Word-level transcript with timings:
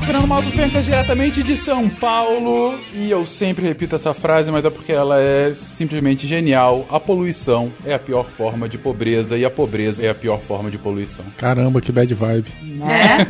sou 0.00 0.06
Fernando 0.06 0.26
Malto 0.26 0.50
Fencas, 0.50 0.84
diretamente 0.84 1.42
de 1.42 1.56
São 1.56 1.88
Paulo. 1.88 2.78
E 2.94 3.10
eu 3.10 3.26
sempre 3.26 3.66
repito 3.66 3.96
essa 3.96 4.14
frase, 4.14 4.50
mas 4.50 4.64
é 4.64 4.70
porque 4.70 4.92
ela 4.92 5.20
é 5.20 5.54
simplesmente 5.54 6.26
genial. 6.26 6.86
A 6.90 6.98
poluição 6.98 7.70
é 7.84 7.94
a 7.94 7.98
pior 7.98 8.26
forma 8.30 8.68
de 8.68 8.78
pobreza 8.78 9.36
e 9.36 9.44
a 9.44 9.50
pobreza 9.50 10.04
é 10.04 10.08
a 10.08 10.14
pior 10.14 10.40
forma 10.40 10.70
de 10.70 10.78
poluição. 10.78 11.24
Caramba, 11.36 11.80
que 11.80 11.92
bad 11.92 12.12
vibe. 12.14 12.52
É? 12.82 13.26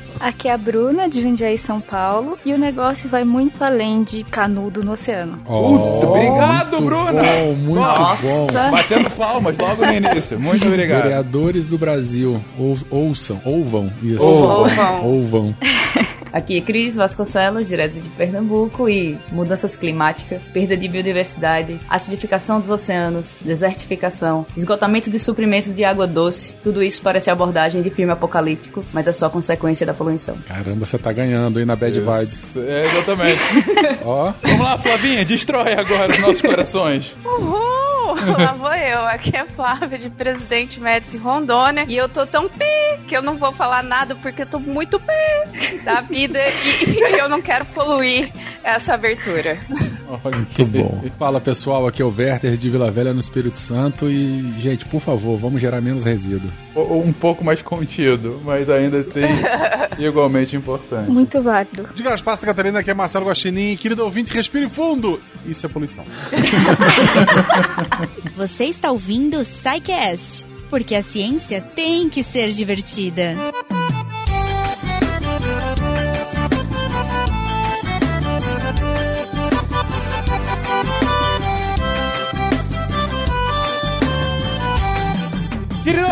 Aqui 0.26 0.48
é 0.48 0.52
a 0.52 0.58
Bruna, 0.58 1.08
de 1.08 1.22
Jundiaí, 1.22 1.56
São 1.56 1.80
Paulo, 1.80 2.36
e 2.44 2.52
o 2.52 2.58
negócio 2.58 3.08
vai 3.08 3.22
muito 3.22 3.62
além 3.62 4.02
de 4.02 4.24
canudo 4.24 4.82
no 4.82 4.90
oceano. 4.90 5.38
Puta, 5.38 6.04
obrigado, 6.08 6.82
muito 6.82 6.84
Bruna! 6.84 7.22
Bom, 7.22 7.54
muito 7.54 7.80
Nossa. 7.80 8.26
bom. 8.26 8.46
Batendo 8.72 9.10
palmas 9.10 9.56
logo 9.56 9.86
no 9.86 9.92
início. 9.92 10.40
Muito 10.40 10.66
obrigado. 10.66 11.04
Vereadores 11.04 11.68
do 11.68 11.78
Brasil, 11.78 12.42
ou, 12.58 12.76
ouçam, 12.90 13.40
ouvam 13.44 13.92
isso. 14.02 14.20
Ouvam. 14.20 15.04
Ouvam. 15.04 15.56
Aqui 16.36 16.58
é 16.58 16.60
Cris 16.60 16.96
Vasconcelos, 16.96 17.66
direto 17.66 17.94
de 17.94 18.06
Pernambuco, 18.10 18.90
e 18.90 19.18
mudanças 19.32 19.74
climáticas, 19.74 20.42
perda 20.52 20.76
de 20.76 20.86
biodiversidade, 20.86 21.80
acidificação 21.88 22.60
dos 22.60 22.68
oceanos, 22.68 23.38
desertificação, 23.40 24.44
esgotamento 24.54 25.08
de 25.10 25.18
suprimentos 25.18 25.74
de 25.74 25.82
água 25.82 26.06
doce, 26.06 26.54
tudo 26.62 26.82
isso 26.82 27.00
parece 27.00 27.30
abordagem 27.30 27.80
de 27.80 27.88
filme 27.88 28.12
apocalíptico, 28.12 28.84
mas 28.92 29.08
é 29.08 29.12
só 29.14 29.30
consequência 29.30 29.86
da 29.86 29.94
poluição. 29.94 30.36
Caramba, 30.46 30.84
você 30.84 30.98
tá 30.98 31.10
ganhando 31.10 31.58
aí 31.58 31.64
na 31.64 31.74
bad 31.74 31.98
vibe. 31.98 32.32
É, 32.56 32.84
exatamente. 32.84 33.40
Ó, 34.04 34.34
Vamos 34.42 34.60
lá, 34.60 34.76
Flavinha, 34.76 35.24
destrói 35.24 35.72
agora 35.72 36.12
os 36.12 36.18
nossos 36.18 36.42
corações. 36.42 37.16
Uhul! 37.24 37.95
Lá 38.38 38.52
vou 38.52 38.72
eu. 38.74 39.06
Aqui 39.06 39.36
é 39.36 39.44
Flávia, 39.44 39.98
de 39.98 40.10
Presidente 40.10 40.80
Médici 40.80 41.16
Rondônia. 41.16 41.84
E 41.88 41.96
eu 41.96 42.08
tô 42.08 42.26
tão 42.26 42.48
pi 42.48 42.64
que 43.06 43.16
eu 43.16 43.22
não 43.22 43.36
vou 43.36 43.52
falar 43.52 43.82
nada 43.82 44.14
porque 44.16 44.42
eu 44.42 44.46
tô 44.46 44.58
muito 44.58 45.00
pi 45.00 45.80
da 45.84 46.00
vida 46.00 46.38
e, 46.38 46.90
e 46.90 47.18
eu 47.18 47.28
não 47.28 47.40
quero 47.40 47.64
poluir 47.66 48.32
essa 48.62 48.94
abertura. 48.94 49.58
Olha, 50.08 50.36
muito 50.36 50.64
bom. 50.66 51.02
Fala 51.18 51.40
pessoal, 51.40 51.86
aqui 51.86 52.02
é 52.02 52.04
o 52.04 52.14
Werther 52.16 52.56
de 52.56 52.68
Vila 52.68 52.90
Velha 52.90 53.12
no 53.12 53.20
Espírito 53.20 53.58
Santo 53.58 54.08
e, 54.08 54.54
gente, 54.60 54.84
por 54.86 55.00
favor, 55.00 55.36
vamos 55.36 55.60
gerar 55.60 55.80
menos 55.80 56.04
resíduo. 56.04 56.50
Ou 56.74 57.02
um 57.02 57.12
pouco 57.12 57.44
mais 57.44 57.60
contido, 57.62 58.40
mas 58.44 58.68
ainda 58.68 58.98
assim 58.98 59.20
igualmente 59.98 60.56
importante. 60.56 61.10
Muito 61.10 61.42
válido. 61.42 61.88
Diga 61.94 62.14
as 62.14 62.22
passas, 62.22 62.44
Catarina, 62.44 62.80
aqui 62.80 62.90
é 62.90 62.94
Marcelo 62.94 63.26
Guaxinim. 63.26 63.76
Querido 63.76 64.04
ouvinte, 64.04 64.32
respire 64.32 64.68
fundo. 64.68 65.20
Isso 65.46 65.66
é 65.66 65.68
poluição. 65.68 66.04
Você 68.36 68.64
está 68.64 68.90
ouvindo 68.90 69.38
o 69.38 69.44
SciCast, 69.44 70.46
porque 70.68 70.94
a 70.94 71.02
ciência 71.02 71.60
tem 71.60 72.08
que 72.08 72.22
ser 72.22 72.50
divertida. 72.52 73.34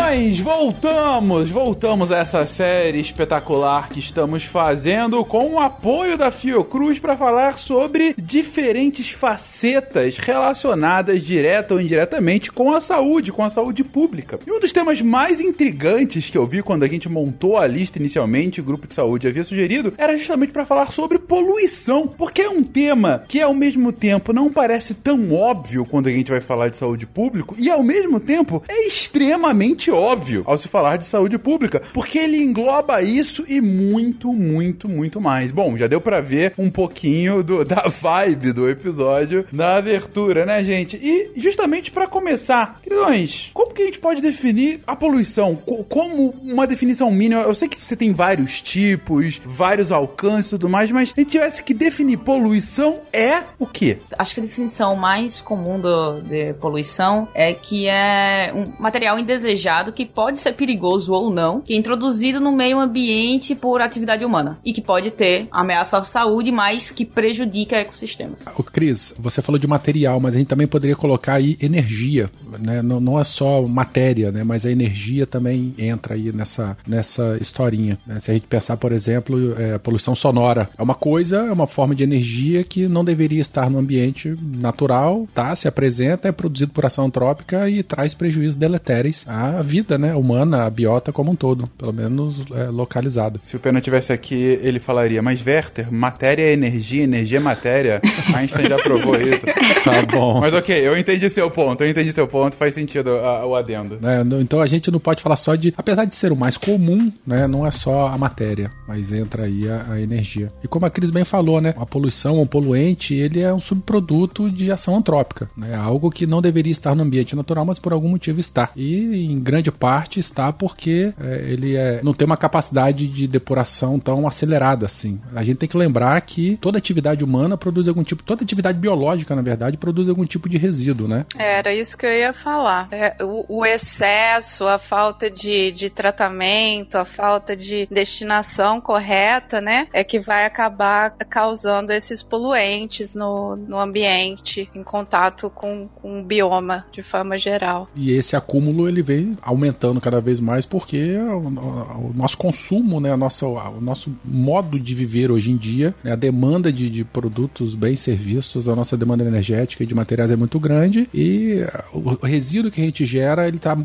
Queridões, 0.05 0.39
voltamos, 0.39 1.49
voltamos 1.49 2.11
a 2.11 2.19
essa 2.19 2.45
série 2.45 2.99
espetacular 2.99 3.89
que 3.89 3.99
estamos 3.99 4.43
fazendo 4.43 5.25
com 5.25 5.53
o 5.53 5.59
apoio 5.59 6.15
da 6.15 6.29
Fiocruz 6.29 6.99
para 6.99 7.17
falar 7.17 7.57
sobre 7.57 8.13
diferentes 8.15 9.09
facetas 9.09 10.19
relacionadas 10.19 11.23
direta 11.23 11.73
ou 11.73 11.81
indiretamente 11.81 12.51
com 12.51 12.71
a 12.71 12.79
saúde, 12.79 13.31
com 13.31 13.43
a 13.43 13.49
saúde 13.49 13.83
pública. 13.83 14.37
E 14.45 14.51
um 14.51 14.59
dos 14.59 14.71
temas 14.71 15.01
mais 15.01 15.41
intrigantes 15.41 16.29
que 16.29 16.37
eu 16.37 16.45
vi 16.45 16.61
quando 16.61 16.83
a 16.83 16.87
gente 16.87 17.09
montou 17.09 17.57
a 17.57 17.65
lista 17.65 17.97
inicialmente, 17.97 18.61
o 18.61 18.65
grupo 18.65 18.85
de 18.85 18.93
saúde 18.93 19.27
havia 19.27 19.43
sugerido, 19.43 19.91
era 19.97 20.15
justamente 20.15 20.51
para 20.51 20.67
falar 20.67 20.91
sobre 20.91 21.17
poluição, 21.17 22.07
porque 22.07 22.43
é 22.43 22.49
um 22.49 22.63
tema 22.63 23.23
que 23.27 23.41
ao 23.41 23.55
mesmo 23.55 23.91
tempo 23.91 24.31
não 24.31 24.53
parece 24.53 24.93
tão 24.93 25.33
óbvio 25.33 25.83
quando 25.83 26.07
a 26.07 26.11
gente 26.11 26.29
vai 26.29 26.41
falar 26.41 26.69
de 26.69 26.77
saúde 26.77 27.07
pública 27.07 27.55
e 27.57 27.71
ao 27.71 27.81
mesmo 27.81 28.19
tempo 28.19 28.61
é 28.67 28.87
extremamente 28.87 29.94
óbvio 29.95 30.43
ao 30.45 30.57
se 30.57 30.67
falar 30.67 30.97
de 30.97 31.05
saúde 31.05 31.37
pública, 31.37 31.81
porque 31.93 32.17
ele 32.19 32.37
engloba 32.43 33.01
isso 33.01 33.43
e 33.47 33.59
muito, 33.61 34.31
muito, 34.33 34.87
muito 34.87 35.19
mais. 35.21 35.51
Bom, 35.51 35.77
já 35.77 35.87
deu 35.87 35.99
pra 36.01 36.21
ver 36.21 36.53
um 36.57 36.69
pouquinho 36.69 37.43
do- 37.43 37.63
da 37.65 37.83
vibe 37.87 38.51
do 38.53 38.69
episódio 38.69 39.45
na 39.51 39.77
abertura, 39.77 40.45
né, 40.45 40.63
gente? 40.63 40.97
E 41.01 41.31
justamente 41.39 41.91
pra 41.91 42.07
começar, 42.07 42.79
queridões, 42.83 43.49
como 43.53 43.73
que 43.73 43.81
a 43.81 43.85
gente 43.85 43.99
pode 43.99 44.21
definir 44.21 44.79
a 44.85 44.95
poluição? 44.95 45.55
Co- 45.55 45.83
Como 45.83 46.29
uma 46.43 46.65
definição 46.67 47.11
mínima? 47.11 47.41
Eu 47.41 47.55
sei 47.55 47.67
que 47.69 47.77
você 47.83 47.95
tem 47.95 48.11
vários 48.11 48.61
tipos, 48.61 49.39
vários 49.45 49.91
alcances 49.91 50.47
e 50.47 50.49
tudo 50.51 50.69
mais, 50.69 50.89
mas 50.91 51.09
se 51.09 51.13
a 51.17 51.19
gente 51.21 51.31
tivesse 51.31 51.63
que 51.63 51.73
definir 51.73 52.17
poluição 52.17 52.99
é 53.13 53.41
o 53.59 53.65
quê? 53.65 53.97
Acho 54.17 54.33
que 54.35 54.39
a 54.41 54.43
definição 54.43 54.95
mais 54.95 55.41
comum 55.41 55.79
do, 55.79 56.21
de 56.21 56.53
poluição 56.55 57.27
é 57.33 57.53
que 57.53 57.87
é 57.87 58.51
um 58.53 58.81
material 58.81 59.17
indesejado 59.19 59.84
que 59.91 60.05
pode 60.05 60.39
ser 60.39 60.53
perigoso 60.53 61.13
ou 61.13 61.31
não, 61.31 61.61
que 61.61 61.73
é 61.73 61.77
introduzido 61.77 62.39
no 62.39 62.51
meio 62.51 62.79
ambiente 62.79 63.55
por 63.55 63.81
atividade 63.81 64.23
humana 64.25 64.57
e 64.63 64.73
que 64.73 64.81
pode 64.81 65.11
ter 65.11 65.47
ameaça 65.51 65.97
à 65.97 66.03
saúde, 66.03 66.51
mas 66.51 66.91
que 66.91 67.05
prejudica 67.05 67.77
ecossistemas. 67.77 68.39
O 68.57 68.63
Cris, 68.63 69.13
você 69.17 69.41
falou 69.41 69.59
de 69.59 69.67
material, 69.67 70.19
mas 70.19 70.35
a 70.35 70.37
gente 70.37 70.47
também 70.47 70.67
poderia 70.67 70.95
colocar 70.95 71.35
aí 71.35 71.57
energia, 71.61 72.29
né? 72.59 72.81
Não, 72.81 72.99
não 72.99 73.19
é 73.19 73.23
só 73.23 73.61
matéria, 73.63 74.31
né? 74.31 74.43
Mas 74.43 74.65
a 74.65 74.71
energia 74.71 75.25
também 75.25 75.73
entra 75.77 76.15
aí 76.15 76.31
nessa, 76.31 76.77
nessa 76.87 77.37
historinha. 77.39 77.97
né? 78.05 78.19
Se 78.19 78.31
a 78.31 78.33
gente 78.33 78.47
pensar, 78.47 78.77
por 78.77 78.91
exemplo, 78.91 79.53
é, 79.59 79.77
poluição 79.77 80.15
sonora, 80.15 80.69
é 80.77 80.81
uma 80.81 80.95
coisa, 80.95 81.37
é 81.37 81.51
uma 81.51 81.67
forma 81.67 81.95
de 81.95 82.03
energia 82.03 82.63
que 82.63 82.87
não 82.87 83.03
deveria 83.03 83.41
estar 83.41 83.69
no 83.69 83.79
ambiente 83.79 84.35
natural, 84.41 85.27
tá? 85.33 85.55
Se 85.55 85.67
apresenta, 85.67 86.27
é 86.27 86.31
produzido 86.31 86.71
por 86.71 86.85
ação 86.85 87.05
antrópica 87.05 87.69
e 87.69 87.83
traz 87.83 88.13
prejuízos 88.13 88.55
deletérios 88.55 89.23
à 89.27 89.61
vida, 89.61 89.74
né? 89.97 90.13
Humana, 90.15 90.63
à 90.65 90.69
biota 90.69 91.11
como 91.11 91.31
um 91.31 91.35
todo, 91.35 91.67
pelo 91.77 91.91
menos 91.93 92.45
é, 92.51 92.65
localizada. 92.65 93.39
Se 93.43 93.55
o 93.55 93.59
Pena 93.59 93.81
tivesse 93.81 94.11
aqui, 94.13 94.59
ele 94.61 94.79
falaria, 94.79 95.21
mas 95.21 95.45
Werther, 95.45 95.91
matéria 95.91 96.43
é 96.43 96.53
energia, 96.53 97.03
energia 97.03 97.37
é 97.37 97.41
matéria. 97.41 98.01
Einstein 98.33 98.67
já 98.69 98.77
provou 98.77 99.15
isso. 99.19 99.45
Tá 99.85 100.01
bom. 100.03 100.39
Mas 100.39 100.51
ok, 100.53 100.75
eu 100.75 100.97
entendi 100.97 101.29
seu 101.29 101.49
ponto, 101.51 101.83
eu 101.83 101.89
entendi 101.89 102.11
seu 102.11 102.27
ponto, 102.27 102.55
faz 102.55 102.73
sentido 102.73 103.11
a- 103.11 103.45
o 103.45 103.55
adendo. 103.55 103.99
No- 104.25 104.41
Então 104.41 104.59
a 104.59 104.65
gente 104.67 104.89
não 104.89 104.99
pode 104.99 105.21
falar 105.21 105.37
só 105.37 105.53
de. 105.55 105.73
Apesar 105.77 106.05
de 106.05 106.15
ser 106.15 106.31
o 106.31 106.35
mais 106.35 106.57
comum, 106.57 107.11
né? 107.25 107.45
Não 107.47 107.65
é 107.67 107.71
só 107.71 108.07
a 108.07 108.17
matéria, 108.17 108.71
mas 108.87 109.11
entra 109.11 109.43
aí 109.43 109.69
a, 109.69 109.93
a 109.93 110.01
energia. 110.01 110.51
E 110.63 110.67
como 110.67 110.85
a 110.85 110.89
Cris 110.89 111.11
bem 111.11 111.23
falou, 111.23 111.61
né? 111.61 111.73
A 111.77 111.85
poluição, 111.85 112.41
o 112.41 112.47
poluente, 112.47 113.13
ele 113.13 113.41
é 113.41 113.53
um 113.53 113.59
subproduto 113.59 114.49
de 114.49 114.71
ação 114.71 114.95
antrópica. 114.97 115.49
Né? 115.55 115.75
Algo 115.75 116.09
que 116.09 116.25
não 116.25 116.41
deveria 116.41 116.71
estar 116.71 116.95
no 116.95 117.03
ambiente 117.03 117.35
natural, 117.35 117.63
mas 117.65 117.77
por 117.79 117.93
algum 117.93 118.09
motivo 118.09 118.39
está. 118.39 118.69
E 118.75 119.25
em 119.25 119.39
grande 119.39 119.64
parte 119.71 120.19
está 120.19 120.51
porque 120.51 121.13
é, 121.19 121.35
ele 121.51 121.75
é, 121.75 122.01
não 122.03 122.13
tem 122.13 122.25
uma 122.25 122.37
capacidade 122.37 123.07
de 123.07 123.27
depuração 123.27 123.99
tão 123.99 124.27
acelerada 124.27 124.85
assim. 124.85 125.21
A 125.35 125.43
gente 125.43 125.57
tem 125.57 125.69
que 125.69 125.77
lembrar 125.77 126.19
que 126.21 126.57
toda 126.57 126.77
atividade 126.77 127.23
humana 127.23 127.57
produz 127.57 127.87
algum 127.87 128.03
tipo. 128.03 128.23
Toda 128.23 128.43
atividade 128.43 128.77
biológica, 128.77 129.35
na 129.35 129.41
verdade, 129.41 129.77
produz 129.77 130.09
algum 130.09 130.25
tipo 130.25 130.49
de 130.49 130.57
resíduo, 130.57 131.07
né? 131.07 131.25
Era 131.37 131.73
isso 131.73 131.97
que 131.97 132.05
eu 132.05 132.11
ia 132.11 132.33
falar. 132.33 132.87
É, 132.91 133.15
o, 133.21 133.59
o 133.59 133.65
excesso, 133.65 134.67
a 134.67 134.77
falta 134.77 135.29
de, 135.29 135.71
de 135.71 135.89
tratamento, 135.89 136.95
a 136.95 137.05
falta 137.05 137.55
de 137.55 137.87
destinação 137.91 138.81
correta, 138.81 139.61
né? 139.61 139.87
É 139.93 140.03
que 140.03 140.19
vai 140.19 140.45
acabar 140.45 141.11
causando 141.29 141.91
esses 141.91 142.21
poluentes 142.21 143.15
no, 143.15 143.55
no 143.55 143.79
ambiente, 143.79 144.69
em 144.73 144.83
contato 144.83 145.49
com, 145.49 145.87
com 145.87 146.21
o 146.21 146.23
bioma 146.23 146.85
de 146.91 147.03
forma 147.03 147.37
geral. 147.37 147.89
E 147.95 148.11
esse 148.11 148.35
acúmulo 148.35 148.87
ele 148.87 149.01
vem 149.01 149.37
aumentando 149.55 149.99
cada 150.01 150.19
vez 150.21 150.39
mais 150.39 150.65
porque 150.65 151.17
o, 151.17 151.37
o- 151.47 152.09
o 152.09 152.13
nosso 152.15 152.37
consumo, 152.37 152.99
né, 152.99 153.11
a 153.11 153.17
nossa, 153.17 153.45
o 153.47 153.81
nosso 153.81 154.11
modo 154.23 154.79
de 154.79 154.93
viver 154.93 155.31
hoje 155.31 155.51
em 155.51 155.57
dia, 155.57 155.95
né, 156.03 156.11
a 156.11 156.15
demanda 156.15 156.71
de, 156.71 156.89
de 156.89 157.03
produtos, 157.03 157.75
bens, 157.75 157.99
serviços, 157.99 158.67
a 158.69 158.75
nossa 158.75 158.95
demanda 158.97 159.23
energética 159.23 159.83
e 159.83 159.87
de 159.87 159.95
materiais 159.95 160.31
é 160.31 160.35
muito 160.35 160.59
grande 160.59 161.09
e 161.13 161.61
o, 161.93 162.17
o 162.21 162.25
resíduo 162.25 162.69
que 162.71 162.81
a 162.81 162.85
gente 162.85 163.05
gera, 163.05 163.47
ele 163.47 163.59
tá 163.59 163.77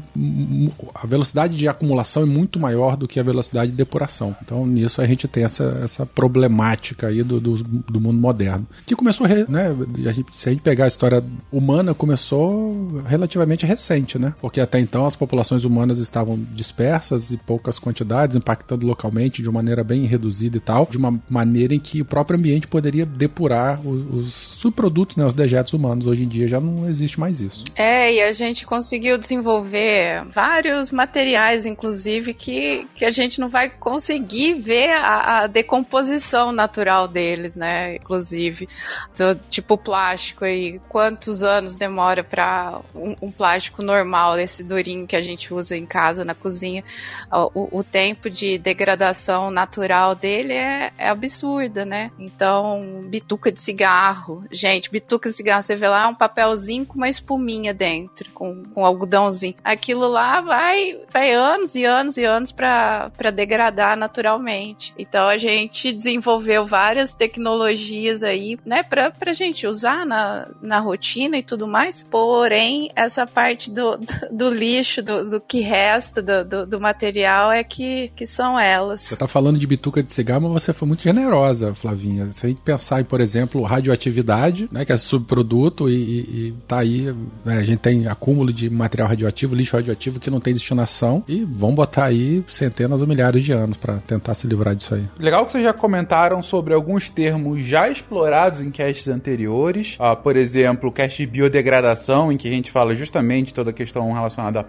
a 0.94 1.06
velocidade 1.06 1.56
de 1.56 1.68
acumulação 1.68 2.22
é 2.22 2.26
muito 2.26 2.58
maior 2.58 2.96
do 2.96 3.06
que 3.08 3.18
a 3.18 3.22
velocidade 3.22 3.70
de 3.70 3.76
depuração. 3.76 4.34
Então 4.42 4.66
nisso 4.66 5.00
a 5.00 5.06
gente 5.06 5.26
tem 5.28 5.44
essa, 5.44 5.80
essa 5.84 6.04
problemática 6.04 7.06
aí 7.08 7.22
do, 7.22 7.40
do, 7.40 7.56
do 7.62 8.00
mundo 8.00 8.18
moderno. 8.20 8.66
Que 8.86 8.94
começou, 8.96 9.26
né, 9.28 9.74
a 10.06 10.12
gente- 10.12 10.36
se 10.36 10.48
a 10.48 10.52
gente 10.52 10.62
pegar 10.62 10.84
a 10.84 10.88
história 10.88 11.22
humana, 11.52 11.94
começou 11.94 13.02
relativamente 13.06 13.64
recente, 13.66 14.18
né? 14.18 14.34
Porque 14.40 14.60
até 14.60 14.78
então 14.80 15.06
as 15.06 15.16
populações 15.16 15.59
populações 15.60 15.64
humanas 15.64 15.98
estavam 15.98 16.38
dispersas 16.52 17.30
e 17.30 17.36
poucas 17.36 17.78
quantidades, 17.78 18.36
impactando 18.36 18.86
localmente 18.86 19.42
de 19.42 19.48
uma 19.48 19.60
maneira 19.60 19.84
bem 19.84 20.06
reduzida 20.06 20.56
e 20.56 20.60
tal, 20.60 20.86
de 20.90 20.96
uma 20.96 21.20
maneira 21.28 21.74
em 21.74 21.80
que 21.80 22.00
o 22.00 22.04
próprio 22.04 22.38
ambiente 22.38 22.66
poderia 22.66 23.04
depurar 23.04 23.80
os, 23.80 24.26
os 24.26 24.34
subprodutos, 24.34 25.16
né, 25.16 25.24
os 25.24 25.34
dejetos 25.34 25.72
humanos. 25.72 26.06
Hoje 26.06 26.24
em 26.24 26.28
dia 26.28 26.48
já 26.48 26.60
não 26.60 26.88
existe 26.88 27.18
mais 27.18 27.40
isso. 27.40 27.64
É, 27.74 28.14
e 28.14 28.22
a 28.22 28.32
gente 28.32 28.66
conseguiu 28.66 29.18
desenvolver 29.18 30.24
vários 30.30 30.90
materiais, 30.90 31.66
inclusive, 31.66 32.32
que, 32.34 32.86
que 32.94 33.04
a 33.04 33.10
gente 33.10 33.40
não 33.40 33.48
vai 33.48 33.68
conseguir 33.68 34.54
ver 34.54 34.90
a, 34.92 35.42
a 35.42 35.46
decomposição 35.46 36.52
natural 36.52 37.06
deles, 37.06 37.56
né? 37.56 37.96
Inclusive, 37.96 38.68
do, 39.16 39.34
tipo 39.48 39.76
plástico 39.76 40.44
aí, 40.44 40.80
quantos 40.88 41.42
anos 41.42 41.76
demora 41.76 42.22
para 42.22 42.80
um, 42.94 43.16
um, 43.22 43.30
plástico 43.30 43.82
normal, 43.82 44.38
esse 44.38 44.62
durinho 44.62 45.06
que 45.06 45.16
a 45.16 45.22
gente 45.22 45.49
usa 45.52 45.76
em 45.76 45.86
casa, 45.86 46.24
na 46.24 46.34
cozinha, 46.34 46.84
o, 47.30 47.78
o 47.78 47.84
tempo 47.84 48.28
de 48.28 48.58
degradação 48.58 49.50
natural 49.50 50.14
dele 50.14 50.52
é, 50.52 50.92
é 50.96 51.08
absurda, 51.08 51.84
né? 51.84 52.10
Então, 52.18 53.04
bituca 53.08 53.50
de 53.50 53.60
cigarro, 53.60 54.44
gente, 54.50 54.90
bituca 54.90 55.28
de 55.28 55.34
cigarro, 55.34 55.62
você 55.62 55.76
vê 55.76 55.88
lá 55.88 56.08
um 56.08 56.14
papelzinho 56.14 56.86
com 56.86 56.94
uma 56.94 57.08
espuminha 57.08 57.72
dentro, 57.72 58.30
com, 58.32 58.64
com 58.64 58.84
algodãozinho. 58.84 59.54
Aquilo 59.64 60.08
lá 60.08 60.40
vai, 60.40 61.00
vai 61.10 61.32
anos 61.32 61.74
e 61.74 61.84
anos 61.84 62.16
e 62.16 62.24
anos 62.24 62.52
para 62.52 63.30
degradar 63.32 63.96
naturalmente. 63.96 64.94
Então 64.98 65.26
a 65.26 65.38
gente 65.38 65.92
desenvolveu 65.92 66.66
várias 66.66 67.14
tecnologias 67.14 68.22
aí, 68.22 68.58
né, 68.64 68.82
pra, 68.82 69.10
pra 69.10 69.32
gente 69.32 69.66
usar 69.66 70.04
na, 70.06 70.48
na 70.60 70.78
rotina 70.78 71.38
e 71.38 71.42
tudo 71.42 71.66
mais. 71.66 72.04
Porém, 72.04 72.90
essa 72.94 73.26
parte 73.26 73.70
do, 73.70 73.96
do, 73.96 74.06
do 74.30 74.50
lixo, 74.50 75.02
do, 75.02 75.29
do, 75.30 75.40
que 75.40 75.60
resta 75.60 76.20
do, 76.20 76.44
do, 76.44 76.66
do, 76.66 76.80
material 76.80 77.50
é 77.50 77.62
que, 77.64 78.12
que 78.14 78.26
são 78.26 78.58
elas. 78.58 79.02
Você 79.02 79.16
tá 79.16 79.26
falando 79.26 79.58
de 79.58 79.66
bituca 79.66 80.02
de 80.02 80.12
cigarro, 80.12 80.42
mas 80.42 80.62
você 80.62 80.72
foi 80.72 80.86
muito 80.86 81.02
generosa, 81.02 81.74
Flavinha. 81.74 82.26
Você 82.26 82.48
tem 82.48 82.54
que 82.54 82.62
pensar 82.62 83.00
em, 83.00 83.04
por 83.04 83.20
exemplo, 83.20 83.62
radioatividade, 83.62 84.68
né, 84.70 84.84
que 84.84 84.92
é 84.92 84.96
subproduto 84.96 85.88
e, 85.88 85.94
e, 85.94 86.48
e 86.48 86.54
tá 86.66 86.80
aí, 86.80 87.14
né, 87.44 87.58
a 87.58 87.62
gente 87.62 87.78
tem 87.78 88.06
acúmulo 88.06 88.52
de 88.52 88.68
material 88.68 89.08
radioativo, 89.08 89.54
lixo 89.54 89.76
radioativo 89.76 90.20
que 90.20 90.30
não 90.30 90.40
tem 90.40 90.52
destinação 90.52 91.24
e 91.26 91.44
vão 91.44 91.74
botar 91.74 92.04
aí 92.04 92.44
centenas 92.48 93.00
ou 93.00 93.06
milhares 93.06 93.44
de 93.44 93.52
anos 93.52 93.76
para 93.76 93.98
tentar 93.98 94.34
se 94.34 94.46
livrar 94.46 94.74
disso 94.74 94.94
aí. 94.94 95.04
Legal 95.18 95.46
que 95.46 95.52
vocês 95.52 95.64
já 95.64 95.72
comentaram 95.72 96.42
sobre 96.42 96.74
alguns 96.74 97.08
termos 97.08 97.64
já 97.64 97.88
explorados 97.88 98.60
em 98.60 98.70
casts 98.70 99.08
anteriores, 99.08 99.96
ah, 99.98 100.16
por 100.16 100.36
exemplo, 100.36 100.88
o 100.88 100.92
cast 100.92 101.24
de 101.24 101.30
biodegradação, 101.30 102.32
em 102.32 102.36
que 102.36 102.48
a 102.48 102.52
gente 102.52 102.70
fala 102.70 102.94
justamente 102.94 103.54
toda 103.54 103.70
a 103.70 103.72
questão 103.72 104.12
relacionada 104.12 104.60
a 104.60 104.64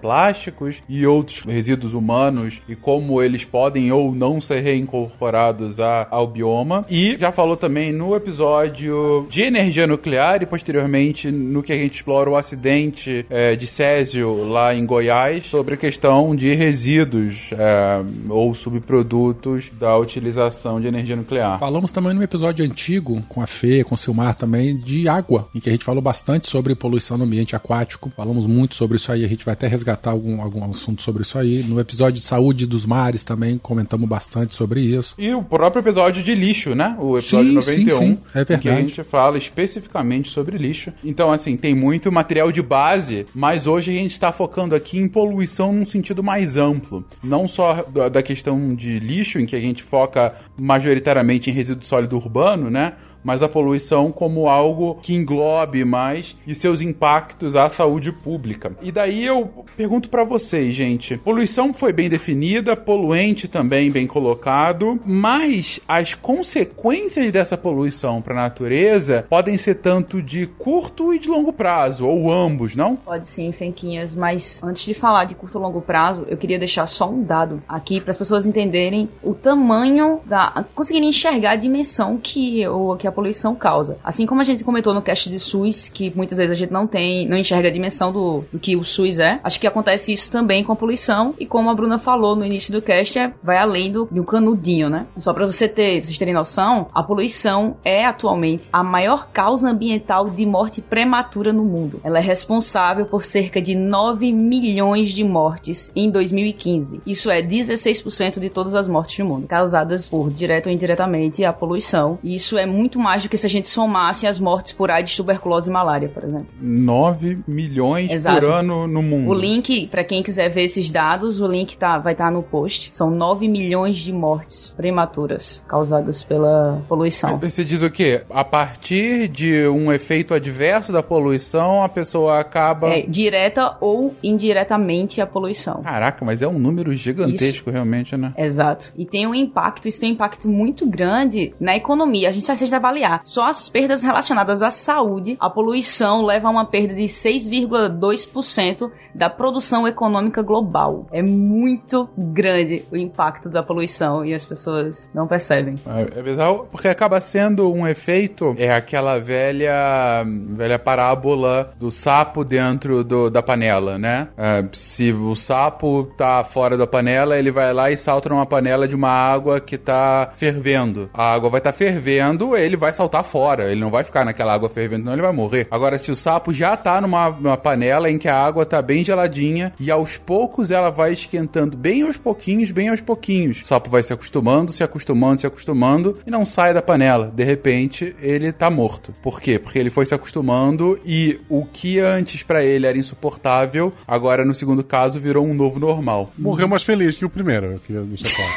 plásticos 0.51 0.77
e 0.87 1.05
outros 1.05 1.41
resíduos 1.41 1.93
humanos 1.93 2.61
e 2.67 2.75
como 2.75 3.21
eles 3.21 3.45
podem 3.45 3.91
ou 3.91 4.13
não 4.13 4.39
ser 4.41 4.61
reincorporados 4.61 5.79
a, 5.79 6.07
ao 6.09 6.27
bioma. 6.27 6.85
E 6.89 7.17
já 7.19 7.31
falou 7.31 7.55
também 7.55 7.91
no 7.91 8.15
episódio 8.15 9.27
de 9.29 9.41
energia 9.41 9.87
nuclear 9.87 10.41
e 10.41 10.45
posteriormente 10.45 11.31
no 11.31 11.63
que 11.63 11.73
a 11.73 11.75
gente 11.75 11.95
explora 11.95 12.29
o 12.29 12.35
acidente 12.35 13.25
é, 13.29 13.55
de 13.55 13.67
Césio 13.67 14.47
lá 14.47 14.75
em 14.75 14.85
Goiás 14.85 15.47
sobre 15.47 15.75
a 15.75 15.77
questão 15.77 16.35
de 16.35 16.53
resíduos 16.53 17.51
é, 17.53 18.01
ou 18.29 18.53
subprodutos 18.53 19.69
da 19.79 19.97
utilização 19.97 20.79
de 20.79 20.87
energia 20.87 21.15
nuclear. 21.15 21.59
Falamos 21.59 21.91
também 21.91 22.13
no 22.13 22.23
episódio 22.23 22.65
antigo 22.65 23.23
com 23.27 23.41
a 23.41 23.47
Fê, 23.47 23.83
com 23.83 23.95
o 23.95 23.97
Silmar 23.97 24.35
também, 24.35 24.75
de 24.75 25.07
água, 25.07 25.47
em 25.55 25.59
que 25.59 25.69
a 25.69 25.71
gente 25.71 25.85
falou 25.85 26.01
bastante 26.01 26.49
sobre 26.49 26.75
poluição 26.75 27.17
no 27.17 27.23
ambiente 27.23 27.55
aquático. 27.55 28.11
Falamos 28.15 28.45
muito 28.45 28.75
sobre 28.75 28.97
isso 28.97 29.11
aí, 29.11 29.23
a 29.23 29.27
gente 29.27 29.45
vai 29.45 29.53
até 29.53 29.67
resgatar 29.67 30.11
algum, 30.11 30.40
algum 30.41 30.69
assunto 30.69 31.01
sobre 31.01 31.21
isso 31.23 31.37
aí. 31.37 31.63
No 31.63 31.79
episódio 31.79 32.15
de 32.15 32.21
saúde 32.21 32.65
dos 32.65 32.85
mares 32.85 33.23
também 33.23 33.57
comentamos 33.57 34.07
bastante 34.07 34.55
sobre 34.55 34.81
isso. 34.81 35.15
E 35.17 35.33
o 35.33 35.43
próprio 35.43 35.81
episódio 35.81 36.23
de 36.23 36.33
lixo, 36.33 36.75
né? 36.75 36.95
O 36.99 37.17
episódio 37.17 37.49
sim, 37.49 37.55
91. 37.55 37.97
Sim, 37.97 37.97
sim. 37.97 38.19
É 38.29 38.43
verdade. 38.43 38.61
Que 38.61 38.69
a 38.69 38.75
gente 38.75 39.03
fala 39.03 39.37
especificamente 39.37 40.29
sobre 40.29 40.57
lixo. 40.57 40.91
Então, 41.03 41.31
assim, 41.31 41.55
tem 41.57 41.75
muito 41.75 42.11
material 42.11 42.51
de 42.51 42.61
base, 42.61 43.25
mas 43.33 43.67
hoje 43.67 43.91
a 43.91 43.95
gente 43.95 44.11
está 44.11 44.31
focando 44.31 44.75
aqui 44.75 44.97
em 44.97 45.07
poluição 45.07 45.73
num 45.73 45.85
sentido 45.85 46.23
mais 46.23 46.57
amplo. 46.57 47.03
Não 47.23 47.47
só 47.47 47.83
da 48.11 48.21
questão 48.21 48.75
de 48.75 48.99
lixo, 48.99 49.39
em 49.39 49.45
que 49.45 49.55
a 49.55 49.59
gente 49.59 49.83
foca 49.83 50.33
majoritariamente 50.57 51.49
em 51.49 51.53
resíduo 51.53 51.85
sólido 51.85 52.15
urbano, 52.15 52.69
né? 52.69 52.93
Mas 53.23 53.43
a 53.43 53.49
poluição 53.49 54.11
como 54.11 54.47
algo 54.47 54.95
que 55.01 55.13
englobe 55.13 55.83
mais 55.85 56.35
e 56.45 56.55
seus 56.55 56.81
impactos 56.81 57.55
à 57.55 57.69
saúde 57.69 58.11
pública. 58.11 58.71
E 58.81 58.91
daí 58.91 59.25
eu 59.25 59.65
pergunto 59.75 60.09
para 60.09 60.23
vocês, 60.23 60.73
gente, 60.73 61.17
poluição 61.17 61.73
foi 61.73 61.93
bem 61.93 62.09
definida, 62.09 62.75
poluente 62.75 63.47
também 63.47 63.91
bem 63.91 64.07
colocado, 64.07 64.99
mas 65.05 65.79
as 65.87 66.13
consequências 66.13 67.31
dessa 67.31 67.57
poluição 67.57 68.21
para 68.21 68.33
a 68.33 68.43
natureza 68.43 69.25
podem 69.29 69.57
ser 69.57 69.75
tanto 69.75 70.21
de 70.21 70.47
curto 70.47 71.13
e 71.13 71.19
de 71.19 71.27
longo 71.27 71.53
prazo, 71.53 72.07
ou 72.07 72.31
ambos, 72.31 72.75
não? 72.75 72.95
Pode 72.95 73.27
sim, 73.27 73.51
Fenquinhas, 73.51 74.13
mas 74.13 74.61
antes 74.63 74.83
de 74.83 74.93
falar 74.93 75.25
de 75.25 75.35
curto 75.35 75.57
e 75.57 75.61
longo 75.61 75.81
prazo, 75.81 76.25
eu 76.27 76.37
queria 76.37 76.59
deixar 76.59 76.87
só 76.87 77.09
um 77.09 77.23
dado 77.23 77.61
aqui 77.67 77.99
para 77.99 78.11
as 78.11 78.17
pessoas 78.17 78.45
entenderem 78.45 79.09
o 79.23 79.33
tamanho 79.33 80.19
da 80.25 80.65
conseguirem 80.75 81.09
enxergar 81.09 81.51
a 81.51 81.55
dimensão 81.55 82.17
que 82.17 82.67
o 82.67 82.95
que 82.95 83.07
a 83.07 83.10
a 83.11 83.13
poluição 83.13 83.55
causa. 83.55 83.97
Assim 84.03 84.25
como 84.25 84.41
a 84.41 84.43
gente 84.43 84.63
comentou 84.63 84.93
no 84.93 85.01
cast 85.01 85.29
de 85.29 85.39
SUS, 85.39 85.89
que 85.89 86.11
muitas 86.15 86.37
vezes 86.37 86.51
a 86.51 86.55
gente 86.55 86.71
não 86.71 86.87
tem, 86.87 87.27
não 87.27 87.37
enxerga 87.37 87.67
a 87.67 87.71
dimensão 87.71 88.11
do, 88.11 88.43
do 88.51 88.59
que 88.59 88.75
o 88.75 88.83
SUS 88.83 89.19
é, 89.19 89.39
acho 89.43 89.59
que 89.59 89.67
acontece 89.67 90.11
isso 90.11 90.31
também 90.31 90.63
com 90.63 90.71
a 90.71 90.75
poluição, 90.75 91.33
e 91.39 91.45
como 91.45 91.69
a 91.69 91.75
Bruna 91.75 91.99
falou 91.99 92.35
no 92.35 92.45
início 92.45 92.71
do 92.71 92.81
cast, 92.81 93.19
é, 93.19 93.33
vai 93.43 93.57
além 93.57 93.91
do, 93.91 94.07
do 94.09 94.23
canudinho, 94.23 94.89
né? 94.89 95.05
Só 95.19 95.33
para 95.33 95.45
você 95.45 95.67
ter, 95.67 96.03
vocês 96.03 96.17
terem 96.17 96.33
noção, 96.33 96.87
a 96.93 97.03
poluição 97.03 97.77
é 97.83 98.05
atualmente 98.05 98.69
a 98.71 98.83
maior 98.83 99.29
causa 99.31 99.69
ambiental 99.69 100.25
de 100.25 100.45
morte 100.45 100.81
prematura 100.81 101.53
no 101.53 101.63
mundo. 101.63 101.99
Ela 102.03 102.19
é 102.19 102.21
responsável 102.21 103.05
por 103.05 103.23
cerca 103.23 103.61
de 103.61 103.75
9 103.75 104.31
milhões 104.31 105.11
de 105.11 105.23
mortes 105.23 105.91
em 105.95 106.09
2015. 106.09 107.01
Isso 107.05 107.29
é 107.29 107.41
16% 107.41 108.39
de 108.39 108.49
todas 108.49 108.75
as 108.75 108.87
mortes 108.87 109.19
no 109.19 109.25
mundo, 109.25 109.47
causadas 109.47 110.09
por 110.09 110.29
direto 110.31 110.67
ou 110.67 110.73
indiretamente 110.73 111.43
a 111.43 111.53
poluição. 111.53 112.19
E 112.23 112.35
isso 112.35 112.57
é 112.57 112.65
muito 112.65 112.99
mais 113.01 113.23
do 113.23 113.29
que 113.29 113.35
se 113.35 113.45
a 113.45 113.49
gente 113.49 113.67
somasse 113.67 114.25
as 114.25 114.39
mortes 114.39 114.71
por 114.71 114.89
AIDS, 114.89 115.15
tuberculose 115.15 115.69
e 115.69 115.73
malária, 115.73 116.07
por 116.07 116.23
exemplo. 116.23 116.47
9 116.61 117.39
milhões 117.47 118.11
Exato. 118.11 118.39
por 118.39 118.49
ano 118.49 118.87
no 118.87 119.01
mundo. 119.01 119.29
O 119.29 119.33
link, 119.33 119.87
para 119.87 120.03
quem 120.03 120.23
quiser 120.23 120.49
ver 120.49 120.63
esses 120.63 120.91
dados, 120.91 121.41
o 121.41 121.47
link 121.47 121.77
tá, 121.77 121.97
vai 121.97 122.13
estar 122.13 122.25
tá 122.25 122.31
no 122.31 122.43
post. 122.43 122.95
São 122.95 123.09
9 123.09 123.47
milhões 123.47 123.97
de 123.97 124.13
mortes 124.13 124.73
prematuras 124.77 125.63
causadas 125.67 126.23
pela 126.23 126.81
poluição. 126.87 127.37
Você 127.37 127.65
diz 127.65 127.81
o 127.81 127.89
quê? 127.89 128.23
A 128.29 128.43
partir 128.43 129.27
de 129.27 129.67
um 129.67 129.91
efeito 129.91 130.33
adverso 130.33 130.93
da 130.93 131.01
poluição, 131.01 131.83
a 131.83 131.89
pessoa 131.89 132.39
acaba. 132.39 132.89
É, 132.89 133.01
direta 133.01 133.75
ou 133.81 134.15
indiretamente 134.23 135.19
a 135.19 135.25
poluição. 135.25 135.81
Caraca, 135.81 136.23
mas 136.23 136.41
é 136.41 136.47
um 136.47 136.59
número 136.59 136.93
gigantesco, 136.93 137.69
isso. 137.69 137.71
realmente, 137.71 138.15
né? 138.15 138.33
Exato. 138.37 138.93
E 138.95 139.05
tem 139.05 139.27
um 139.27 139.33
impacto, 139.33 139.87
isso 139.87 139.99
tem 139.99 140.11
um 140.11 140.13
impacto 140.13 140.47
muito 140.47 140.85
grande 140.85 141.53
na 141.59 141.75
economia. 141.75 142.29
A 142.29 142.31
gente 142.31 142.45
de 142.65 142.71
avaliar 142.91 143.21
só 143.23 143.47
as 143.47 143.69
perdas 143.69 144.03
relacionadas 144.03 144.61
à 144.61 144.69
saúde, 144.69 145.37
a 145.39 145.49
poluição 145.49 146.21
leva 146.21 146.47
a 146.47 146.51
uma 146.51 146.65
perda 146.65 146.93
de 146.93 147.03
6,2% 147.03 148.91
da 149.15 149.29
produção 149.29 149.87
econômica 149.87 150.41
global. 150.41 151.05
É 151.11 151.21
muito 151.21 152.09
grande 152.17 152.85
o 152.91 152.97
impacto 152.97 153.49
da 153.49 153.63
poluição 153.63 154.25
e 154.25 154.33
as 154.33 154.45
pessoas 154.45 155.09
não 155.13 155.27
percebem. 155.27 155.75
É, 155.85 156.19
é 156.19 156.23
bizarro 156.23 156.67
porque 156.71 156.87
acaba 156.87 157.19
sendo 157.21 157.71
um 157.71 157.87
efeito, 157.87 158.55
é 158.57 158.73
aquela 158.73 159.19
velha 159.19 160.23
velha 160.49 160.79
parábola 160.79 161.73
do 161.79 161.91
sapo 161.91 162.43
dentro 162.43 163.03
do, 163.03 163.29
da 163.29 163.41
panela, 163.41 163.97
né? 163.97 164.27
É, 164.37 164.65
se 164.73 165.11
o 165.11 165.35
sapo 165.35 166.11
tá 166.17 166.43
fora 166.43 166.77
da 166.77 166.87
panela, 166.87 167.37
ele 167.37 167.51
vai 167.51 167.73
lá 167.73 167.91
e 167.91 167.97
salta 167.97 168.29
numa 168.29 168.45
panela 168.45 168.87
de 168.87 168.95
uma 168.95 169.09
água 169.09 169.59
que 169.59 169.77
tá 169.77 170.31
fervendo. 170.35 171.09
A 171.13 171.33
água 171.33 171.49
vai 171.49 171.59
estar 171.59 171.71
tá 171.71 171.77
fervendo, 171.77 172.55
ele 172.55 172.75
vai 172.81 172.91
saltar 172.91 173.23
fora. 173.23 173.71
Ele 173.71 173.79
não 173.79 173.91
vai 173.91 174.03
ficar 174.03 174.25
naquela 174.25 174.53
água 174.53 174.67
fervendo, 174.67 175.05
não, 175.05 175.13
ele 175.13 175.21
vai 175.21 175.31
morrer. 175.31 175.67
Agora, 175.69 175.97
se 175.97 176.11
o 176.11 176.15
sapo 176.15 176.51
já 176.51 176.75
tá 176.75 176.99
numa, 176.99 177.29
numa 177.29 177.55
panela 177.55 178.09
em 178.09 178.17
que 178.17 178.27
a 178.27 178.35
água 178.35 178.65
tá 178.65 178.81
bem 178.81 179.05
geladinha 179.05 179.71
e 179.79 179.91
aos 179.91 180.17
poucos 180.17 180.71
ela 180.71 180.89
vai 180.89 181.13
esquentando 181.13 181.77
bem 181.77 182.01
aos 182.01 182.17
pouquinhos, 182.17 182.71
bem 182.71 182.89
aos 182.89 182.99
pouquinhos. 182.99 183.61
O 183.61 183.65
sapo 183.65 183.89
vai 183.89 184.01
se 184.01 184.11
acostumando, 184.11 184.73
se 184.73 184.83
acostumando, 184.83 185.41
se 185.41 185.47
acostumando 185.47 186.19
e 186.25 186.31
não 186.31 186.45
sai 186.45 186.73
da 186.73 186.81
panela. 186.81 187.31
De 187.33 187.43
repente, 187.43 188.15
ele 188.19 188.51
tá 188.51 188.69
morto. 188.69 189.13
Por 189.21 189.39
quê? 189.39 189.59
Porque 189.59 189.77
ele 189.77 189.91
foi 189.91 190.05
se 190.05 190.15
acostumando 190.15 190.99
e 191.05 191.39
o 191.47 191.63
que 191.65 191.99
antes 191.99 192.41
para 192.41 192.63
ele 192.63 192.87
era 192.87 192.97
insuportável, 192.97 193.93
agora 194.07 194.43
no 194.43 194.55
segundo 194.55 194.83
caso 194.83 195.19
virou 195.19 195.45
um 195.45 195.53
novo 195.53 195.79
normal. 195.79 196.33
Morreu 196.35 196.67
mais 196.67 196.81
feliz 196.81 197.17
que 197.17 197.25
o 197.25 197.29
primeiro, 197.29 197.67
eu 197.67 197.79
queria 197.79 198.01
deixar 198.01 198.35
claro. 198.35 198.51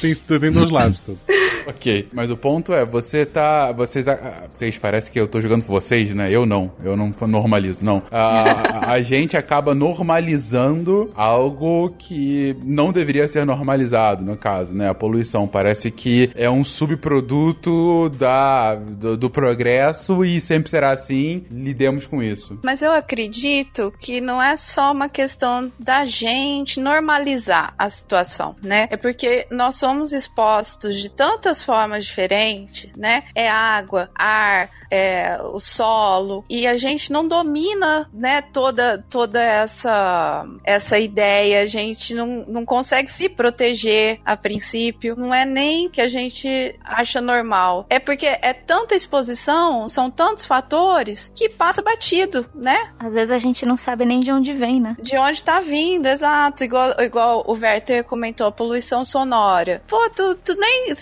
tem, 0.00 0.14
tem, 0.14 0.40
tem 0.40 0.52
dois 0.52 0.70
lados. 0.70 0.98
Tudo. 0.98 1.18
Ok, 1.66 2.08
mas 2.18 2.32
o 2.32 2.36
ponto 2.36 2.72
é, 2.72 2.84
você 2.84 3.24
tá. 3.24 3.70
Vocês. 3.70 4.06
Vocês 4.50 4.76
parece 4.76 5.08
que 5.08 5.20
eu 5.20 5.28
tô 5.28 5.40
jogando 5.40 5.64
com 5.64 5.72
vocês, 5.72 6.12
né? 6.16 6.28
Eu 6.32 6.44
não. 6.44 6.72
Eu 6.82 6.96
não 6.96 7.14
normalizo, 7.28 7.84
não. 7.84 8.02
A, 8.10 8.90
a 8.90 9.00
gente 9.00 9.36
acaba 9.36 9.72
normalizando 9.72 11.12
algo 11.14 11.94
que 11.96 12.56
não 12.64 12.90
deveria 12.90 13.28
ser 13.28 13.46
normalizado, 13.46 14.24
no 14.24 14.36
caso, 14.36 14.72
né? 14.72 14.88
A 14.88 14.94
poluição. 14.94 15.46
Parece 15.46 15.92
que 15.92 16.28
é 16.34 16.50
um 16.50 16.64
subproduto 16.64 18.08
da, 18.08 18.74
do, 18.74 19.16
do 19.16 19.30
progresso 19.30 20.24
e 20.24 20.40
sempre 20.40 20.70
será 20.70 20.90
assim. 20.90 21.44
Lidemos 21.48 22.04
com 22.04 22.20
isso. 22.20 22.58
Mas 22.64 22.82
eu 22.82 22.90
acredito 22.90 23.94
que 23.96 24.20
não 24.20 24.42
é 24.42 24.56
só 24.56 24.90
uma 24.90 25.08
questão 25.08 25.70
da 25.78 26.04
gente 26.04 26.80
normalizar 26.80 27.74
a 27.78 27.88
situação, 27.88 28.56
né? 28.60 28.88
É 28.90 28.96
porque 28.96 29.46
nós 29.52 29.76
somos 29.76 30.12
expostos 30.12 30.96
de 30.96 31.08
tantas 31.08 31.62
formas 31.62 32.07
diferentes, 32.08 32.90
né? 32.96 33.24
É 33.34 33.48
água, 33.48 34.10
ar, 34.14 34.68
é 34.90 35.38
o 35.42 35.60
solo 35.60 36.44
e 36.48 36.66
a 36.66 36.76
gente 36.76 37.12
não 37.12 37.26
domina, 37.26 38.08
né? 38.12 38.42
Toda 38.42 39.04
toda 39.08 39.40
essa 39.40 40.46
essa 40.64 40.98
ideia, 40.98 41.62
a 41.62 41.66
gente 41.66 42.14
não, 42.14 42.44
não 42.48 42.64
consegue 42.64 43.10
se 43.10 43.28
proteger 43.28 44.20
a 44.24 44.36
princípio. 44.36 45.14
Não 45.16 45.32
é 45.32 45.44
nem 45.44 45.88
que 45.88 46.00
a 46.00 46.08
gente 46.08 46.74
acha 46.84 47.20
normal, 47.20 47.86
é 47.88 47.98
porque 47.98 48.26
é 48.26 48.52
tanta 48.52 48.94
exposição, 48.94 49.88
são 49.88 50.10
tantos 50.10 50.46
fatores 50.46 51.30
que 51.34 51.48
passa 51.48 51.82
batido, 51.82 52.46
né? 52.54 52.92
Às 52.98 53.12
vezes 53.12 53.30
a 53.30 53.38
gente 53.38 53.64
não 53.64 53.76
sabe 53.76 54.04
nem 54.04 54.20
de 54.20 54.32
onde 54.32 54.52
vem, 54.52 54.80
né? 54.80 54.96
De 55.00 55.16
onde 55.16 55.42
tá 55.42 55.60
vindo, 55.60 56.06
exato. 56.06 56.64
Igual, 56.64 56.94
igual 57.00 57.44
o 57.46 57.52
Werther 57.52 58.04
comentou, 58.04 58.46
a 58.46 58.52
poluição 58.52 59.04
sonora. 59.04 59.82
Pô, 59.86 60.08
tu, 60.10 60.34
tu 60.36 60.54
nem. 60.58 60.92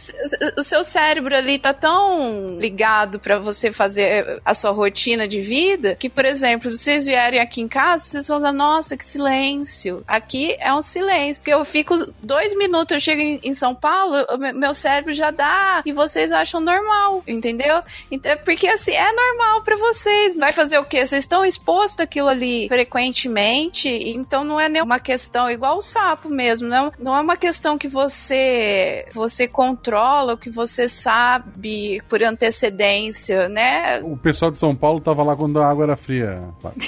O 0.57 0.63
seu 0.63 0.85
cérebro 0.87 1.37
ali 1.37 1.59
tá 1.59 1.75
tão 1.75 2.59
ligado 2.59 3.19
pra 3.19 3.39
você 3.39 3.73
fazer 3.73 4.41
a 4.45 4.55
sua 4.55 4.71
rotina 4.71 5.29
de 5.29 5.41
vida 5.41 5.97
que, 5.97 6.09
por 6.09 6.25
exemplo, 6.25 6.71
se 6.71 6.79
vocês 6.79 7.07
vierem 7.07 7.41
aqui 7.41 7.61
em 7.61 7.69
casa, 7.69 8.05
vocês 8.05 8.29
vão 8.29 8.39
falar, 8.39 8.53
nossa, 8.53 8.97
que 8.97 9.05
silêncio. 9.05 10.03
Aqui 10.07 10.57
é 10.59 10.73
um 10.73 10.83
silêncio. 10.83 11.43
Porque 11.43 11.55
eu 11.55 11.65
fico 11.65 11.95
dois 12.23 12.57
minutos, 12.57 12.93
eu 12.93 13.01
chego 13.01 13.21
em, 13.21 13.55
São 13.55 13.75
Paulo, 13.75 14.15
meu 14.55 14.75
cérebro 14.75 15.13
já 15.13 15.31
dá 15.31 15.83
e 15.85 15.93
vocês 15.93 16.31
acham 16.31 16.61
normal, 16.61 17.23
entendeu? 17.27 17.83
Então, 18.11 18.37
porque 18.45 18.69
assim, 18.69 18.93
é 18.93 19.13
normal 19.13 19.63
pra 19.63 19.77
vocês. 19.77 20.37
Vai 20.37 20.53
fazer 20.53 20.79
o 20.79 20.85
quê? 20.85 21.07
Vocês 21.07 21.25
estão 21.25 21.45
expostos 21.45 22.01
àquilo 22.01 22.29
ali 22.29 22.69
frequentemente, 22.69 23.89
então 23.89 24.45
não 24.45 24.61
é 24.61 24.69
nem 24.69 24.83
uma 24.83 25.01
questão 25.01 25.51
igual 25.51 25.79
o 25.79 25.83
sapo 25.83 26.29
mesmo, 26.29 26.69
não, 26.69 26.93
não 26.99 27.17
é 27.17 27.21
uma 27.21 27.37
questão 27.37 27.79
que 27.79 27.89
você 27.89 29.07
você 29.13 29.49
controla, 29.49 30.37
que 30.37 30.51
você 30.51 30.76
sabe 30.89 32.03
por 32.09 32.23
antecedência, 32.23 33.49
né? 33.49 34.01
O 34.03 34.17
pessoal 34.17 34.51
de 34.51 34.59
São 34.59 34.75
Paulo 34.75 35.01
tava 35.01 35.23
lá 35.23 35.35
quando 35.37 35.61
a 35.61 35.69
água 35.69 35.85
era 35.85 35.97
fria. 35.97 36.43
Fábio. 36.61 36.81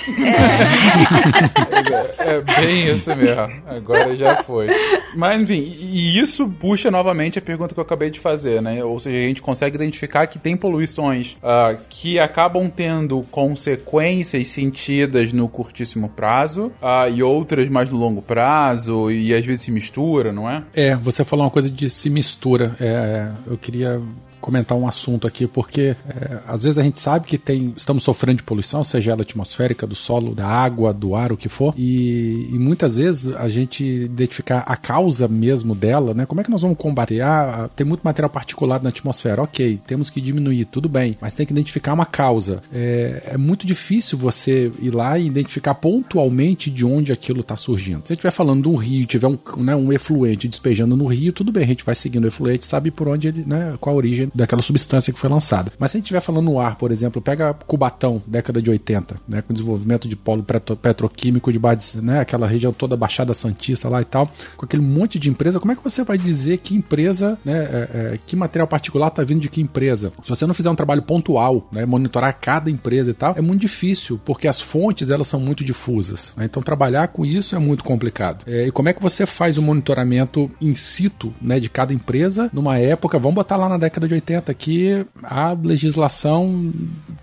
É 2.19 2.41
bem 2.41 2.89
isso 2.89 3.15
mesmo. 3.15 3.63
Agora 3.67 4.17
já 4.17 4.43
foi. 4.43 4.69
Mas, 5.15 5.41
enfim, 5.41 5.61
e 5.79 6.19
isso 6.19 6.49
puxa 6.49 6.91
novamente 6.91 7.39
a 7.39 7.43
pergunta 7.43 7.75
que 7.75 7.81
eu 7.81 7.85
acabei 7.85 8.11
de 8.11 8.21
fazer, 8.21 8.61
né? 8.61 8.83
Ou 8.85 8.99
seja, 9.01 9.17
a 9.17 9.29
gente 9.29 9.43
consegue 9.43 9.77
identificar 9.77 10.27
que 10.27 10.39
tem 10.39 10.57
poluições 10.57 11.37
ah, 11.43 11.77
que 11.89 12.19
acabam 12.19 12.71
tendo 12.71 13.23
consequências 13.31 14.49
sentidas 14.49 15.33
no 15.33 15.49
curtíssimo 15.49 16.09
prazo 16.09 16.73
ah, 16.83 17.09
e 17.09 17.23
outras 17.23 17.69
mais 17.69 17.91
no 17.91 17.97
longo 17.97 18.23
prazo 18.23 19.11
e 19.11 19.35
às 19.35 19.45
vezes 19.45 19.63
se 19.63 19.71
mistura, 19.71 20.33
não 20.33 20.49
é? 20.49 20.63
É, 20.75 20.97
você 20.97 21.25
falou 21.25 21.45
uma 21.45 21.51
coisa 21.51 21.71
de 21.71 21.89
se 21.89 22.11
mistura. 22.11 22.75
É, 22.81 23.31
eu 23.47 23.57
queria 23.57 23.78
seria 23.79 24.03
comentar 24.41 24.77
um 24.77 24.87
assunto 24.87 25.27
aqui, 25.27 25.47
porque 25.47 25.97
é, 26.09 26.39
às 26.47 26.63
vezes 26.63 26.79
a 26.79 26.83
gente 26.83 27.01
sabe 27.01 27.27
que 27.27 27.39
tem, 27.39 27.73
estamos 27.77 28.03
sofrendo 28.05 28.39
de 28.39 28.43
poluição, 28.43 28.83
seja 28.85 29.13
ela 29.13 29.23
atmosférica, 29.23 29.87
do 29.87 29.95
solo, 29.95 30.35
da 30.35 30.47
água, 30.47 30.93
do 30.93 31.15
ar, 31.15 31.33
o 31.33 31.37
que 31.37 31.49
for, 31.49 31.75
e, 31.77 32.49
e 32.51 32.59
muitas 32.59 32.97
vezes 32.97 33.35
a 33.35 33.49
gente 33.49 33.85
identificar 33.85 34.61
a 34.67 34.77
causa 34.77 35.29
mesmo 35.29 35.75
dela, 35.75 36.15
né? 36.15 36.27
Como 36.27 36.41
é 36.41 36.45
que 36.45 36.51
nós 36.51 36.63
vamos 36.63 36.79
combater? 36.79 37.21
Ah, 37.21 37.69
tem 37.75 37.87
muito 37.87 38.03
material 38.03 38.31
particulado 38.31 38.85
na 38.85 38.91
atmosfera, 38.91 39.43
ok, 39.43 39.81
temos 39.87 40.11
que 40.11 40.21
diminuir, 40.21 40.65
tudo 40.67 40.89
bem, 40.89 41.17
mas 41.21 41.35
tem 41.35 41.47
que 41.47 41.53
identificar 41.53 41.93
uma 41.93 42.07
causa. 42.07 42.63
É, 42.73 43.31
é 43.33 43.37
muito 43.37 43.67
difícil 43.67 44.19
você 44.19 44.73
ir 44.81 44.95
lá 44.95 45.19
e 45.19 45.27
identificar 45.27 45.75
pontualmente 45.75 46.71
de 46.71 46.85
onde 46.85 47.13
aquilo 47.13 47.41
está 47.41 47.57
surgindo. 47.57 48.07
Se 48.07 48.13
a 48.13 48.15
gente 48.15 48.19
estiver 48.19 48.31
falando 48.31 48.63
de 48.63 48.69
um 48.69 48.77
rio, 48.77 49.07
tiver 49.07 49.27
um, 49.27 49.39
né, 49.59 49.75
um 49.75 49.93
efluente 49.93 50.49
despejando 50.49 50.97
no 50.97 51.07
rio, 51.07 51.33
tudo 51.33 51.53
bem, 51.53 51.65
a 51.65 51.67
gente 51.67 51.85
vai 51.85 51.95
seguindo 51.95 52.25
o 52.25 52.29
efluente, 52.29 52.67
sabe 52.67 52.91
por 52.91 53.09
onde 53.09 53.29
ele, 53.29 53.45
né, 53.47 53.77
qual 53.81 53.95
a 53.95 53.99
origem 53.99 54.31
daquela 54.39 54.63
substância 54.63 55.13
que 55.13 55.19
foi 55.19 55.29
lançada. 55.29 55.73
Mas 55.79 55.91
se 55.91 55.97
a 55.97 55.99
gente 55.99 56.07
estiver 56.07 56.21
falando 56.21 56.45
no 56.47 56.59
ar, 56.59 56.77
por 56.77 56.91
exemplo, 56.91 57.21
pega 57.21 57.53
Cubatão, 57.53 58.23
década 58.27 58.63
de 58.63 58.71
80, 58.71 59.17
né, 59.29 59.43
com 59.43 59.53
o 59.53 59.55
desenvolvimento 59.55 60.09
de 60.09 60.17
polo 60.17 60.43
petro- 60.43 60.77
petroquímico 60.77 61.53
de 61.53 61.59
Bades, 61.59 61.95
né, 61.97 62.21
aquela 62.21 62.47
região 62.47 62.73
toda 62.73 62.97
Baixada 62.97 63.35
Santista 63.35 63.89
lá 63.89 64.01
e 64.01 64.05
tal, 64.05 64.31
com 64.57 64.65
aquele 64.65 64.83
monte 64.83 65.19
de 65.19 65.29
empresa, 65.29 65.59
como 65.61 65.73
é 65.73 65.77
que 65.77 65.83
você 65.85 66.03
vai 66.05 66.17
dizer 66.19 66.59
que 66.59 66.75
empresa, 66.75 67.39
né, 67.45 67.59
é, 67.59 67.91
é, 68.15 68.19
que 68.25 68.35
material 68.37 68.67
particular 68.67 69.09
está 69.09 69.23
vindo 69.23 69.41
de 69.41 69.49
que 69.49 69.61
empresa? 69.61 70.13
Se 70.23 70.29
você 70.29 70.47
não 70.47 70.55
fizer 70.55 70.71
um 70.71 70.75
trabalho 70.75 71.03
pontual, 71.03 71.69
né, 71.73 71.85
monitorar 71.85 72.37
cada 72.41 72.71
empresa 72.71 73.11
e 73.11 73.15
tal, 73.15 73.35
é 73.37 73.41
muito 73.41 73.61
difícil, 73.61 74.21
porque 74.25 74.49
as 74.49 74.61
fontes 74.61 75.11
elas 75.11 75.27
são 75.27 75.41
muito 75.41 75.65
difusas. 75.65 76.33
né? 76.37 76.45
Então 76.45 76.63
trabalhar 76.63 77.09
com 77.09 77.25
isso 77.25 77.55
é 77.55 77.59
muito 77.59 77.83
complicado. 77.85 78.45
É, 78.47 78.67
e 78.67 78.71
como 78.73 78.89
é 78.89 78.93
que 78.93 79.03
você 79.03 79.27
faz 79.27 79.59
o 79.59 79.63
monitoramento 79.63 80.51
in 80.61 80.75
situ, 80.75 81.33
né, 81.41 81.59
de 81.61 81.69
cada 81.69 81.93
empresa 81.93 82.51
numa 82.53 82.79
época, 82.79 83.19
vamos 83.19 83.35
botar 83.35 83.57
lá 83.57 83.69
na 83.69 83.77
década 83.79 84.07
de 84.07 84.15
80 84.19 84.53
que 84.55 85.07
a 85.23 85.53
legislação 85.53 86.73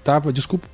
tava, 0.04 0.32
desculpa, 0.32 0.68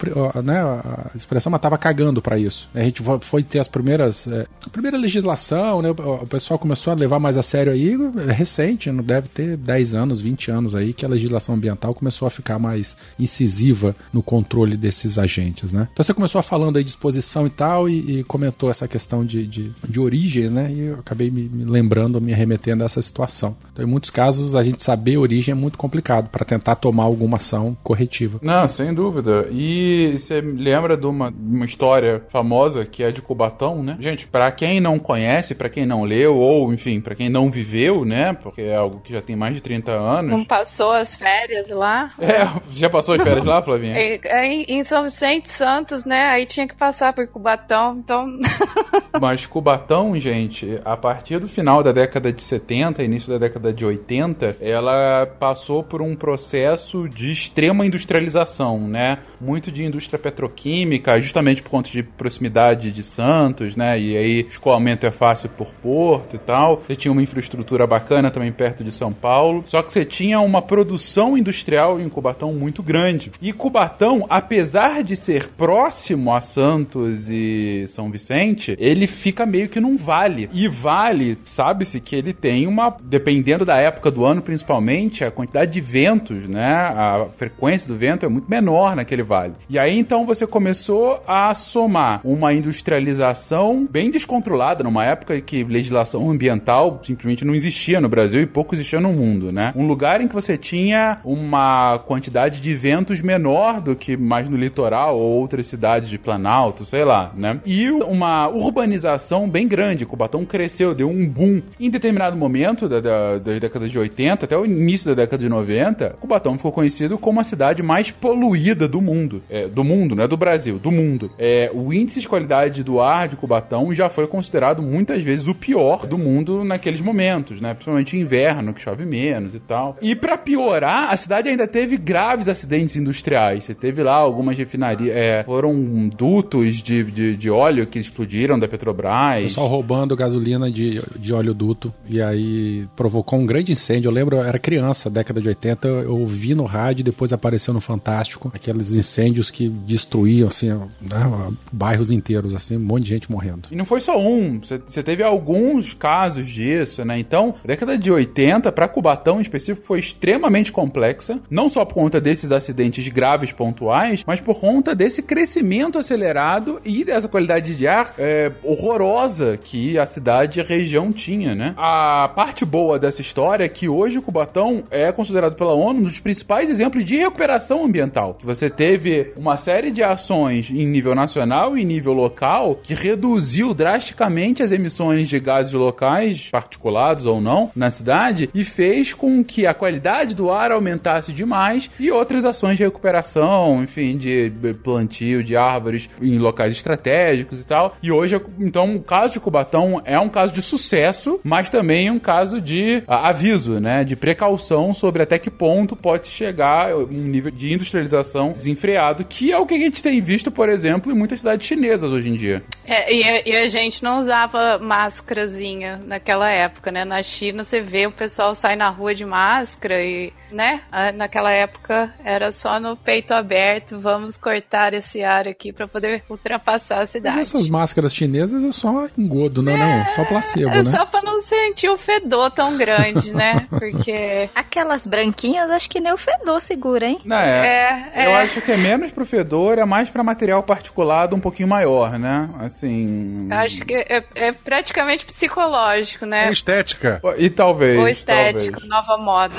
né, 0.44 0.60
a 0.62 1.12
expressão, 1.16 1.52
mas 1.52 1.62
tava 1.62 1.78
cagando 1.78 2.22
para 2.22 2.38
isso. 2.38 2.70
A 2.74 2.82
gente 2.82 3.02
foi- 3.22 3.44
ter 3.44 3.60
as 3.60 3.68
primeiras, 3.68 4.28
é, 4.28 4.46
a 4.66 4.70
primeira 4.70 4.98
legislação, 4.98 5.82
né, 5.82 5.90
o 5.90 6.28
pessoal 6.28 6.60
começou 6.60 6.92
a 6.92 6.96
levar 6.96 7.20
mais 7.20 7.38
a 7.38 7.42
sério 7.42 7.72
aí, 7.72 7.98
é 8.28 8.32
recente, 8.32 8.92
não 8.92 9.04
deve 9.04 9.28
ter 9.30 9.58
10 9.58 9.94
anos, 9.94 10.22
20 10.22 10.52
anos 10.52 10.76
aí 10.76 10.94
que 10.94 11.06
a 11.06 11.10
legislação 11.10 11.56
ambiental 11.56 11.94
começou 11.94 12.28
a 12.28 12.32
ficar 12.32 12.60
mais 12.60 12.96
incisiva 13.18 13.96
no 14.12 14.22
controle 14.22 14.76
desses 14.76 15.18
agentes, 15.18 15.72
né? 15.72 15.88
Então 15.92 16.04
você 16.04 16.14
começou 16.14 16.42
falando 16.44 16.78
aí 16.78 16.84
de 16.84 16.90
exposição 16.90 17.48
e 17.48 17.50
tal 17.50 17.90
e, 17.90 18.20
e 18.20 18.24
comentou 18.24 18.70
essa 18.70 18.88
questão 18.88 19.26
de, 19.26 19.48
de, 19.48 19.72
de 19.88 20.00
origem, 20.00 20.50
né? 20.50 20.72
E 20.72 20.80
eu 20.88 21.00
acabei 21.00 21.32
me, 21.32 21.44
me 21.44 21.66
lembrando, 21.66 22.20
me 22.20 22.34
remetendo 22.34 22.84
a 22.84 22.86
essa 22.86 23.02
situação. 23.02 23.56
Então, 23.72 23.86
em 23.86 23.88
muitos 23.88 24.10
casos, 24.10 24.56
a 24.56 24.64
gente 24.64 24.84
saber 24.84 25.16
a 25.16 25.20
origem 25.20 25.52
é 25.54 25.56
muito 25.56 25.78
complicado 25.78 26.11
para 26.32 26.46
tentar 26.46 26.76
tomar 26.76 27.04
alguma 27.04 27.38
ação 27.38 27.78
corretiva. 27.84 28.40
Não, 28.42 28.68
sem 28.68 28.94
dúvida. 28.94 29.48
E 29.52 30.16
você 30.18 30.42
lembra 30.42 30.98
de 30.98 31.06
uma, 31.06 31.30
uma 31.30 31.66
história 31.66 32.24
famosa 32.30 32.86
que 32.86 33.04
é 33.04 33.12
de 33.12 33.22
Cubatão, 33.22 33.84
né? 33.84 33.98
Gente, 34.00 34.28
pra 34.28 34.52
quem 34.52 34.80
não 34.80 34.98
conhece, 34.98 35.54
pra 35.54 35.70
quem 35.70 35.86
não 35.86 36.04
leu, 36.04 36.36
ou 36.36 36.74
enfim, 36.74 37.00
pra 37.00 37.16
quem 37.16 37.30
não 37.30 37.52
viveu, 37.52 38.04
né? 38.04 38.34
Porque 38.34 38.62
é 38.62 38.76
algo 38.76 39.00
que 39.00 39.14
já 39.14 39.22
tem 39.22 39.36
mais 39.36 39.56
de 39.56 39.62
30 39.62 39.92
anos. 39.92 40.32
Não 40.32 40.44
passou 40.44 40.92
as 40.92 41.16
férias 41.16 41.70
lá? 41.70 42.12
É, 42.20 42.48
já 42.72 42.90
passou 42.90 43.16
as 43.16 43.22
férias 43.22 43.46
lá, 43.46 43.62
Flavinha? 43.62 43.96
É, 43.98 44.20
é 44.24 44.48
em 44.48 44.82
em 44.82 44.84
São 44.84 45.04
Vicente 45.04 45.52
Santos, 45.52 46.06
né? 46.06 46.26
Aí 46.28 46.46
tinha 46.46 46.68
que 46.68 46.76
passar 46.76 47.14
por 47.14 47.28
Cubatão, 47.28 47.98
então 47.98 48.28
Mas 49.20 49.46
Cubatão, 49.46 50.18
gente, 50.20 50.80
a 50.84 50.96
partir 50.96 51.40
do 51.40 51.48
final 51.48 51.84
da 51.84 51.92
década 51.92 52.32
de 52.32 52.42
70, 52.42 53.04
início 53.04 53.32
da 53.32 53.38
década 53.38 53.74
de 53.74 53.86
80, 53.86 54.58
ela 54.60 55.26
passou 55.40 55.84
por 55.84 56.01
um 56.02 56.16
processo 56.16 57.08
de 57.08 57.32
extrema 57.32 57.86
industrialização, 57.86 58.80
né? 58.88 59.20
Muito 59.40 59.72
de 59.72 59.84
indústria 59.84 60.20
petroquímica, 60.20 61.20
justamente 61.22 61.62
por 61.62 61.70
conta 61.70 61.90
de 61.90 62.04
proximidade 62.04 62.92
de 62.92 63.04
Santos, 63.04 63.76
né? 63.76 64.00
E 64.00 64.18
aí 64.18 64.48
escoamento 64.50 65.06
é 65.06 65.12
fácil 65.12 65.50
por 65.50 65.72
porto 65.82 66.36
e 66.36 66.40
tal. 66.40 66.82
Você 66.86 66.96
tinha 66.96 67.12
uma 67.12 67.22
infraestrutura 67.22 67.88
bacana 67.88 68.32
também 68.32 68.52
perto 68.52 68.84
de 68.84 68.92
São 68.92 69.12
Paulo. 69.12 69.64
Só 69.68 69.82
que 69.82 69.92
você 69.92 70.06
tinha 70.06 70.40
uma 70.40 70.62
produção 70.62 71.38
industrial 71.38 72.00
em 72.00 72.10
Cubatão 72.10 72.54
muito 72.54 72.84
grande. 72.84 73.32
E 73.42 73.54
Cubatão, 73.54 74.26
apesar 74.30 75.04
de 75.04 75.16
ser 75.16 75.50
próximo 75.50 76.34
a 76.34 76.42
Santos 76.42 77.30
e 77.30 77.86
São 77.88 78.10
Vicente, 78.10 78.76
ele 78.80 79.08
fica 79.08 79.46
meio 79.46 79.70
que 79.70 79.80
num 79.80 79.98
vale. 79.98 80.50
E 80.54 80.68
vale, 80.68 81.38
sabe-se 81.46 82.00
que 82.00 82.16
ele 82.16 82.34
tem 82.34 82.68
uma, 82.68 82.96
dependendo 83.04 83.66
da 83.66 83.78
época 83.78 84.12
do 84.12 84.26
ano 84.26 84.42
principalmente, 84.42 85.24
a 85.24 85.32
quantidade 85.32 85.72
de 85.72 85.82
ventos, 85.92 86.48
né? 86.48 86.74
A 86.74 87.28
frequência 87.38 87.88
do 87.88 87.98
vento 87.98 88.26
é 88.26 88.30
muito 88.30 88.50
menor 88.50 88.96
naquele 88.96 89.24
vale. 89.24 89.54
E 89.70 89.78
aí 89.78 89.98
então 89.98 90.26
você 90.26 90.48
começou 90.48 91.22
a 91.28 91.54
somar 91.54 92.22
uma 92.24 92.54
industrialização 92.54 93.88
bem 93.90 94.10
descontrolada 94.10 94.84
numa 94.84 95.06
época 95.06 95.36
em 95.36 95.42
que 95.42 95.64
legislação 95.64 96.30
ambiental 96.30 97.02
simplesmente 97.04 97.44
não 97.44 97.54
existia 97.54 98.00
no 98.00 98.08
Brasil 98.08 98.42
e 98.42 98.46
pouco 98.46 98.74
existia 98.74 99.00
no 99.00 99.12
mundo, 99.12 99.52
né? 99.52 99.74
Um 99.76 99.86
lugar 99.86 100.22
em 100.22 100.28
que 100.28 100.34
você 100.34 100.58
tinha 100.58 101.20
uma 101.24 102.00
quantidade 102.08 102.62
de 102.62 102.74
ventos 102.74 103.22
menor 103.22 103.82
do 103.82 103.96
que 103.96 104.16
mais 104.16 104.50
no 104.50 104.56
litoral 104.56 105.18
ou 105.18 105.40
outras 105.40 105.68
cidades 105.68 106.10
de 106.10 106.18
Planalto, 106.18 106.86
sei 106.86 107.04
lá, 107.04 107.32
né? 107.36 107.60
E 107.66 107.90
uma 107.90 108.48
urbanização 108.48 109.50
bem 109.50 109.68
grande. 109.68 110.06
Cubatão 110.06 110.46
cresceu, 110.46 110.96
deu 110.96 111.10
um 111.10 111.28
boom. 111.28 111.62
Em 111.80 111.90
determinado 111.90 112.38
momento 112.38 112.88
da, 112.88 113.00
da, 113.00 113.38
das 113.38 113.60
décadas 113.60 113.92
de 113.92 114.00
80 114.00 114.46
até 114.46 114.58
o 114.58 114.66
início 114.66 115.08
da 115.08 115.16
década 115.16 115.44
de 115.44 115.50
90, 115.50 115.81
Cubatão 116.20 116.58
ficou 116.58 116.72
conhecido 116.72 117.18
como 117.18 117.40
a 117.40 117.44
cidade 117.44 117.82
mais 117.82 118.12
poluída 118.12 118.88
do 118.88 119.02
mundo. 119.02 119.42
É, 119.50 119.68
do 119.68 119.84
mundo, 119.84 120.16
não 120.16 120.24
é 120.24 120.28
do 120.28 120.38
Brasil, 120.38 120.78
do 120.78 120.92
mundo. 120.92 121.32
É, 121.38 121.70
o 121.74 121.94
índice 121.94 122.22
de 122.22 122.28
qualidade 122.28 122.84
do 122.84 123.00
ar 123.00 123.28
de 123.28 123.36
Cubatão 123.36 123.94
já 123.94 124.10
foi 124.10 124.28
considerado 124.28 124.82
muitas 124.82 125.24
vezes 125.24 125.48
o 125.48 125.56
pior 125.56 126.06
do 126.06 126.18
mundo 126.18 126.64
naqueles 126.64 127.02
momentos, 127.02 127.60
né? 127.62 127.74
Principalmente 127.74 128.18
inverno, 128.18 128.74
que 128.74 128.82
chove 128.82 129.06
menos 129.06 129.56
e 129.56 129.60
tal. 129.60 129.98
E 130.02 130.16
para 130.16 130.38
piorar, 130.38 131.12
a 131.12 131.18
cidade 131.18 131.50
ainda 131.50 131.68
teve 131.68 131.98
graves 131.98 132.48
acidentes 132.48 132.96
industriais. 132.96 133.64
Você 133.64 133.74
teve 133.74 134.04
lá 134.04 134.16
algumas 134.16 134.58
refinarias, 134.58 135.16
é, 135.16 135.44
foram 135.44 136.10
dutos 136.10 136.82
de, 136.82 137.04
de, 137.04 137.36
de, 137.36 137.50
óleo 137.50 137.88
que 137.88 138.00
explodiram 138.00 138.60
da 138.60 138.68
Petrobras. 138.68 139.44
Pessoal 139.44 139.68
roubando 139.68 140.16
gasolina 140.16 140.72
de, 140.72 141.02
de 141.18 141.34
óleo 141.34 141.54
duto 141.54 141.94
e 142.08 142.22
aí 142.22 142.88
provocou 142.96 143.40
um 143.40 143.46
grande 143.46 143.72
incêndio. 143.72 144.10
Eu 144.10 144.14
lembro, 144.14 144.38
eu 144.38 144.44
era 144.44 144.60
criança, 144.60 145.10
década 145.10 145.42
de 145.42 145.48
80, 145.48 145.71
eu 145.82 146.18
ouvi 146.18 146.54
no 146.54 146.66
rádio, 146.66 147.04
depois 147.04 147.34
apareceu 147.34 147.74
no 147.74 147.82
Fantástico, 147.82 148.52
aqueles 148.54 148.94
incêndios 148.94 149.50
que 149.50 149.70
destruíam, 149.70 150.48
assim, 150.48 150.70
né, 150.70 151.52
bairros 151.72 152.12
inteiros, 152.12 152.54
assim, 152.54 152.78
um 152.78 152.80
monte 152.80 153.04
de 153.04 153.10
gente 153.10 153.32
morrendo. 153.32 153.70
E 153.72 153.76
não 153.76 153.86
foi 153.86 154.02
só 154.02 154.20
um, 154.20 154.60
você 154.62 155.04
teve 155.04 155.24
alguns 155.24 155.94
casos 155.94 156.48
disso, 156.50 157.04
né? 157.06 157.18
Então, 157.20 157.56
a 157.64 157.68
década 157.68 157.98
de 157.98 158.12
80, 158.12 158.72
para 158.72 158.88
Cubatão 158.88 159.40
em 159.40 159.42
específico, 159.42 159.86
foi 159.86 160.00
extremamente 160.00 160.72
complexa, 160.72 161.40
não 161.50 161.70
só 161.70 161.86
por 161.86 162.02
conta 162.02 162.20
desses 162.20 162.52
acidentes 162.52 163.08
graves 163.10 163.52
pontuais, 163.52 164.24
mas 164.26 164.40
por 164.40 164.60
conta 164.60 164.96
desse 164.96 165.22
crescimento 165.22 166.00
acelerado 166.00 166.82
e 166.84 167.04
dessa 167.04 167.28
qualidade 167.28 167.76
de 167.76 167.88
ar 167.88 168.16
é, 168.18 168.52
horrorosa 168.64 169.58
que 169.64 170.00
a 170.00 170.06
cidade 170.06 170.60
e 170.60 170.62
a 170.62 170.66
região 170.66 171.12
tinha, 171.12 171.54
né? 171.54 171.76
A 171.78 172.30
parte 172.36 172.66
boa 172.66 172.98
dessa 172.98 173.22
história 173.22 173.64
é 173.64 173.70
que 173.70 173.88
hoje 173.88 174.18
o 174.18 174.22
Cubatão 174.22 174.84
é 174.90 175.12
considerado 175.12 175.56
pela 175.62 175.76
ONU 175.76 176.00
um 176.00 176.04
dos 176.04 176.20
principais 176.20 176.72
exemplos 176.72 177.06
de 177.06 177.18
recuperação 177.18 177.86
ambiental. 177.86 178.40
Você 178.42 178.68
teve 178.68 179.32
uma 179.38 179.58
série 179.58 179.92
de 179.92 180.02
ações 180.02 180.72
em 180.72 180.88
nível 180.88 181.14
nacional 181.14 181.78
e 181.78 181.84
em 181.84 181.86
nível 181.86 182.14
local 182.14 182.80
que 182.82 182.96
reduziu 182.96 183.72
drasticamente 183.72 184.64
as 184.64 184.72
emissões 184.72 185.30
de 185.30 185.40
gases 185.40 185.74
locais, 185.74 186.50
particulados 186.50 187.28
ou 187.28 187.40
não, 187.40 187.70
na 187.76 187.92
cidade 187.92 188.50
e 188.56 188.64
fez 188.64 189.14
com 189.14 189.44
que 189.44 189.68
a 189.68 189.74
qualidade 189.76 190.36
do 190.36 190.50
ar 190.50 190.72
aumentasse 190.72 191.32
demais 191.32 191.92
e 192.00 192.10
outras 192.10 192.44
ações 192.44 192.78
de 192.78 192.84
recuperação, 192.84 193.84
enfim, 193.84 194.18
de 194.18 194.52
plantio 194.84 195.44
de 195.44 195.56
árvores 195.56 196.10
em 196.20 196.40
locais 196.40 196.74
estratégicos 196.74 197.62
e 197.62 197.68
tal. 197.68 197.96
E 198.02 198.12
hoje, 198.12 198.42
então, 198.60 198.96
o 198.96 199.04
caso 199.04 199.34
de 199.34 199.40
Cubatão 199.40 200.02
é 200.06 200.20
um 200.20 200.30
caso 200.30 200.54
de 200.54 200.62
sucesso, 200.64 201.40
mas 201.44 201.70
também 201.70 202.10
um 202.10 202.18
caso 202.18 202.60
de 202.60 203.04
aviso, 203.06 203.80
né, 203.80 204.04
de 204.04 204.16
precaução 204.16 204.92
sobre 204.92 205.22
até 205.22 205.38
que 205.38 205.51
ponto 205.52 205.96
pode 205.96 206.28
chegar 206.28 206.96
um 206.96 207.06
nível 207.08 207.52
de 207.52 207.74
industrialização 207.74 208.54
desenfreado, 208.54 209.24
que 209.24 209.52
é 209.52 209.58
o 209.58 209.66
que 209.66 209.76
a 209.76 209.78
gente 209.78 210.02
tem 210.02 210.20
visto, 210.20 210.50
por 210.50 210.70
exemplo, 210.70 211.12
em 211.12 211.16
muitas 211.16 211.40
cidades 211.40 211.68
chinesas 211.68 212.12
hoje 212.12 212.30
em 212.30 212.36
dia. 212.36 212.64
É, 212.86 213.14
e, 213.14 213.24
a, 213.24 213.42
e, 213.48 213.56
a 213.56 213.68
gente 213.68 214.04
não 214.04 214.20
usava 214.20 214.80
máscarazinha 214.80 216.02
naquela 216.06 216.50
época, 216.50 216.92
né? 216.92 217.06
Na 217.06 217.22
China 217.22 217.64
você 217.64 217.82
vê 217.82 218.08
o 218.08 218.12
pessoal 218.12 218.56
sai 218.56 218.76
na 218.76 218.90
rua 218.90 219.14
de 219.14 219.26
máscara 219.26 220.04
e, 220.04 220.34
né? 220.52 220.82
Naquela 221.16 221.52
época 221.52 222.14
era 222.24 222.52
só 222.52 222.80
no 222.80 222.96
peito 222.96 223.34
aberto, 223.34 224.00
vamos 224.00 224.38
cortar 224.38 224.94
esse 224.94 225.24
ar 225.24 225.48
aqui 225.48 225.72
para 225.72 225.88
poder 225.88 226.24
ultrapassar 226.30 227.02
a 227.02 227.06
cidade. 227.06 227.38
Mas 227.38 227.54
essas 227.54 227.68
máscaras 227.68 228.14
chinesas 228.14 228.64
é 228.64 228.72
só 228.72 229.08
engodo, 229.18 229.62
não 229.62 229.74
é, 229.74 229.78
não? 229.78 230.06
Só 230.14 230.26
placebo, 230.26 230.70
é 230.70 230.78
né? 230.78 230.84
Só 230.84 231.06
pra 231.06 231.22
não 231.22 231.42
sentir 231.42 231.90
o 231.90 231.98
fedor 231.98 232.52
tão 232.52 232.78
grande, 232.78 233.34
né? 233.34 233.68
Porque... 233.70 234.50
Aquelas 234.56 235.06
branquinhas, 235.06 235.70
acho 235.70 235.90
que 235.90 236.00
nem 236.00 236.14
o 236.14 236.18
fedor 236.18 236.62
segura, 236.62 237.06
hein? 237.06 237.20
Não, 237.26 237.38
é, 237.38 238.12
é, 238.14 238.26
Eu 238.26 238.32
é. 238.32 238.44
acho 238.44 238.62
que 238.62 238.72
é 238.72 238.78
menos 238.78 239.12
pro 239.12 239.26
fedor, 239.26 239.78
é 239.78 239.86
mais 239.86 240.10
para 240.10 240.24
material 240.24 240.64
particulado 240.64 241.36
um 241.36 241.40
pouquinho 241.40 241.68
maior, 241.68 242.18
né? 242.18 242.50
Assim... 242.60 243.48
Acho 243.52 243.86
que 243.86 243.94
é, 243.94 244.24
é 244.36 244.52
praticamente 244.52 245.26
psicológico, 245.26 246.26
né? 246.26 246.48
Ou 246.48 246.54
estética. 246.54 247.22
E 247.38 247.50
talvez. 247.50 248.00
Ou 248.00 248.08
estético, 248.08 248.80
talvez. 248.80 248.90
nova 248.90 249.18
moda. 249.18 249.54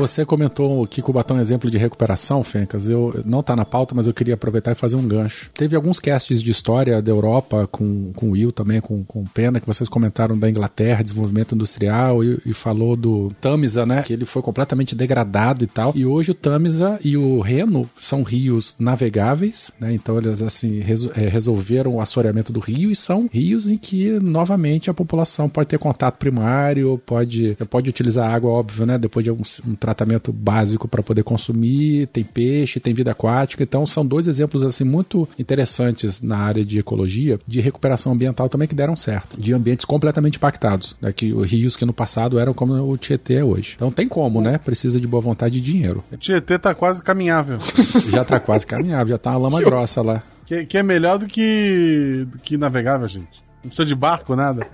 Você 0.00 0.24
comentou 0.24 0.86
que 0.86 1.02
Cubatão 1.02 1.36
é 1.36 1.40
um 1.40 1.42
exemplo 1.42 1.70
de 1.70 1.76
recuperação, 1.76 2.42
Fencas. 2.42 2.88
Eu 2.88 3.22
não 3.26 3.42
tá 3.42 3.54
na 3.54 3.66
pauta, 3.66 3.94
mas 3.94 4.06
eu 4.06 4.14
queria 4.14 4.32
aproveitar 4.32 4.72
e 4.72 4.74
fazer 4.74 4.96
um 4.96 5.06
gancho. 5.06 5.50
Teve 5.52 5.76
alguns 5.76 6.00
casts 6.00 6.42
de 6.42 6.50
história 6.50 7.02
da 7.02 7.12
Europa 7.12 7.68
com, 7.70 8.10
com 8.14 8.28
o 8.28 8.30
Will 8.30 8.50
também, 8.50 8.80
com, 8.80 9.04
com 9.04 9.24
Pena, 9.24 9.60
que 9.60 9.66
vocês 9.66 9.90
comentaram 9.90 10.38
da 10.38 10.48
Inglaterra, 10.48 11.04
desenvolvimento 11.04 11.54
industrial 11.54 12.24
e, 12.24 12.40
e 12.46 12.54
falou 12.54 12.96
do 12.96 13.28
Tamisa, 13.42 13.84
né? 13.84 14.02
Que 14.02 14.14
ele 14.14 14.24
foi 14.24 14.40
completamente 14.40 14.94
degradado 14.94 15.64
e 15.64 15.66
tal. 15.66 15.92
E 15.94 16.06
hoje 16.06 16.30
o 16.30 16.34
Tamisa 16.34 16.98
e 17.04 17.18
o 17.18 17.40
Reno 17.40 17.86
são 17.98 18.22
rios 18.22 18.74
navegáveis, 18.78 19.70
né? 19.78 19.92
Então 19.92 20.16
eles 20.16 20.40
assim 20.40 20.80
é, 20.80 21.28
resolveram 21.28 21.96
o 21.96 22.00
assoreamento 22.00 22.54
do 22.54 22.60
rio 22.60 22.90
e 22.90 22.96
são 22.96 23.28
rios 23.30 23.68
em 23.68 23.76
que 23.76 24.12
novamente 24.12 24.88
a 24.88 24.94
população 24.94 25.46
pode 25.46 25.68
ter 25.68 25.78
contato 25.78 26.16
primário, 26.16 26.96
pode 27.04 27.54
pode 27.68 27.90
utilizar 27.90 28.32
água, 28.32 28.50
óbvio, 28.50 28.86
né? 28.86 28.96
Depois 28.96 29.22
de 29.22 29.30
um, 29.30 29.42
um 29.66 29.74
tratamento 29.90 30.32
básico 30.32 30.88
para 30.88 31.02
poder 31.02 31.22
consumir, 31.22 32.06
tem 32.08 32.24
peixe, 32.24 32.80
tem 32.80 32.94
vida 32.94 33.10
aquática. 33.10 33.62
Então 33.62 33.84
são 33.84 34.06
dois 34.06 34.26
exemplos 34.26 34.62
assim 34.62 34.84
muito 34.84 35.28
interessantes 35.38 36.20
na 36.20 36.38
área 36.38 36.64
de 36.64 36.78
ecologia, 36.78 37.38
de 37.46 37.60
recuperação 37.60 38.12
ambiental 38.12 38.48
também 38.48 38.68
que 38.68 38.74
deram 38.74 38.96
certo, 38.96 39.40
de 39.40 39.52
ambientes 39.52 39.84
completamente 39.84 40.36
impactados, 40.36 40.96
né, 41.00 41.12
que 41.12 41.32
rios 41.44 41.76
que 41.76 41.84
no 41.84 41.92
passado 41.92 42.38
eram 42.38 42.54
como 42.54 42.74
o 42.74 42.96
Tietê 42.96 43.34
é 43.34 43.44
hoje. 43.44 43.74
Então 43.76 43.90
tem 43.90 44.08
como, 44.08 44.40
né? 44.40 44.58
Precisa 44.58 45.00
de 45.00 45.06
boa 45.06 45.20
vontade 45.20 45.58
e 45.58 45.60
dinheiro. 45.60 46.04
O 46.12 46.16
Tietê 46.16 46.58
tá 46.58 46.74
quase 46.74 47.02
caminhável. 47.02 47.58
já 48.10 48.24
tá 48.24 48.38
quase 48.38 48.66
caminhável, 48.66 49.08
já 49.08 49.18
tá 49.18 49.30
uma 49.30 49.48
lama 49.48 49.60
grossa 49.62 50.02
lá. 50.02 50.22
Que, 50.46 50.64
que 50.66 50.78
é 50.78 50.82
melhor 50.82 51.18
do 51.18 51.26
que, 51.26 52.26
do 52.30 52.38
que 52.38 52.56
navegável, 52.56 53.06
gente. 53.08 53.42
Não 53.62 53.68
precisa 53.68 53.86
de 53.86 53.94
barco, 53.94 54.34
nada. 54.34 54.66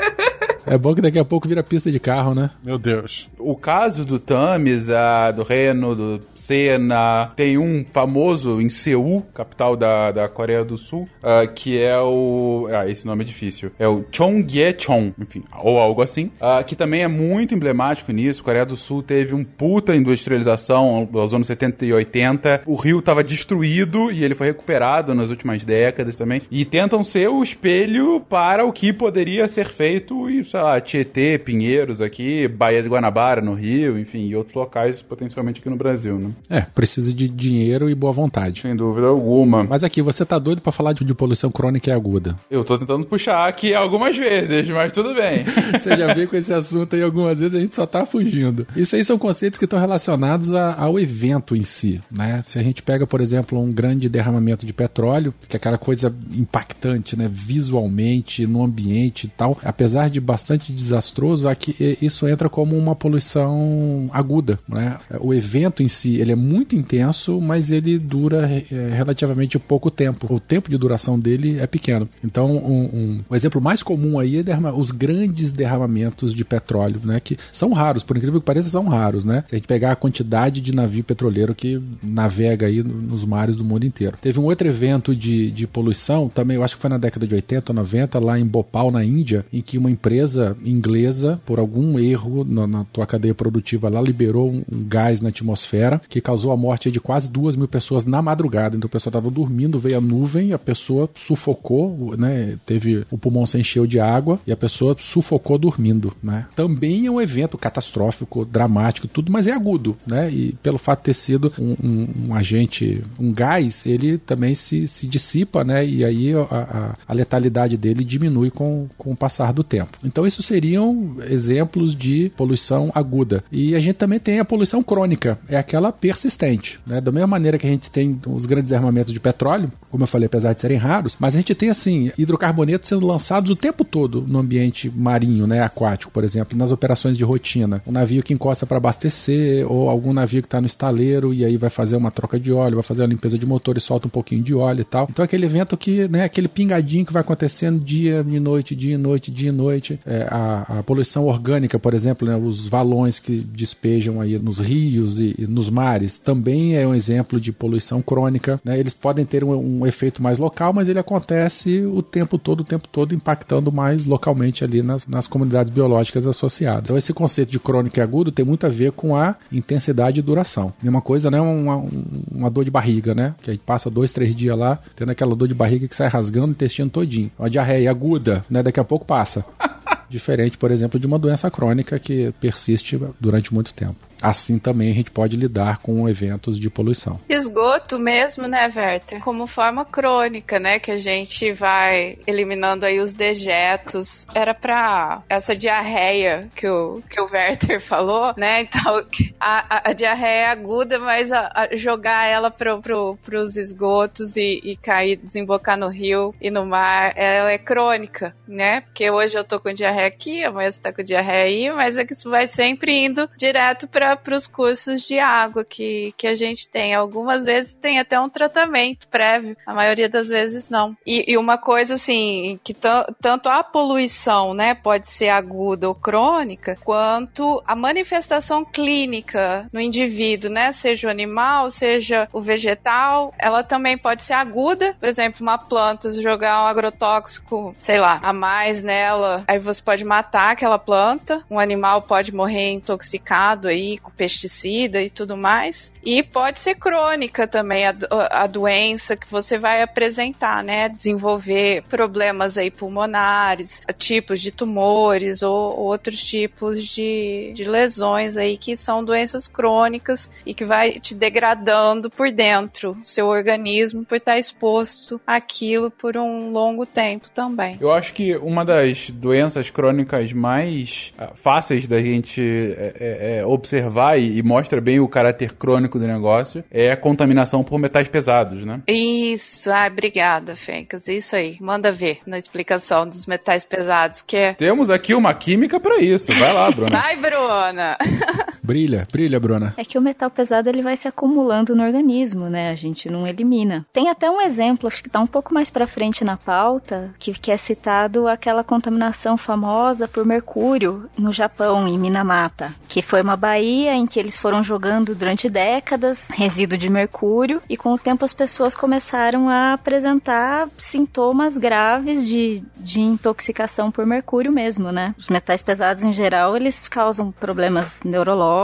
É 0.66 0.76
bom 0.76 0.94
que 0.94 1.00
daqui 1.00 1.18
a 1.18 1.24
pouco 1.24 1.48
vira 1.48 1.62
pista 1.62 1.90
de 1.92 2.00
carro, 2.00 2.34
né? 2.34 2.50
Meu 2.62 2.76
Deus. 2.76 3.28
O 3.38 3.54
caso 3.54 4.04
do 4.04 4.18
Tamisa, 4.18 5.30
do 5.30 5.44
Reno, 5.44 5.94
do 5.94 6.20
Senna, 6.34 7.32
tem 7.36 7.56
um 7.56 7.84
famoso 7.84 8.60
em 8.60 8.68
Seul, 8.68 9.22
capital 9.32 9.76
da, 9.76 10.10
da 10.10 10.28
Coreia 10.28 10.64
do 10.64 10.76
Sul, 10.76 11.08
uh, 11.22 11.52
que 11.54 11.80
é 11.80 11.96
o. 12.00 12.68
Ah, 12.72 12.88
esse 12.88 13.06
nome 13.06 13.22
é 13.22 13.26
difícil. 13.26 13.70
É 13.78 13.86
o 13.86 14.04
Chongye-chong, 14.10 15.14
enfim, 15.20 15.44
ou 15.60 15.78
algo 15.78 16.02
assim, 16.02 16.32
uh, 16.40 16.64
que 16.64 16.74
também 16.74 17.02
é 17.02 17.08
muito 17.08 17.54
emblemático 17.54 18.10
nisso. 18.10 18.40
A 18.42 18.44
Coreia 18.44 18.66
do 18.66 18.76
Sul 18.76 19.04
teve 19.04 19.34
um 19.34 19.44
puta 19.44 19.94
industrialização 19.94 21.08
nos 21.10 21.32
anos 21.32 21.46
70 21.46 21.86
e 21.86 21.92
80. 21.92 22.62
O 22.66 22.74
rio 22.74 22.98
estava 22.98 23.22
destruído 23.22 24.10
e 24.10 24.24
ele 24.24 24.34
foi 24.34 24.48
recuperado 24.48 25.14
nas 25.14 25.30
últimas 25.30 25.64
décadas 25.64 26.16
também. 26.16 26.42
E 26.50 26.64
tentam 26.64 27.04
ser 27.04 27.28
o 27.28 27.40
espelho 27.42 28.20
para 28.20 28.64
o 28.64 28.72
que 28.72 28.92
poderia 28.92 29.46
ser 29.46 29.68
feito 29.68 30.28
e 30.28 30.42
sei 30.56 30.62
lá, 30.62 30.80
Tietê, 30.80 31.38
Pinheiros 31.38 32.00
aqui, 32.00 32.48
Baía 32.48 32.82
de 32.82 32.88
Guanabara 32.88 33.42
no 33.42 33.52
Rio, 33.52 33.98
enfim, 33.98 34.26
e 34.26 34.34
outros 34.34 34.54
locais 34.54 35.02
potencialmente 35.02 35.60
aqui 35.60 35.68
no 35.68 35.76
Brasil, 35.76 36.18
né? 36.18 36.30
É, 36.48 36.62
precisa 36.62 37.12
de 37.12 37.28
dinheiro 37.28 37.90
e 37.90 37.94
boa 37.94 38.12
vontade. 38.12 38.62
Sem 38.62 38.74
dúvida 38.74 39.06
alguma. 39.06 39.64
Mas 39.64 39.84
aqui, 39.84 40.00
você 40.00 40.24
tá 40.24 40.38
doido 40.38 40.62
para 40.62 40.72
falar 40.72 40.94
de, 40.94 41.04
de, 41.04 41.14
poluição 41.14 41.50
crônica 41.50 41.90
e 41.90 41.92
aguda? 41.92 42.36
Eu 42.50 42.64
tô 42.64 42.78
tentando 42.78 43.04
puxar 43.04 43.46
aqui 43.46 43.74
algumas 43.74 44.16
vezes, 44.16 44.66
mas 44.68 44.92
tudo 44.92 45.14
bem. 45.14 45.44
você 45.78 45.94
já 45.94 46.14
veio 46.14 46.28
com 46.28 46.36
esse 46.36 46.52
assunto 46.52 46.96
aí 46.96 47.02
algumas 47.02 47.38
vezes, 47.38 47.54
a 47.54 47.60
gente 47.60 47.74
só 47.74 47.86
tá 47.86 48.06
fugindo. 48.06 48.66
Isso 48.74 48.96
aí 48.96 49.04
são 49.04 49.18
conceitos 49.18 49.58
que 49.58 49.66
estão 49.66 49.78
relacionados 49.78 50.54
a, 50.54 50.74
ao 50.74 50.98
evento 50.98 51.54
em 51.54 51.62
si, 51.62 52.00
né? 52.10 52.40
Se 52.42 52.58
a 52.58 52.62
gente 52.62 52.82
pega, 52.82 53.06
por 53.06 53.20
exemplo, 53.20 53.60
um 53.60 53.70
grande 53.70 54.08
derramamento 54.08 54.64
de 54.64 54.72
petróleo, 54.72 55.34
que 55.48 55.56
é 55.56 55.58
aquela 55.58 55.78
coisa 55.78 56.14
impactante, 56.32 57.14
né? 57.14 57.28
Visualmente, 57.30 58.46
no 58.46 58.62
ambiente 58.62 59.26
e 59.26 59.28
tal, 59.28 59.58
apesar 59.62 60.08
de 60.08 60.20
bastante 60.20 60.45
bastante 60.46 60.72
desastroso, 60.72 61.48
aqui 61.48 61.98
isso 62.00 62.28
entra 62.28 62.48
como 62.48 62.76
uma 62.76 62.94
poluição 62.94 64.08
aguda, 64.12 64.60
né? 64.68 64.96
O 65.20 65.34
evento 65.34 65.82
em 65.82 65.88
si, 65.88 66.16
ele 66.16 66.30
é 66.30 66.36
muito 66.36 66.76
intenso, 66.76 67.40
mas 67.40 67.72
ele 67.72 67.98
dura 67.98 68.48
é, 68.48 68.88
relativamente 68.94 69.58
pouco 69.58 69.90
tempo. 69.90 70.32
O 70.32 70.38
tempo 70.38 70.70
de 70.70 70.78
duração 70.78 71.18
dele 71.18 71.58
é 71.58 71.66
pequeno. 71.66 72.08
Então, 72.22 72.48
um, 72.48 72.84
um, 72.84 73.20
o 73.28 73.34
exemplo 73.34 73.60
mais 73.60 73.82
comum 73.82 74.20
aí 74.20 74.36
é 74.36 74.42
derrama, 74.42 74.72
os 74.72 74.92
grandes 74.92 75.50
derramamentos 75.50 76.32
de 76.32 76.44
petróleo, 76.44 77.00
né? 77.02 77.18
Que 77.18 77.36
são 77.50 77.72
raros, 77.72 78.04
por 78.04 78.16
incrível 78.16 78.40
que 78.40 78.46
pareça, 78.46 78.68
são 78.68 78.86
raros, 78.86 79.24
né? 79.24 79.42
Se 79.48 79.56
a 79.56 79.58
gente 79.58 79.66
pegar 79.66 79.92
a 79.92 79.96
quantidade 79.96 80.60
de 80.60 80.72
navio 80.72 81.02
petroleiro 81.02 81.56
que 81.56 81.82
navega 82.00 82.66
aí 82.66 82.84
nos 82.84 83.24
mares 83.24 83.56
do 83.56 83.64
mundo 83.64 83.84
inteiro. 83.84 84.16
Teve 84.20 84.38
um 84.38 84.44
outro 84.44 84.68
evento 84.68 85.14
de, 85.14 85.50
de 85.50 85.66
poluição, 85.66 86.28
também 86.28 86.56
eu 86.56 86.62
acho 86.62 86.76
que 86.76 86.82
foi 86.82 86.90
na 86.90 86.98
década 86.98 87.26
de 87.26 87.34
80 87.34 87.72
ou 87.72 87.76
90, 87.76 88.18
lá 88.20 88.38
em 88.38 88.46
Bhopal, 88.46 88.92
na 88.92 89.04
Índia, 89.04 89.44
em 89.52 89.60
que 89.60 89.76
uma 89.76 89.90
empresa 89.90 90.35
inglesa, 90.64 91.40
por 91.44 91.58
algum 91.58 91.98
erro 91.98 92.44
na, 92.44 92.66
na 92.66 92.84
tua 92.84 93.06
cadeia 93.06 93.34
produtiva 93.34 93.88
lá, 93.88 94.00
liberou 94.00 94.50
um, 94.50 94.64
um, 94.70 94.84
gás 94.86 95.20
na 95.20 95.28
atmosfera 95.28 96.00
que 96.08 96.20
causou 96.20 96.52
a 96.52 96.56
morte 96.56 96.90
de 96.90 97.00
quase 97.00 97.30
duas 97.30 97.56
mil 97.56 97.68
pessoas 97.68 98.04
na 98.04 98.20
madrugada. 98.20 98.76
Então 98.76 98.88
o 98.88 98.90
pessoal 98.90 99.10
estava 99.10 99.30
dormindo, 99.30 99.78
veio 99.78 99.98
a 99.98 100.00
nuvem, 100.00 100.52
a 100.52 100.58
pessoa 100.58 101.08
sufocou, 101.14 102.16
né? 102.16 102.58
Teve 102.64 103.04
o 103.10 103.18
pulmão 103.18 103.46
se 103.46 103.58
encheu 103.58 103.86
de 103.86 104.00
água 104.00 104.38
e 104.46 104.52
a 104.52 104.56
pessoa 104.56 104.96
sufocou 104.98 105.58
dormindo, 105.58 106.12
né? 106.22 106.46
Também 106.54 107.06
é 107.06 107.10
um 107.10 107.20
evento 107.20 107.58
catastrófico, 107.58 108.44
dramático, 108.44 109.08
tudo, 109.08 109.32
mas 109.32 109.46
é 109.46 109.52
agudo, 109.52 109.96
né? 110.06 110.30
E 110.30 110.52
pelo 110.62 110.78
fato 110.78 111.00
de 111.00 111.04
ter 111.04 111.14
sido 111.14 111.52
um, 111.58 111.76
um, 111.82 112.08
um 112.28 112.34
agente, 112.34 113.02
um 113.18 113.32
gás, 113.32 113.84
ele 113.86 114.18
também 114.18 114.54
se, 114.54 114.86
se 114.86 115.06
dissipa, 115.06 115.64
né? 115.64 115.86
E 115.86 116.04
aí 116.04 116.34
a, 116.34 116.40
a, 116.42 116.94
a, 117.08 117.14
letalidade 117.14 117.76
dele 117.76 118.04
diminui 118.04 118.50
com, 118.50 118.88
com 118.96 119.12
o 119.12 119.16
passar 119.16 119.52
do 119.52 119.64
tempo. 119.64 119.98
Então, 120.16 120.26
isso 120.26 120.42
seriam 120.42 121.18
exemplos 121.28 121.94
de 121.94 122.32
poluição 122.38 122.90
aguda. 122.94 123.44
E 123.52 123.74
a 123.74 123.78
gente 123.78 123.96
também 123.96 124.18
tem 124.18 124.40
a 124.40 124.46
poluição 124.46 124.82
crônica, 124.82 125.38
é 125.46 125.58
aquela 125.58 125.92
persistente, 125.92 126.80
né? 126.86 127.02
Da 127.02 127.12
mesma 127.12 127.26
maneira 127.26 127.58
que 127.58 127.66
a 127.66 127.70
gente 127.70 127.90
tem 127.90 128.18
os 128.26 128.46
grandes 128.46 128.72
armamentos 128.72 129.12
de 129.12 129.20
petróleo, 129.20 129.70
como 129.90 130.04
eu 130.04 130.08
falei, 130.08 130.24
apesar 130.24 130.54
de 130.54 130.62
serem 130.62 130.78
raros, 130.78 131.18
mas 131.20 131.34
a 131.34 131.36
gente 131.36 131.54
tem, 131.54 131.68
assim, 131.68 132.10
hidrocarbonetos 132.16 132.88
sendo 132.88 133.06
lançados 133.06 133.50
o 133.50 133.54
tempo 133.54 133.84
todo 133.84 134.24
no 134.26 134.38
ambiente 134.38 134.90
marinho, 134.90 135.46
né? 135.46 135.60
Aquático, 135.60 136.10
por 136.10 136.24
exemplo, 136.24 136.56
nas 136.56 136.72
operações 136.72 137.18
de 137.18 137.22
rotina. 137.22 137.82
Um 137.86 137.92
navio 137.92 138.22
que 138.22 138.32
encosta 138.32 138.64
para 138.64 138.78
abastecer, 138.78 139.70
ou 139.70 139.90
algum 139.90 140.14
navio 140.14 140.40
que 140.40 140.46
está 140.46 140.62
no 140.62 140.66
estaleiro 140.66 141.34
e 141.34 141.44
aí 141.44 141.58
vai 141.58 141.68
fazer 141.68 141.94
uma 141.94 142.10
troca 142.10 142.40
de 142.40 142.50
óleo, 142.50 142.76
vai 142.76 142.82
fazer 142.82 143.02
uma 143.02 143.08
limpeza 143.08 143.36
de 143.36 143.44
motor 143.44 143.76
e 143.76 143.82
solta 143.82 144.06
um 144.06 144.10
pouquinho 144.10 144.42
de 144.42 144.54
óleo 144.54 144.80
e 144.80 144.84
tal. 144.84 145.08
Então, 145.10 145.22
aquele 145.22 145.44
evento 145.44 145.76
que, 145.76 146.08
né, 146.08 146.24
aquele 146.24 146.48
pingadinho 146.48 147.04
que 147.04 147.12
vai 147.12 147.20
acontecendo 147.20 147.78
dia 147.84 148.24
e 148.26 148.40
noite, 148.40 148.74
dia 148.74 148.94
e 148.94 148.96
noite, 148.96 149.30
dia 149.30 149.50
e 149.50 149.52
noite. 149.52 150.00
É, 150.06 150.26
a, 150.30 150.78
a, 150.78 150.82
poluição 150.82 151.24
orgânica, 151.24 151.78
por 151.78 151.92
exemplo, 151.92 152.28
né, 152.28 152.36
os 152.36 152.68
valões 152.68 153.18
que 153.18 153.40
despejam 153.40 154.20
aí 154.20 154.38
nos 154.38 154.60
rios 154.60 155.18
e, 155.18 155.34
e, 155.36 155.46
nos 155.46 155.68
mares, 155.68 156.18
também 156.18 156.76
é 156.76 156.86
um 156.86 156.94
exemplo 156.94 157.40
de 157.40 157.52
poluição 157.52 158.00
crônica. 158.00 158.60
Né? 158.64 158.78
Eles 158.78 158.94
podem 158.94 159.24
ter 159.24 159.42
um, 159.42 159.80
um, 159.80 159.86
efeito 159.86 160.22
mais 160.22 160.38
local, 160.38 160.72
mas 160.72 160.88
ele 160.88 161.00
acontece 161.00 161.84
o 161.84 162.02
tempo 162.02 162.38
todo, 162.38 162.60
o 162.60 162.64
tempo 162.64 162.86
todo, 162.86 163.14
impactando 163.14 163.72
mais 163.72 164.04
localmente 164.04 164.62
ali 164.62 164.80
nas, 164.80 165.06
nas 165.08 165.26
comunidades 165.26 165.72
biológicas 165.72 166.26
associadas. 166.26 166.84
Então, 166.84 166.96
esse 166.96 167.12
conceito 167.12 167.50
de 167.50 167.58
crônico 167.58 167.98
e 167.98 168.00
agudo 168.02 168.30
tem 168.30 168.44
muito 168.44 168.64
a 168.64 168.68
ver 168.68 168.92
com 168.92 169.16
a 169.16 169.34
intensidade 169.50 170.20
e 170.20 170.22
duração. 170.22 170.72
Mesma 170.80 171.00
coisa, 171.00 171.30
né? 171.30 171.40
Uma, 171.40 171.82
uma 172.30 172.50
dor 172.50 172.64
de 172.64 172.70
barriga, 172.70 173.14
né? 173.14 173.34
Que 173.42 173.50
aí 173.50 173.58
passa 173.58 173.90
dois, 173.90 174.12
três 174.12 174.36
dias 174.36 174.56
lá, 174.56 174.78
tendo 174.94 175.10
aquela 175.10 175.34
dor 175.34 175.48
de 175.48 175.54
barriga 175.54 175.88
que 175.88 175.96
sai 175.96 176.08
rasgando 176.08 176.48
o 176.48 176.50
intestino 176.50 176.88
todinho. 176.88 177.30
Uma 177.38 177.50
diarreia 177.50 177.90
aguda, 177.90 178.44
né? 178.48 178.62
Daqui 178.62 178.78
a 178.78 178.84
pouco 178.84 179.04
passa. 179.04 179.44
Diferente, 180.08 180.56
por 180.56 180.70
exemplo, 180.70 180.98
de 181.00 181.06
uma 181.06 181.18
doença 181.18 181.50
crônica 181.50 181.98
que 181.98 182.32
persiste 182.40 182.98
durante 183.20 183.52
muito 183.52 183.74
tempo 183.74 183.96
assim 184.20 184.58
também 184.58 184.90
a 184.90 184.94
gente 184.94 185.10
pode 185.10 185.36
lidar 185.36 185.78
com 185.78 186.08
eventos 186.08 186.58
de 186.58 186.68
poluição. 186.70 187.20
Esgoto 187.28 187.98
mesmo, 187.98 188.46
né, 188.46 188.70
Werther? 188.74 189.20
Como 189.20 189.46
forma 189.46 189.84
crônica, 189.84 190.58
né, 190.58 190.78
que 190.78 190.90
a 190.90 190.98
gente 190.98 191.52
vai 191.52 192.18
eliminando 192.26 192.86
aí 192.86 193.00
os 193.00 193.12
dejetos. 193.12 194.26
Era 194.34 194.54
para 194.54 195.22
essa 195.28 195.54
diarreia 195.54 196.48
que 196.54 196.68
o, 196.68 197.02
que 197.08 197.20
o 197.20 197.28
Werther 197.30 197.80
falou, 197.82 198.34
né? 198.36 198.62
Então, 198.62 199.04
a, 199.40 199.76
a, 199.76 199.90
a 199.90 199.92
diarreia 199.92 200.36
é 200.36 200.46
aguda, 200.46 200.98
mas 200.98 201.32
a, 201.32 201.50
a 201.54 201.76
jogar 201.76 202.26
ela 202.26 202.50
pro, 202.50 202.80
pro, 202.80 203.18
pros 203.24 203.56
esgotos 203.56 204.36
e, 204.36 204.60
e 204.64 204.76
cair, 204.76 205.16
desembocar 205.16 205.78
no 205.78 205.88
rio 205.88 206.34
e 206.40 206.50
no 206.50 206.66
mar, 206.66 207.12
ela 207.16 207.50
é 207.50 207.58
crônica, 207.58 208.34
né? 208.46 208.82
Porque 208.82 209.10
hoje 209.10 209.36
eu 209.36 209.44
tô 209.44 209.58
com 209.60 209.72
diarreia 209.72 210.06
aqui, 210.06 210.44
amanhã 210.44 210.70
você 210.70 210.80
tá 210.80 210.92
com 210.92 211.02
diarreia 211.02 211.44
aí, 211.44 211.70
mas 211.70 211.96
é 211.96 212.04
que 212.04 212.12
isso 212.12 212.30
vai 212.30 212.46
sempre 212.46 212.92
indo 212.92 213.28
direto 213.36 213.86
para 213.88 214.05
para 214.14 214.36
os 214.36 214.46
cursos 214.46 215.02
de 215.02 215.18
água 215.18 215.64
que, 215.64 216.12
que 216.16 216.26
a 216.26 216.34
gente 216.34 216.68
tem. 216.68 216.94
Algumas 216.94 217.46
vezes 217.46 217.74
tem 217.74 217.98
até 217.98 218.20
um 218.20 218.28
tratamento 218.28 219.08
prévio, 219.08 219.56
a 219.66 219.74
maioria 219.74 220.08
das 220.08 220.28
vezes 220.28 220.68
não. 220.68 220.96
E, 221.06 221.32
e 221.32 221.38
uma 221.38 221.56
coisa 221.56 221.94
assim, 221.94 222.60
que 222.62 222.74
tanto 222.74 223.48
a 223.48 223.64
poluição, 223.64 224.52
né, 224.52 224.74
pode 224.74 225.08
ser 225.08 225.30
aguda 225.30 225.88
ou 225.88 225.94
crônica, 225.94 226.76
quanto 226.84 227.62
a 227.66 227.74
manifestação 227.74 228.64
clínica 228.64 229.68
no 229.72 229.80
indivíduo, 229.80 230.50
né, 230.50 230.72
seja 230.72 231.08
o 231.08 231.10
animal, 231.10 231.70
seja 231.70 232.28
o 232.32 232.40
vegetal, 232.40 233.34
ela 233.38 233.62
também 233.62 233.96
pode 233.96 234.22
ser 234.22 234.34
aguda. 234.34 234.94
Por 235.00 235.08
exemplo, 235.08 235.38
uma 235.40 235.58
planta, 235.58 236.12
jogar 236.12 236.62
um 236.62 236.66
agrotóxico, 236.66 237.74
sei 237.78 237.98
lá, 237.98 238.20
a 238.22 238.32
mais 238.32 238.82
nela, 238.82 239.44
aí 239.46 239.58
você 239.58 239.82
pode 239.82 240.04
matar 240.04 240.52
aquela 240.52 240.78
planta. 240.78 241.42
Um 241.50 241.58
animal 241.58 242.02
pode 242.02 242.34
morrer 242.34 242.72
intoxicado 242.72 243.68
aí 243.68 243.95
com 243.98 244.10
pesticida 244.10 245.02
e 245.02 245.10
tudo 245.10 245.36
mais. 245.36 245.92
E 246.04 246.22
pode 246.22 246.60
ser 246.60 246.76
crônica 246.76 247.48
também 247.48 247.86
a, 247.86 247.94
a 248.30 248.46
doença 248.46 249.16
que 249.16 249.28
você 249.28 249.58
vai 249.58 249.82
apresentar, 249.82 250.62
né? 250.62 250.88
Desenvolver 250.88 251.82
problemas 251.88 252.56
aí 252.56 252.70
pulmonares, 252.70 253.82
tipos 253.98 254.40
de 254.40 254.52
tumores 254.52 255.42
ou 255.42 255.76
outros 255.76 256.22
tipos 256.22 256.84
de, 256.84 257.52
de 257.54 257.64
lesões 257.64 258.36
aí 258.36 258.56
que 258.56 258.76
são 258.76 259.04
doenças 259.04 259.48
crônicas 259.48 260.30
e 260.44 260.54
que 260.54 260.64
vai 260.64 261.00
te 261.00 261.14
degradando 261.14 262.08
por 262.08 262.30
dentro, 262.30 262.94
seu 262.98 263.26
organismo, 263.26 264.04
por 264.04 264.16
estar 264.16 264.38
exposto 264.38 265.20
àquilo 265.26 265.90
por 265.90 266.16
um 266.16 266.50
longo 266.50 266.86
tempo 266.86 267.28
também. 267.30 267.78
Eu 267.80 267.90
acho 267.90 268.12
que 268.12 268.36
uma 268.36 268.64
das 268.64 269.10
doenças 269.10 269.70
crônicas 269.70 270.32
mais 270.32 271.12
ah, 271.18 271.32
fáceis 271.34 271.86
da 271.86 272.00
gente 272.00 272.40
é, 272.40 272.94
é, 272.98 273.38
é 273.38 273.46
observar 273.46 273.85
observar 273.86 274.18
e, 274.18 274.38
e, 274.38 274.42
mostra 274.42 274.80
bem 274.80 275.00
o 275.00 275.08
caráter 275.08 275.52
crônico 275.54 275.98
do 275.98 276.06
negócio 276.06 276.64
é 276.70 276.90
a 276.90 276.96
contaminação 276.96 277.62
por 277.62 277.78
metais 277.78 278.08
pesados, 278.08 278.64
né? 278.64 278.82
Isso, 278.86 279.70
ah, 279.70 279.86
obrigada, 279.86 280.56
Fencas. 280.56 281.08
Isso 281.08 281.36
aí, 281.36 281.56
manda 281.60 281.92
ver 281.92 282.20
na 282.26 282.38
explicação 282.38 283.06
dos 283.06 283.26
metais 283.26 283.64
pesados, 283.64 284.22
que 284.22 284.36
é... 284.36 284.54
Temos 284.54 284.90
aqui 284.90 285.14
uma 285.14 285.32
química 285.32 285.78
para 285.80 285.98
isso. 286.00 286.32
Vai 286.32 286.52
lá, 286.52 286.70
Bruna. 286.70 286.90
Vai, 287.00 287.16
Bruna. 287.16 287.96
brilha, 288.66 289.06
brilha, 289.12 289.38
Bruna. 289.38 289.74
É 289.76 289.84
que 289.84 289.96
o 289.96 290.02
metal 290.02 290.28
pesado 290.28 290.68
ele 290.68 290.82
vai 290.82 290.96
se 290.96 291.06
acumulando 291.06 291.76
no 291.76 291.84
organismo, 291.84 292.50
né? 292.50 292.70
A 292.70 292.74
gente 292.74 293.08
não 293.08 293.26
elimina. 293.26 293.86
Tem 293.92 294.08
até 294.08 294.28
um 294.28 294.40
exemplo, 294.40 294.88
acho 294.88 295.02
que 295.02 295.08
tá 295.08 295.20
um 295.20 295.26
pouco 295.26 295.54
mais 295.54 295.70
para 295.70 295.86
frente 295.86 296.24
na 296.24 296.36
pauta, 296.36 297.14
que, 297.18 297.32
que 297.32 297.52
é 297.52 297.56
citado 297.56 298.26
aquela 298.26 298.64
contaminação 298.64 299.36
famosa 299.36 300.08
por 300.08 300.24
mercúrio 300.24 301.08
no 301.16 301.32
Japão, 301.32 301.86
em 301.86 301.98
Minamata, 301.98 302.74
que 302.88 303.00
foi 303.00 303.22
uma 303.22 303.36
baía 303.36 303.94
em 303.94 304.06
que 304.06 304.18
eles 304.18 304.36
foram 304.36 304.62
jogando 304.62 305.14
durante 305.14 305.48
décadas 305.48 306.28
resíduo 306.32 306.76
de 306.76 306.90
mercúrio 306.90 307.62
e 307.68 307.76
com 307.76 307.92
o 307.92 307.98
tempo 307.98 308.24
as 308.24 308.34
pessoas 308.34 308.74
começaram 308.74 309.48
a 309.48 309.74
apresentar 309.74 310.68
sintomas 310.76 311.56
graves 311.56 312.26
de, 312.26 312.62
de 312.76 313.00
intoxicação 313.00 313.90
por 313.90 314.04
mercúrio 314.04 314.50
mesmo, 314.50 314.90
né? 314.90 315.14
Os 315.18 315.28
metais 315.28 315.62
pesados 315.62 316.04
em 316.04 316.12
geral, 316.12 316.56
eles 316.56 316.88
causam 316.88 317.30
problemas 317.30 318.00
neurológicos. 318.04 318.55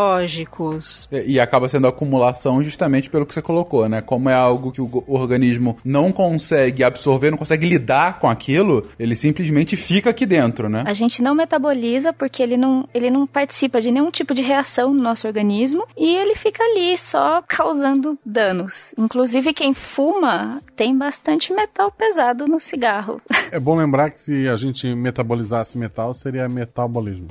E, 1.11 1.33
e 1.35 1.40
acaba 1.40 1.68
sendo 1.68 1.87
acumulação 1.87 2.62
justamente 2.62 3.11
pelo 3.11 3.26
que 3.26 3.35
você 3.35 3.42
colocou, 3.42 3.88
né? 3.88 4.00
Como 4.00 4.28
é 4.28 4.35
algo 4.35 4.72
que 4.72 4.81
o 4.81 5.05
organismo 5.07 5.76
não 5.85 6.11
consegue 6.12 6.83
absorver, 6.83 7.31
não 7.31 7.38
consegue 7.38 7.68
lidar 7.68 8.18
com 8.18 8.28
aquilo, 8.28 8.87
ele 8.98 9.14
simplesmente 9.16 9.76
fica 9.76 10.11
aqui 10.11 10.26
dentro, 10.26 10.68
né? 10.68 10.85
A 10.87 10.92
gente 10.92 11.22
não 11.22 11.35
metaboliza 11.35 12.12
porque 12.12 12.42
ele 12.42 12.57
não, 12.57 12.88
ele 12.94 13.11
não 13.11 13.26
participa 13.26 13.81
de 13.81 13.90
nenhum 13.90 14.11
tipo 14.11 14.35
de 14.35 14.42
reação 14.42 14.92
no 14.92 15.02
nosso 15.02 15.26
organismo 15.26 15.85
e 15.96 16.16
ele 16.16 16.35
fica 16.35 16.62
ali 16.62 16.96
só 16.96 17.42
causando 17.46 18.18
danos. 18.24 18.94
Inclusive, 18.98 19.52
quem 19.52 19.74
fuma 19.74 20.61
tem 20.76 20.96
bastante 20.96 21.52
metal 21.52 21.90
pesado 21.90 22.46
no 22.46 22.59
cigarro. 22.61 23.20
É 23.50 23.61
bom 23.61 23.76
lembrar 23.76 24.09
que 24.09 24.22
se 24.22 24.48
a 24.48 24.57
gente 24.57 24.94
metabolizasse 24.94 25.76
metal, 25.76 26.14
seria 26.14 26.48
metabolismo. 26.48 27.26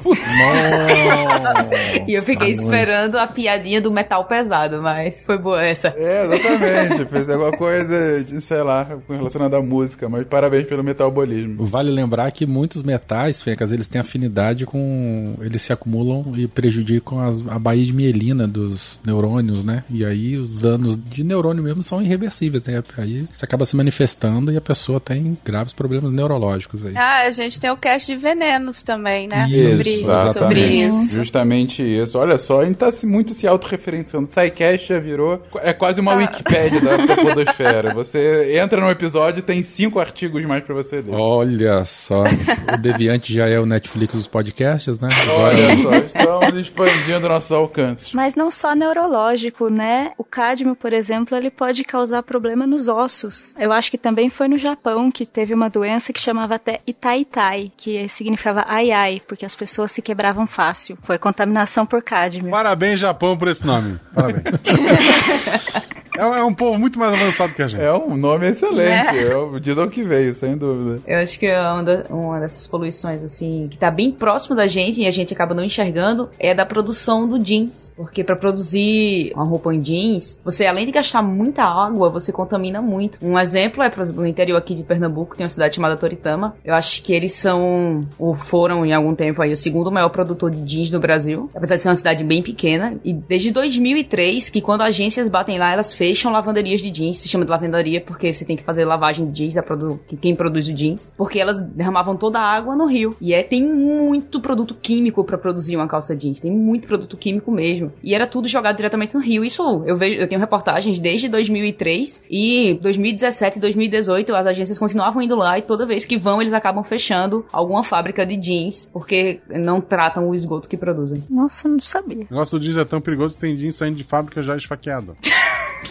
e 2.08 2.14
eu 2.14 2.22
fiquei. 2.22 2.51
Esperando 2.52 3.18
a 3.18 3.28
piadinha 3.28 3.82
do 3.82 3.92
metal 3.92 4.26
pesado, 4.26 4.82
mas 4.82 5.24
foi 5.24 5.38
boa 5.38 5.64
essa. 5.64 5.90
É, 5.98 6.26
exatamente. 6.26 7.06
Fez 7.12 7.30
alguma 7.30 7.52
coisa, 7.52 8.24
de, 8.24 8.42
sei 8.42 8.62
lá, 8.64 8.88
relacionada 9.10 9.58
à 9.58 9.62
música, 9.62 10.08
mas 10.10 10.26
parabéns 10.28 10.68
pelo 10.68 10.84
metabolismo. 10.84 11.66
Vale 11.66 11.92
lembrar 11.92 12.32
que 12.32 12.46
muitos 12.46 12.84
metais, 12.84 13.42
Fencas, 13.42 13.72
eles 13.72 13.88
têm 13.88 14.02
afinidade 14.02 14.66
com. 14.66 15.36
Eles 15.42 15.62
se 15.62 15.74
acumulam 15.74 16.34
e 16.38 16.48
prejudicam 16.48 17.20
as- 17.20 17.46
a 17.48 17.58
baía 17.60 17.84
de 17.86 17.94
mielina 17.94 18.48
dos 18.48 19.00
neurônios, 19.06 19.64
né? 19.64 19.84
E 19.90 20.06
aí 20.06 20.38
os 20.38 20.58
danos 20.60 20.98
de 20.98 21.24
neurônio 21.24 21.64
mesmo 21.64 21.84
são 21.84 22.02
irreversíveis, 22.02 22.64
né? 22.64 22.82
Aí 22.98 23.26
você 23.34 23.46
acaba 23.46 23.66
se 23.66 23.76
manifestando 23.76 24.52
e 24.52 24.58
a 24.58 24.62
pessoa 24.62 25.00
tem 25.00 25.38
graves 25.44 25.74
problemas 25.74 26.12
neurológicos 26.12 26.86
aí. 26.86 26.94
Ah, 26.96 27.24
a 27.28 27.32
gente 27.32 27.60
tem 27.60 27.70
o 27.72 27.78
cast 27.78 28.12
de 28.14 28.18
venenos 28.20 28.84
também, 28.84 29.28
né? 29.28 29.48
Isso, 29.50 29.70
sobre, 29.70 29.90
exatamente. 30.02 30.34
sobre 30.40 30.60
isso. 30.62 31.16
Justamente 31.16 31.82
isso. 31.84 32.18
Olha 32.18 32.38
só, 32.42 32.62
a 32.62 32.66
gente 32.66 32.76
tá 32.78 32.92
se- 32.92 33.08
muito 33.08 33.34
se 33.34 33.48
autorreferenciando. 33.48 34.28
SciCast 34.30 34.88
já 34.90 35.00
virou. 35.00 35.42
É 35.62 35.72
quase 35.74 36.02
uma 36.02 36.16
Wikipédia 36.16 36.82
da, 36.82 36.98
da 36.98 37.16
Podosfera. 37.16 37.94
Você 38.02 38.58
entra 38.58 38.82
no 38.82 38.90
episódio 38.90 39.40
e 39.40 39.44
tem 39.44 39.64
cinco 39.64 40.00
artigos 40.00 40.44
mais 40.46 40.64
pra 40.64 40.76
você 40.76 40.98
ler. 40.98 41.12
Olha 41.14 41.86
só, 41.86 42.24
o 42.24 42.78
Deviante 42.78 43.34
já 43.34 43.48
é 43.48 43.60
o 43.60 43.66
Netflix 43.66 44.16
dos 44.16 44.28
podcasts, 44.28 45.00
né? 45.00 45.10
Agora 45.24 45.56
Olha 45.58 45.78
só, 45.78 45.96
estamos 45.96 46.56
expandindo 46.58 47.28
nossos 47.30 47.52
alcances. 47.52 48.14
Mas 48.14 48.36
não 48.36 48.50
só 48.52 48.74
neurológico, 48.76 49.70
né? 49.70 50.12
O 50.18 50.24
cádmio, 50.24 50.76
por 50.76 50.94
exemplo, 50.94 51.38
ele 51.38 51.50
pode 51.52 51.84
causar 51.84 52.24
problema 52.24 52.66
nos 52.66 52.88
ossos. 52.88 53.54
Eu 53.58 53.72
acho 53.72 53.92
que 53.92 53.98
também 53.98 54.30
foi 54.30 54.48
no 54.48 54.58
Japão 54.58 55.12
que 55.12 55.26
teve 55.26 55.54
uma 55.54 55.70
doença 55.70 56.12
que 56.12 56.20
chamava 56.20 56.56
até 56.56 56.82
Itaitai, 56.88 57.72
que 57.78 58.08
significava 58.10 58.66
ai 58.68 58.92
ai, 58.92 59.22
porque 59.28 59.46
as 59.46 59.56
pessoas 59.56 59.92
se 59.92 60.02
quebravam 60.02 60.48
fácil. 60.48 60.98
Foi 61.04 61.18
contaminação 61.18 61.86
por 61.86 62.02
cádmio. 62.02 62.22
Parabéns, 62.50 63.00
Japão, 63.00 63.38
por 63.38 63.48
esse 63.48 63.66
nome. 63.66 64.00
Parabéns. 64.14 64.44
é, 66.18 66.22
é 66.22 66.44
um 66.44 66.54
povo 66.54 66.78
muito 66.80 66.98
mais 67.00 67.14
avançado 67.14 67.54
que 67.54 67.62
a 67.62 67.68
gente. 67.68 67.82
É 67.82 67.94
um 67.94 68.16
nome 68.18 68.48
excelente. 68.48 69.18
É. 69.18 69.36
o- 69.36 69.60
diz 69.60 69.78
ao 69.78 69.90
que 69.90 70.04
veio, 70.04 70.34
sem 70.36 70.58
dúvida. 70.58 71.00
Eu 71.08 71.20
acho 71.20 71.40
que 71.40 71.46
é 71.46 71.60
uma, 71.60 71.84
da- 71.84 72.04
uma 72.10 72.40
dessas 72.40 72.68
poluições, 72.68 73.24
assim, 73.24 73.68
que 73.70 73.78
tá 73.78 73.90
bem 73.92 74.12
próximo 74.12 74.56
da 74.56 74.68
gente 74.68 75.02
e 75.02 75.08
a 75.08 75.12
gente 75.12 75.34
acaba 75.34 75.54
não 75.54 75.64
enxergando, 75.64 76.30
é 76.40 76.54
da 76.54 76.66
produção 76.66 77.28
do 77.28 77.38
jeans. 77.40 77.94
Porque 77.96 78.24
pra 78.24 78.36
produzir 78.36 79.32
uma 79.36 79.44
roupa 79.46 79.74
em 79.74 79.80
jeans, 79.80 80.42
você, 80.44 80.66
além 80.66 80.86
de 80.86 80.92
gastar 80.92 81.22
muita 81.22 81.64
água, 81.64 82.10
você 82.10 82.32
contamina 82.32 82.82
muito. 82.82 83.20
Um 83.26 83.38
exemplo 83.40 83.82
é, 83.84 83.90
por 83.90 84.02
exemplo, 84.02 84.22
no 84.22 84.28
interior 84.28 84.58
aqui 84.58 84.74
de 84.76 84.84
Pernambuco, 84.84 85.36
tem 85.36 85.44
uma 85.44 85.50
cidade 85.50 85.76
chamada 85.76 85.98
Toritama. 85.98 86.56
Eu 86.64 86.74
acho 86.74 87.02
que 87.04 87.14
eles 87.14 87.34
são, 87.34 88.08
ou 88.20 88.36
foram 88.36 88.86
em 88.86 88.94
algum 88.94 89.16
tempo 89.16 89.42
aí, 89.42 89.52
o 89.52 89.56
segundo 89.58 89.92
maior 89.92 90.10
produtor 90.10 90.52
de 90.52 90.62
jeans 90.62 90.90
no 90.90 91.00
Brasil. 91.00 91.50
Apesar 91.56 91.76
de 91.76 91.82
ser 91.82 91.90
uma 91.90 91.96
cidade 91.96 92.24
bem 92.24 92.42
pequena. 92.42 92.96
E 93.04 93.14
desde 93.14 93.52
2003, 93.52 94.50
que 94.50 94.62
quando 94.62 94.82
agências 94.82 95.28
batem 95.28 95.58
lá, 95.58 95.72
elas 95.74 95.94
fecham 96.02 96.32
lavanderias 96.32 96.82
de 96.82 96.90
jeans. 96.90 97.18
Se 97.20 97.30
chama 97.30 97.46
de 97.46 97.52
lavanderia 97.52 98.02
porque 98.02 98.34
você 98.34 98.44
tem 98.44 98.58
que 98.58 98.64
fazer 98.64 98.86
lavagem 98.86 99.28
de 99.28 99.34
jeans, 99.34 99.56
a 99.56 99.62
produ 99.62 100.00
que- 100.08 100.18
quem 100.18 100.36
produz 100.36 100.68
o 100.68 100.74
jeans. 100.74 101.12
Porque 101.16 101.40
elas 101.40 101.62
derramavam 101.62 102.18
toda 102.18 102.40
a 102.40 102.42
água 102.44 102.76
no 102.76 102.88
rio. 102.88 103.16
E 103.22 103.36
é, 103.36 103.44
tem 103.44 103.64
muito 103.64 104.42
produto 104.42 104.74
químico 104.74 105.24
pra 105.24 105.38
produzir 105.38 105.76
uma 105.76 105.88
calça 105.88 106.16
jeans. 106.16 106.40
Tem 106.40 106.50
muito 106.52 106.88
produto 106.88 107.16
químico 107.16 107.52
mesmo. 107.52 107.92
E 108.04 108.16
era 108.16 108.26
tudo 108.26 108.48
jogado 108.48 108.78
diretamente 108.78 109.14
no 109.14 109.22
rio. 109.22 109.46
Isso 109.46 109.62
eu 109.86 109.96
vejo, 109.96 110.20
eu 110.20 110.28
tenho 110.28 110.42
reportagens 110.42 110.98
desde 110.98 111.30
2003 111.30 112.24
e 112.32 112.80
2017 112.82 113.58
e 113.60 113.62
2018 113.62 114.36
as 114.36 114.48
agências 114.48 114.80
continuavam 114.80 115.22
indo 115.22 115.36
lá 115.36 115.60
e 115.60 115.62
toda 115.62 115.86
vez 115.86 116.04
que 116.04 116.18
vão 116.18 116.42
eles 116.42 116.54
acabam 116.54 116.84
fechando 116.84 117.46
alguma 117.54 117.84
fábrica 117.84 118.26
de 118.26 118.36
jeans 118.38 118.90
porque 118.92 119.40
não 119.50 119.80
tratam 119.80 120.28
o 120.30 120.34
esgoto 120.34 120.68
que 120.68 120.78
produzem. 120.78 121.24
Nossa, 121.30 121.70
não 121.70 121.80
sabia. 121.80 122.26
O 122.30 122.34
negócio 122.34 122.58
do 122.58 122.64
jeans 122.66 122.78
é 122.78 122.86
tão 122.86 123.00
perigoso 123.00 123.36
que 123.36 123.42
tem 123.42 123.56
jeans 123.56 123.76
saindo 123.76 123.98
de 123.98 124.04
fábrica 124.04 124.42
já 124.42 124.58
esfaqueado. 124.58 125.16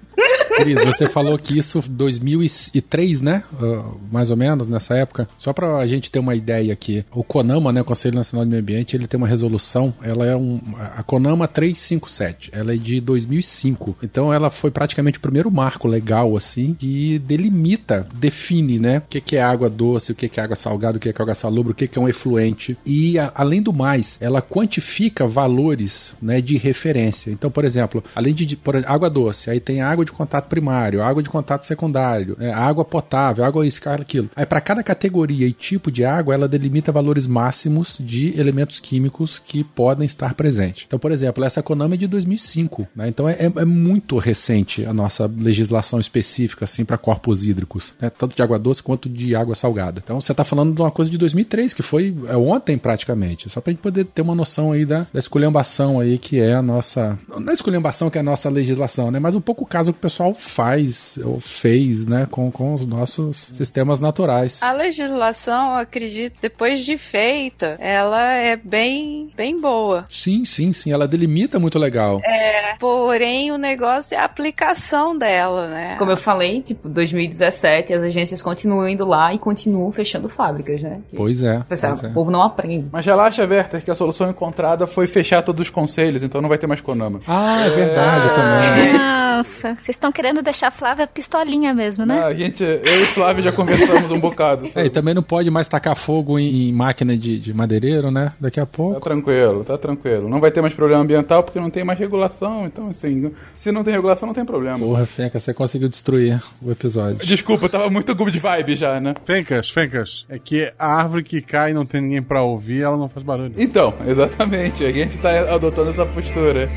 Cris, 0.63 0.83
você 0.83 1.07
falou 1.09 1.37
que 1.37 1.57
isso 1.57 1.81
2003, 1.89 3.21
né? 3.21 3.43
Ah, 3.61 3.91
mais 4.11 4.29
ou 4.29 4.37
menos, 4.37 4.67
nessa 4.67 4.95
época. 4.95 5.27
Só 5.37 5.53
pra 5.53 5.85
gente 5.87 6.11
ter 6.11 6.19
uma 6.19 6.35
ideia 6.35 6.73
aqui. 6.73 7.05
O 7.11 7.23
CONAMA, 7.23 7.71
né? 7.71 7.81
o 7.81 7.85
Conselho 7.85 8.15
Nacional 8.15 8.45
do 8.45 8.49
Meio 8.49 8.61
Ambiente, 8.61 8.95
ele 8.95 9.07
tem 9.07 9.17
uma 9.17 9.27
resolução. 9.27 9.93
Ela 10.01 10.25
é 10.25 10.35
um... 10.35 10.61
A 10.95 11.03
CONAMA 11.03 11.47
357. 11.47 12.49
Ela 12.53 12.73
é 12.73 12.77
de 12.77 12.99
2005. 13.01 13.97
Então 14.03 14.33
ela 14.33 14.49
foi 14.49 14.71
praticamente 14.71 15.17
o 15.17 15.21
primeiro 15.21 15.51
marco 15.51 15.87
legal, 15.87 16.35
assim, 16.37 16.75
que 16.77 17.19
delimita, 17.19 18.07
define, 18.15 18.79
né? 18.79 18.99
O 18.99 19.01
que 19.21 19.35
é 19.35 19.41
água 19.41 19.69
doce, 19.69 20.11
o 20.11 20.15
que 20.15 20.39
é 20.39 20.43
água 20.43 20.55
salgada, 20.55 20.97
o 20.97 20.99
que 20.99 21.09
é 21.09 21.13
água 21.17 21.35
salubre, 21.35 21.71
o 21.71 21.75
que 21.75 21.97
é 21.97 22.01
um 22.01 22.07
efluente. 22.09 22.77
E, 22.85 23.17
a- 23.19 23.31
além 23.35 23.61
do 23.61 23.73
mais, 23.73 24.17
ela 24.21 24.41
quantifica 24.41 25.27
valores, 25.27 26.13
né? 26.21 26.41
De 26.41 26.57
referência. 26.57 27.31
Então, 27.31 27.49
por 27.51 27.65
exemplo, 27.65 28.03
além 28.15 28.33
de, 28.33 28.45
de 28.45 28.55
por, 28.55 28.75
água 28.85 29.09
doce, 29.09 29.49
aí 29.49 29.59
tem 29.59 29.81
água 29.81 30.05
de 30.05 30.11
contato 30.11 30.47
primário, 30.51 31.01
água 31.01 31.23
de 31.23 31.29
contato 31.29 31.65
secundário, 31.65 32.35
é, 32.37 32.51
água 32.51 32.83
potável, 32.83 33.45
água 33.45 33.65
isso, 33.65 33.79
aquilo. 33.87 34.29
Aí 34.35 34.45
para 34.45 34.59
cada 34.59 34.83
categoria 34.83 35.47
e 35.47 35.53
tipo 35.53 35.89
de 35.89 36.03
água, 36.03 36.33
ela 36.33 36.45
delimita 36.45 36.91
valores 36.91 37.25
máximos 37.25 37.97
de 37.97 38.37
elementos 38.37 38.81
químicos 38.81 39.39
que 39.39 39.63
podem 39.63 40.05
estar 40.05 40.33
presentes. 40.33 40.83
Então, 40.85 40.99
por 40.99 41.09
exemplo, 41.09 41.41
essa 41.45 41.63
Konami 41.63 41.93
é 41.93 41.99
de 41.99 42.07
2005, 42.07 42.85
né? 42.93 43.07
Então 43.07 43.29
é, 43.29 43.33
é- 43.33 43.61
é 43.61 43.65
muito 43.65 44.17
recente 44.17 44.85
a 44.85 44.93
nossa 44.93 45.25
legislação 45.25 46.01
específica 46.01 46.65
assim 46.65 46.83
para 46.83 46.97
corpos 46.97 47.47
hídricos, 47.47 47.93
né? 48.01 48.09
Tanto 48.09 48.35
de 48.35 48.41
água 48.41 48.59
doce 48.59 48.83
quanto 48.83 49.07
de 49.07 49.33
água 49.33 49.55
salgada. 49.55 50.01
Então 50.03 50.19
você 50.19 50.33
está 50.33 50.43
falando 50.43 50.75
de 50.75 50.81
uma 50.81 50.91
coisa 50.91 51.09
de 51.09 51.17
2003 51.17 51.73
que 51.73 51.81
foi 51.81 52.13
é, 52.27 52.35
ontem 52.35 52.77
praticamente, 52.77 53.49
só 53.49 53.61
para 53.61 53.71
gente 53.71 53.81
poder 53.81 54.03
ter 54.03 54.21
uma 54.21 54.35
noção 54.35 54.73
aí 54.73 54.85
da, 54.85 55.07
da 55.13 55.19
esculhambação 55.19 55.99
aí 56.01 56.17
que 56.17 56.39
é 56.41 56.55
a 56.55 56.61
nossa, 56.61 57.17
não 57.39 57.49
é 57.49 57.53
esculhambação 57.53 58.09
que 58.09 58.17
é 58.17 58.21
a 58.21 58.23
nossa 58.23 58.49
legislação, 58.49 59.09
né? 59.11 59.17
Mas 59.17 59.33
um 59.33 59.41
pouco 59.41 59.63
o 59.63 59.67
caso 59.67 59.93
que 59.93 59.99
o 59.99 60.01
pessoal 60.01 60.33
faz 60.41 61.17
ou 61.23 61.39
fez, 61.39 62.05
né, 62.07 62.27
com, 62.29 62.51
com 62.51 62.73
os 62.73 62.85
nossos 62.85 63.49
sistemas 63.53 63.99
naturais. 63.99 64.61
A 64.61 64.71
legislação, 64.71 65.73
eu 65.73 65.79
acredito, 65.79 66.37
depois 66.41 66.83
de 66.83 66.97
feita, 66.97 67.77
ela 67.79 68.33
é 68.33 68.55
bem, 68.55 69.29
bem 69.35 69.59
boa. 69.59 70.05
Sim, 70.09 70.43
sim, 70.45 70.73
sim, 70.73 70.91
ela 70.91 71.07
delimita 71.07 71.59
muito 71.59 71.77
legal. 71.77 72.19
É, 72.23 72.75
porém, 72.79 73.51
o 73.51 73.57
negócio 73.57 74.15
é 74.15 74.19
a 74.19 74.25
aplicação 74.25 75.17
dela, 75.17 75.67
né? 75.67 75.95
Como 75.97 76.11
eu 76.11 76.17
falei, 76.17 76.61
tipo, 76.61 76.89
2017, 76.89 77.93
as 77.93 78.03
agências 78.03 78.41
continuam 78.41 78.87
indo 78.87 79.05
lá 79.05 79.33
e 79.33 79.39
continuam 79.39 79.91
fechando 79.91 80.27
fábricas, 80.27 80.81
né? 80.81 80.99
Pois 81.15 81.43
é. 81.43 81.61
Pessoal, 81.69 81.93
pois 81.93 82.03
é. 82.03 82.07
O 82.07 82.13
povo 82.13 82.31
não 82.31 82.41
aprende. 82.41 82.87
Mas 82.91 83.05
relaxa, 83.05 83.45
Werther, 83.45 83.83
que 83.83 83.91
a 83.91 83.95
solução 83.95 84.29
encontrada 84.29 84.87
foi 84.87 85.07
fechar 85.07 85.41
todos 85.43 85.61
os 85.61 85.69
conselhos, 85.69 86.23
então 86.23 86.41
não 86.41 86.49
vai 86.49 86.57
ter 86.57 86.67
mais 86.67 86.81
Konama. 86.81 87.19
Ah, 87.27 87.65
é 87.65 87.69
verdade 87.69 88.27
também. 88.29 89.11
Nossa, 89.41 89.73
vocês 89.81 89.95
estão 89.95 90.11
querendo 90.21 90.41
deixar 90.43 90.67
a 90.67 90.71
Flávia 90.71 91.07
pistolinha 91.07 91.73
mesmo, 91.73 92.05
né? 92.05 92.19
Ah, 92.21 92.27
a 92.27 92.33
gente, 92.33 92.63
eu 92.63 93.01
e 93.01 93.05
Flávio 93.07 93.43
já 93.43 93.51
conversamos 93.51 94.11
um 94.11 94.19
bocado. 94.19 94.65
É, 94.65 94.69
sobre- 94.69 94.87
e 94.87 94.89
também 94.91 95.13
não 95.15 95.23
pode 95.23 95.49
mais 95.49 95.67
tacar 95.67 95.95
fogo 95.95 96.37
em, 96.37 96.69
em 96.69 96.73
máquina 96.73 97.17
de, 97.17 97.39
de 97.39 97.51
madeireiro, 97.53 98.11
né? 98.11 98.31
Daqui 98.39 98.59
a 98.59 98.65
Tá 98.65 98.71
pouco. 98.71 98.99
tranquilo, 99.01 99.63
tá 99.63 99.77
tranquilo. 99.77 100.29
Não 100.29 100.39
vai 100.39 100.51
ter 100.51 100.61
mais 100.61 100.73
problema 100.73 101.01
ambiental 101.01 101.43
porque 101.43 101.59
não 101.59 101.69
tem 101.71 101.83
mais 101.83 101.97
regulação. 101.97 102.65
Então, 102.67 102.89
assim, 102.89 103.31
se 103.55 103.71
não 103.71 103.83
tem 103.83 103.93
regulação, 103.93 104.27
não 104.27 104.33
tem 104.35 104.45
problema. 104.45 104.77
Porra, 104.77 105.05
Fenca, 105.07 105.39
você 105.39 105.53
conseguiu 105.53 105.89
destruir 105.89 106.39
o 106.61 106.71
episódio. 106.71 107.25
Desculpa, 107.25 107.65
eu 107.65 107.69
tava 107.69 107.89
muito 107.89 108.13
good 108.13 108.37
vibe 108.37 108.75
já, 108.75 108.99
né? 109.01 109.15
Fencas, 109.25 109.69
Fencas, 109.69 110.25
é 110.29 110.37
que 110.37 110.71
a 110.77 110.95
árvore 111.01 111.23
que 111.23 111.41
cai 111.41 111.71
e 111.71 111.73
não 111.73 111.85
tem 111.85 111.99
ninguém 112.01 112.21
pra 112.21 112.43
ouvir, 112.43 112.83
ela 112.83 112.95
não 112.95 113.09
faz 113.09 113.25
barulho. 113.25 113.53
Então, 113.57 113.93
exatamente. 114.07 114.83
A 114.85 114.91
gente 114.91 115.17
tá 115.17 115.53
adotando 115.53 115.89
essa 115.89 116.05
postura. 116.05 116.69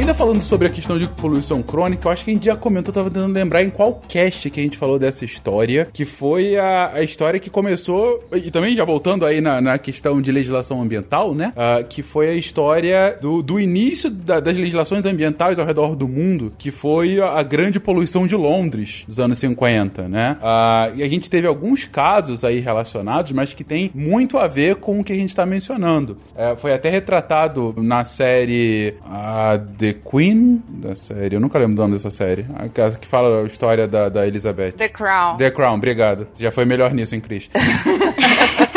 Ainda 0.00 0.14
falando 0.14 0.40
sobre 0.40 0.66
a 0.66 0.70
questão 0.70 0.98
de 0.98 1.06
poluição 1.06 1.62
crônica, 1.62 2.08
eu 2.08 2.10
acho 2.10 2.24
que 2.24 2.30
a 2.30 2.34
gente 2.34 2.46
já 2.46 2.56
comentou, 2.56 2.92
tava 2.92 3.10
tentando 3.10 3.34
lembrar 3.34 3.62
em 3.62 3.68
qual 3.68 4.00
cast 4.08 4.48
que 4.48 4.58
a 4.58 4.62
gente 4.62 4.78
falou 4.78 4.98
dessa 4.98 5.26
história, 5.26 5.86
que 5.92 6.06
foi 6.06 6.56
a, 6.56 6.92
a 6.94 7.02
história 7.02 7.38
que 7.38 7.50
começou, 7.50 8.24
e 8.32 8.50
também 8.50 8.74
já 8.74 8.82
voltando 8.82 9.26
aí 9.26 9.42
na, 9.42 9.60
na 9.60 9.76
questão 9.76 10.22
de 10.22 10.32
legislação 10.32 10.80
ambiental, 10.80 11.34
né? 11.34 11.52
Ah, 11.54 11.82
que 11.86 12.02
foi 12.02 12.30
a 12.30 12.34
história 12.34 13.18
do, 13.20 13.42
do 13.42 13.60
início 13.60 14.08
da- 14.08 14.40
das 14.40 14.56
legislações 14.56 15.04
ambientais 15.04 15.58
ao 15.58 15.66
redor 15.66 15.94
do 15.94 16.08
mundo, 16.08 16.50
que 16.56 16.70
foi 16.70 17.20
a, 17.20 17.42
grande 17.42 17.78
poluição 17.78 18.26
de 18.26 18.34
Londres 18.34 19.04
dos 19.06 19.20
anos 19.20 19.38
50, 19.38 20.08
né? 20.08 20.38
Ah, 20.42 20.90
e 20.94 21.02
a 21.02 21.08
gente 21.08 21.28
teve 21.28 21.46
alguns 21.46 21.84
casos 21.84 22.42
aí 22.42 22.58
relacionados, 22.60 23.32
mas 23.32 23.52
que 23.52 23.62
tem 23.62 23.90
muito 23.94 24.38
a 24.38 24.46
ver 24.48 24.76
com 24.76 24.98
o 24.98 25.04
que 25.04 25.12
a 25.12 25.16
gente 25.16 25.28
está 25.28 25.44
mencionando. 25.44 26.16
É, 26.34 26.56
foi 26.56 26.72
até 26.72 26.88
retratado 26.88 27.74
na 27.76 28.02
série 28.06 28.94
ah, 29.04 29.60
The 29.78 29.89
Queen 29.94 30.62
da 30.68 30.94
série. 30.94 31.36
Eu 31.36 31.40
nunca 31.40 31.58
lembro 31.58 31.74
do 31.76 31.82
nome 31.82 31.94
dessa 31.94 32.10
série. 32.10 32.46
Aquela 32.54 32.92
que 32.92 33.06
fala 33.06 33.42
a 33.42 33.46
história 33.46 33.86
da, 33.86 34.08
da 34.08 34.26
Elizabeth. 34.26 34.72
The 34.72 34.88
Crown. 34.88 35.36
The 35.36 35.50
Crown, 35.50 35.74
obrigado. 35.74 36.28
Já 36.38 36.50
foi 36.50 36.64
melhor 36.64 36.92
nisso, 36.92 37.14
hein, 37.14 37.20
Cris? 37.20 37.50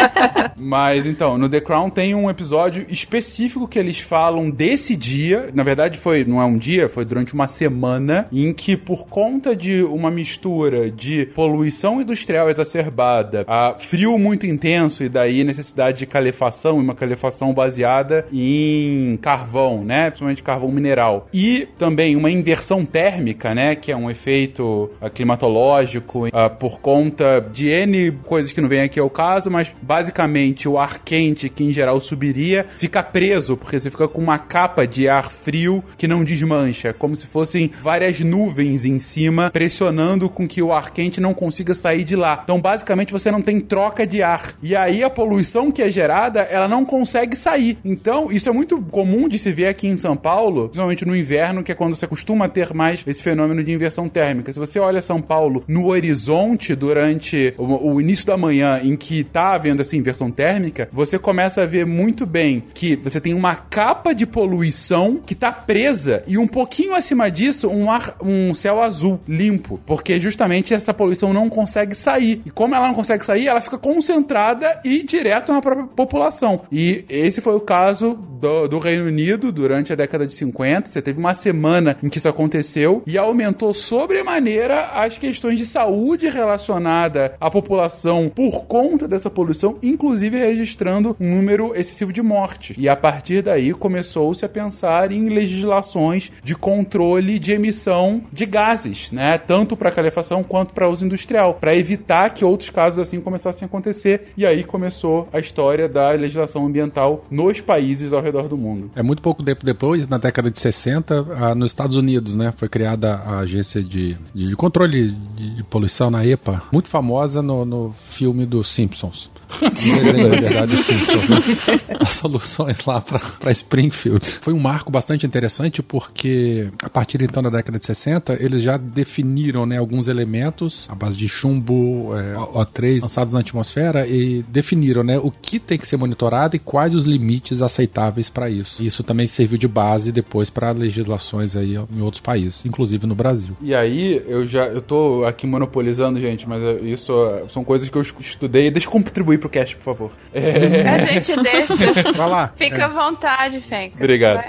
Mas 0.55 1.05
então, 1.05 1.37
no 1.37 1.49
The 1.49 1.61
Crown 1.61 1.89
tem 1.89 2.15
um 2.15 2.29
episódio 2.29 2.85
específico 2.89 3.67
que 3.67 3.79
eles 3.79 3.99
falam 3.99 4.49
desse 4.49 4.95
dia. 4.95 5.49
Na 5.53 5.63
verdade, 5.63 5.97
foi 5.97 6.23
não 6.23 6.41
é 6.41 6.45
um 6.45 6.57
dia, 6.57 6.89
foi 6.89 7.05
durante 7.05 7.33
uma 7.33 7.47
semana 7.47 8.27
em 8.31 8.53
que, 8.53 8.75
por 8.77 9.07
conta 9.07 9.55
de 9.55 9.83
uma 9.83 10.09
mistura 10.09 10.89
de 10.89 11.27
poluição 11.27 12.01
industrial 12.01 12.49
exacerbada, 12.49 13.43
a 13.47 13.75
frio 13.79 14.17
muito 14.17 14.45
intenso 14.45 15.03
e 15.03 15.09
daí 15.09 15.43
necessidade 15.43 15.99
de 15.99 16.05
calefação, 16.05 16.77
uma 16.77 16.95
calefação 16.95 17.53
baseada 17.53 18.25
em 18.31 19.17
carvão, 19.21 19.83
né? 19.83 20.09
Principalmente 20.09 20.43
carvão 20.43 20.71
mineral. 20.71 21.27
E 21.33 21.67
também 21.77 22.15
uma 22.15 22.31
inversão 22.31 22.85
térmica, 22.85 23.53
né? 23.53 23.75
Que 23.75 23.91
é 23.91 23.97
um 23.97 24.09
efeito 24.09 24.89
uh, 25.01 25.09
climatológico 25.09 26.27
uh, 26.27 26.31
por 26.59 26.79
conta 26.79 27.45
de 27.51 27.67
N 27.67 28.11
coisas 28.23 28.51
que 28.51 28.61
não 28.61 28.69
vem 28.69 28.81
aqui 28.81 28.99
ao 28.99 29.09
caso, 29.09 29.49
mas 29.49 29.73
basicamente 29.93 30.67
o 30.67 30.79
ar 30.79 31.03
quente, 31.05 31.47
que 31.47 31.63
em 31.63 31.71
geral 31.71 32.01
subiria, 32.01 32.65
fica 32.67 33.03
preso, 33.03 33.55
porque 33.55 33.79
você 33.79 33.91
fica 33.91 34.07
com 34.07 34.19
uma 34.19 34.39
capa 34.39 34.87
de 34.87 35.07
ar 35.07 35.31
frio 35.31 35.83
que 35.95 36.07
não 36.07 36.23
desmancha, 36.23 36.91
como 36.91 37.15
se 37.15 37.27
fossem 37.27 37.69
várias 37.79 38.19
nuvens 38.19 38.85
em 38.85 38.97
cima, 38.97 39.51
pressionando 39.51 40.27
com 40.31 40.47
que 40.47 40.63
o 40.63 40.73
ar 40.73 40.89
quente 40.89 41.21
não 41.21 41.31
consiga 41.31 41.75
sair 41.75 42.03
de 42.03 42.15
lá. 42.15 42.41
Então, 42.43 42.59
basicamente, 42.59 43.13
você 43.13 43.29
não 43.29 43.39
tem 43.39 43.59
troca 43.59 44.07
de 44.07 44.23
ar. 44.23 44.55
E 44.63 44.75
aí 44.75 45.03
a 45.03 45.11
poluição 45.11 45.71
que 45.71 45.83
é 45.83 45.91
gerada, 45.91 46.41
ela 46.41 46.67
não 46.67 46.83
consegue 46.83 47.35
sair. 47.35 47.77
Então, 47.85 48.31
isso 48.31 48.49
é 48.49 48.51
muito 48.51 48.81
comum 48.81 49.29
de 49.29 49.37
se 49.37 49.51
ver 49.51 49.67
aqui 49.67 49.87
em 49.87 49.95
São 49.95 50.17
Paulo, 50.17 50.69
principalmente 50.69 51.05
no 51.05 51.15
inverno, 51.15 51.61
que 51.61 51.71
é 51.71 51.75
quando 51.75 51.95
você 51.95 52.07
costuma 52.07 52.49
ter 52.49 52.73
mais 52.73 53.03
esse 53.05 53.21
fenômeno 53.21 53.63
de 53.63 53.71
inversão 53.71 54.09
térmica. 54.09 54.51
Se 54.51 54.57
você 54.57 54.79
olha 54.79 55.03
São 55.03 55.21
Paulo 55.21 55.63
no 55.67 55.85
horizonte 55.85 56.73
durante 56.73 57.53
o, 57.59 57.93
o 57.93 58.01
início 58.01 58.25
da 58.25 58.35
manhã, 58.35 58.81
em 58.83 58.95
que 58.95 59.23
tá 59.23 59.53
havendo 59.53 59.82
essa 59.83 59.95
inversão 59.95 60.31
térmica, 60.31 60.89
você 60.91 61.19
começa 61.19 61.61
a 61.61 61.65
ver 61.65 61.85
muito 61.85 62.25
bem 62.25 62.63
que 62.73 62.95
você 62.95 63.21
tem 63.21 63.33
uma 63.33 63.55
capa 63.55 64.13
de 64.13 64.25
poluição 64.25 65.19
que 65.23 65.35
tá 65.35 65.51
presa 65.51 66.23
e 66.27 66.37
um 66.37 66.47
pouquinho 66.47 66.95
acima 66.95 67.29
disso 67.29 67.69
um 67.69 67.91
ar, 67.91 68.15
um 68.21 68.53
céu 68.53 68.81
azul 68.81 69.19
limpo, 69.27 69.79
porque 69.85 70.19
justamente 70.19 70.73
essa 70.73 70.93
poluição 70.93 71.33
não 71.33 71.49
consegue 71.49 71.95
sair. 71.95 72.41
E 72.45 72.51
como 72.51 72.75
ela 72.75 72.87
não 72.87 72.95
consegue 72.95 73.25
sair, 73.25 73.47
ela 73.47 73.61
fica 73.61 73.77
concentrada 73.77 74.81
e 74.83 75.03
direto 75.03 75.53
na 75.53 75.61
própria 75.61 75.85
população. 75.87 76.61
E 76.71 77.05
esse 77.09 77.41
foi 77.41 77.55
o 77.55 77.59
caso 77.59 78.17
do, 78.39 78.67
do 78.67 78.79
Reino 78.79 79.05
Unido 79.05 79.51
durante 79.51 79.93
a 79.93 79.95
década 79.95 80.25
de 80.25 80.33
50. 80.33 80.89
Você 80.89 81.01
teve 81.01 81.19
uma 81.19 81.33
semana 81.33 81.97
em 82.01 82.09
que 82.09 82.17
isso 82.17 82.29
aconteceu 82.29 83.01
e 83.05 83.17
aumentou 83.17 83.73
sobremaneira 83.73 84.87
as 84.93 85.17
questões 85.17 85.57
de 85.57 85.65
saúde 85.65 86.29
relacionada 86.29 87.35
à 87.39 87.49
população 87.49 88.31
por 88.33 88.65
conta 88.65 89.07
dessa 89.07 89.29
poluição, 89.29 89.72
inclusive 89.81 90.37
registrando 90.37 91.15
um 91.19 91.35
número 91.35 91.73
excessivo 91.75 92.11
de 92.11 92.21
mortes. 92.21 92.75
E 92.79 92.87
a 92.89 92.95
partir 92.95 93.41
daí 93.41 93.73
começou-se 93.73 94.43
a 94.45 94.49
pensar 94.49 95.11
em 95.11 95.29
legislações 95.29 96.31
de 96.43 96.55
controle 96.55 97.39
de 97.39 97.51
emissão 97.51 98.23
de 98.31 98.45
gases, 98.45 99.11
né? 99.11 99.37
Tanto 99.37 99.75
para 99.75 99.91
calefação 99.91 100.43
quanto 100.43 100.73
para 100.73 100.89
uso 100.89 101.05
industrial, 101.05 101.55
para 101.55 101.75
evitar 101.75 102.29
que 102.29 102.45
outros 102.45 102.69
casos 102.69 102.99
assim 102.99 103.19
começassem 103.19 103.65
a 103.65 103.67
acontecer. 103.67 104.33
E 104.37 104.45
aí 104.45 104.63
começou 104.63 105.27
a 105.31 105.39
história 105.39 105.87
da 105.87 106.11
legislação 106.11 106.65
ambiental 106.65 107.25
nos 107.29 107.61
países 107.61 108.13
ao 108.13 108.21
redor 108.21 108.47
do 108.47 108.57
mundo. 108.57 108.91
É 108.95 109.03
muito 109.03 109.21
pouco 109.21 109.43
tempo 109.43 109.65
depois, 109.65 110.07
na 110.07 110.17
década 110.17 110.49
de 110.49 110.59
60, 110.59 111.27
ah, 111.37 111.55
nos 111.55 111.71
Estados 111.71 111.95
Unidos, 111.95 112.35
né, 112.35 112.53
foi 112.55 112.69
criada 112.69 113.15
a 113.15 113.39
agência 113.39 113.81
de, 113.83 114.17
de 114.33 114.55
controle 114.55 115.11
de, 115.11 115.55
de 115.55 115.63
poluição 115.63 116.09
na 116.09 116.25
EPA, 116.25 116.63
muito 116.71 116.89
famosa 116.89 117.41
no, 117.41 117.65
no 117.65 117.93
filme 118.03 118.45
dos 118.45 118.67
Simpsons. 118.67 119.29
Na 119.61 120.27
verdade, 120.27 120.77
Simpsons, 120.83 121.29
né? 121.29 121.97
As 121.99 122.13
soluções 122.13 122.85
lá 122.85 123.01
para 123.01 123.51
Springfield. 123.51 124.25
Foi 124.41 124.53
um 124.53 124.59
marco 124.59 124.91
bastante 124.91 125.25
interessante 125.25 125.81
porque 125.81 126.69
a 126.81 126.89
partir 126.89 127.21
então 127.21 127.43
da 127.43 127.49
década 127.49 127.77
de 127.77 127.85
60 127.85 128.37
eles 128.43 128.61
já 128.61 128.77
definiram 128.77 129.65
né, 129.65 129.77
alguns 129.77 130.07
elementos 130.07 130.87
à 130.89 130.95
base 130.95 131.17
de 131.17 131.27
chumbo 131.27 132.11
é, 132.15 132.35
O3 132.35 133.01
lançados 133.01 133.33
na 133.33 133.39
atmosfera 133.39 134.07
e 134.07 134.43
definiram 134.43 135.03
né, 135.03 135.17
o 135.17 135.31
que 135.31 135.59
tem 135.59 135.77
que 135.77 135.87
ser 135.87 135.97
monitorado 135.97 136.55
e 136.55 136.59
quais 136.59 136.93
os 136.93 137.05
limites 137.05 137.61
aceitáveis 137.61 138.29
para 138.29 138.49
isso. 138.49 138.83
Isso 138.83 139.03
também 139.03 139.27
serviu 139.27 139.57
de 139.57 139.67
base 139.67 140.11
depois 140.11 140.49
para 140.49 140.71
legislações 140.71 141.55
aí 141.55 141.75
em 141.75 142.01
outros 142.01 142.21
países, 142.21 142.65
inclusive 142.65 143.05
no 143.07 143.15
Brasil. 143.15 143.55
E 143.61 143.73
aí 143.73 144.21
eu 144.27 144.45
já 144.45 144.65
eu 144.67 144.81
tô 144.81 145.23
aqui 145.25 145.45
monopolizando, 145.45 146.19
gente, 146.19 146.47
mas 146.47 146.61
isso 146.83 147.13
são 147.51 147.63
coisas 147.63 147.89
que 147.89 147.95
eu 147.95 148.01
estudei. 148.01 148.67
Eu 148.67 148.73
contribuir 148.89 149.39
pro 149.43 149.49
cast, 149.49 149.75
por 149.75 149.83
favor. 149.83 150.11
É... 150.33 150.87
A 150.87 150.97
gente 150.99 151.41
deixa. 151.41 152.11
Vai 152.13 152.29
lá. 152.29 152.53
Fica 152.55 152.77
É. 152.77 152.83
à 152.83 152.87
vontade, 152.87 153.59
Fenca. 153.59 153.95
Obrigado. 153.97 154.39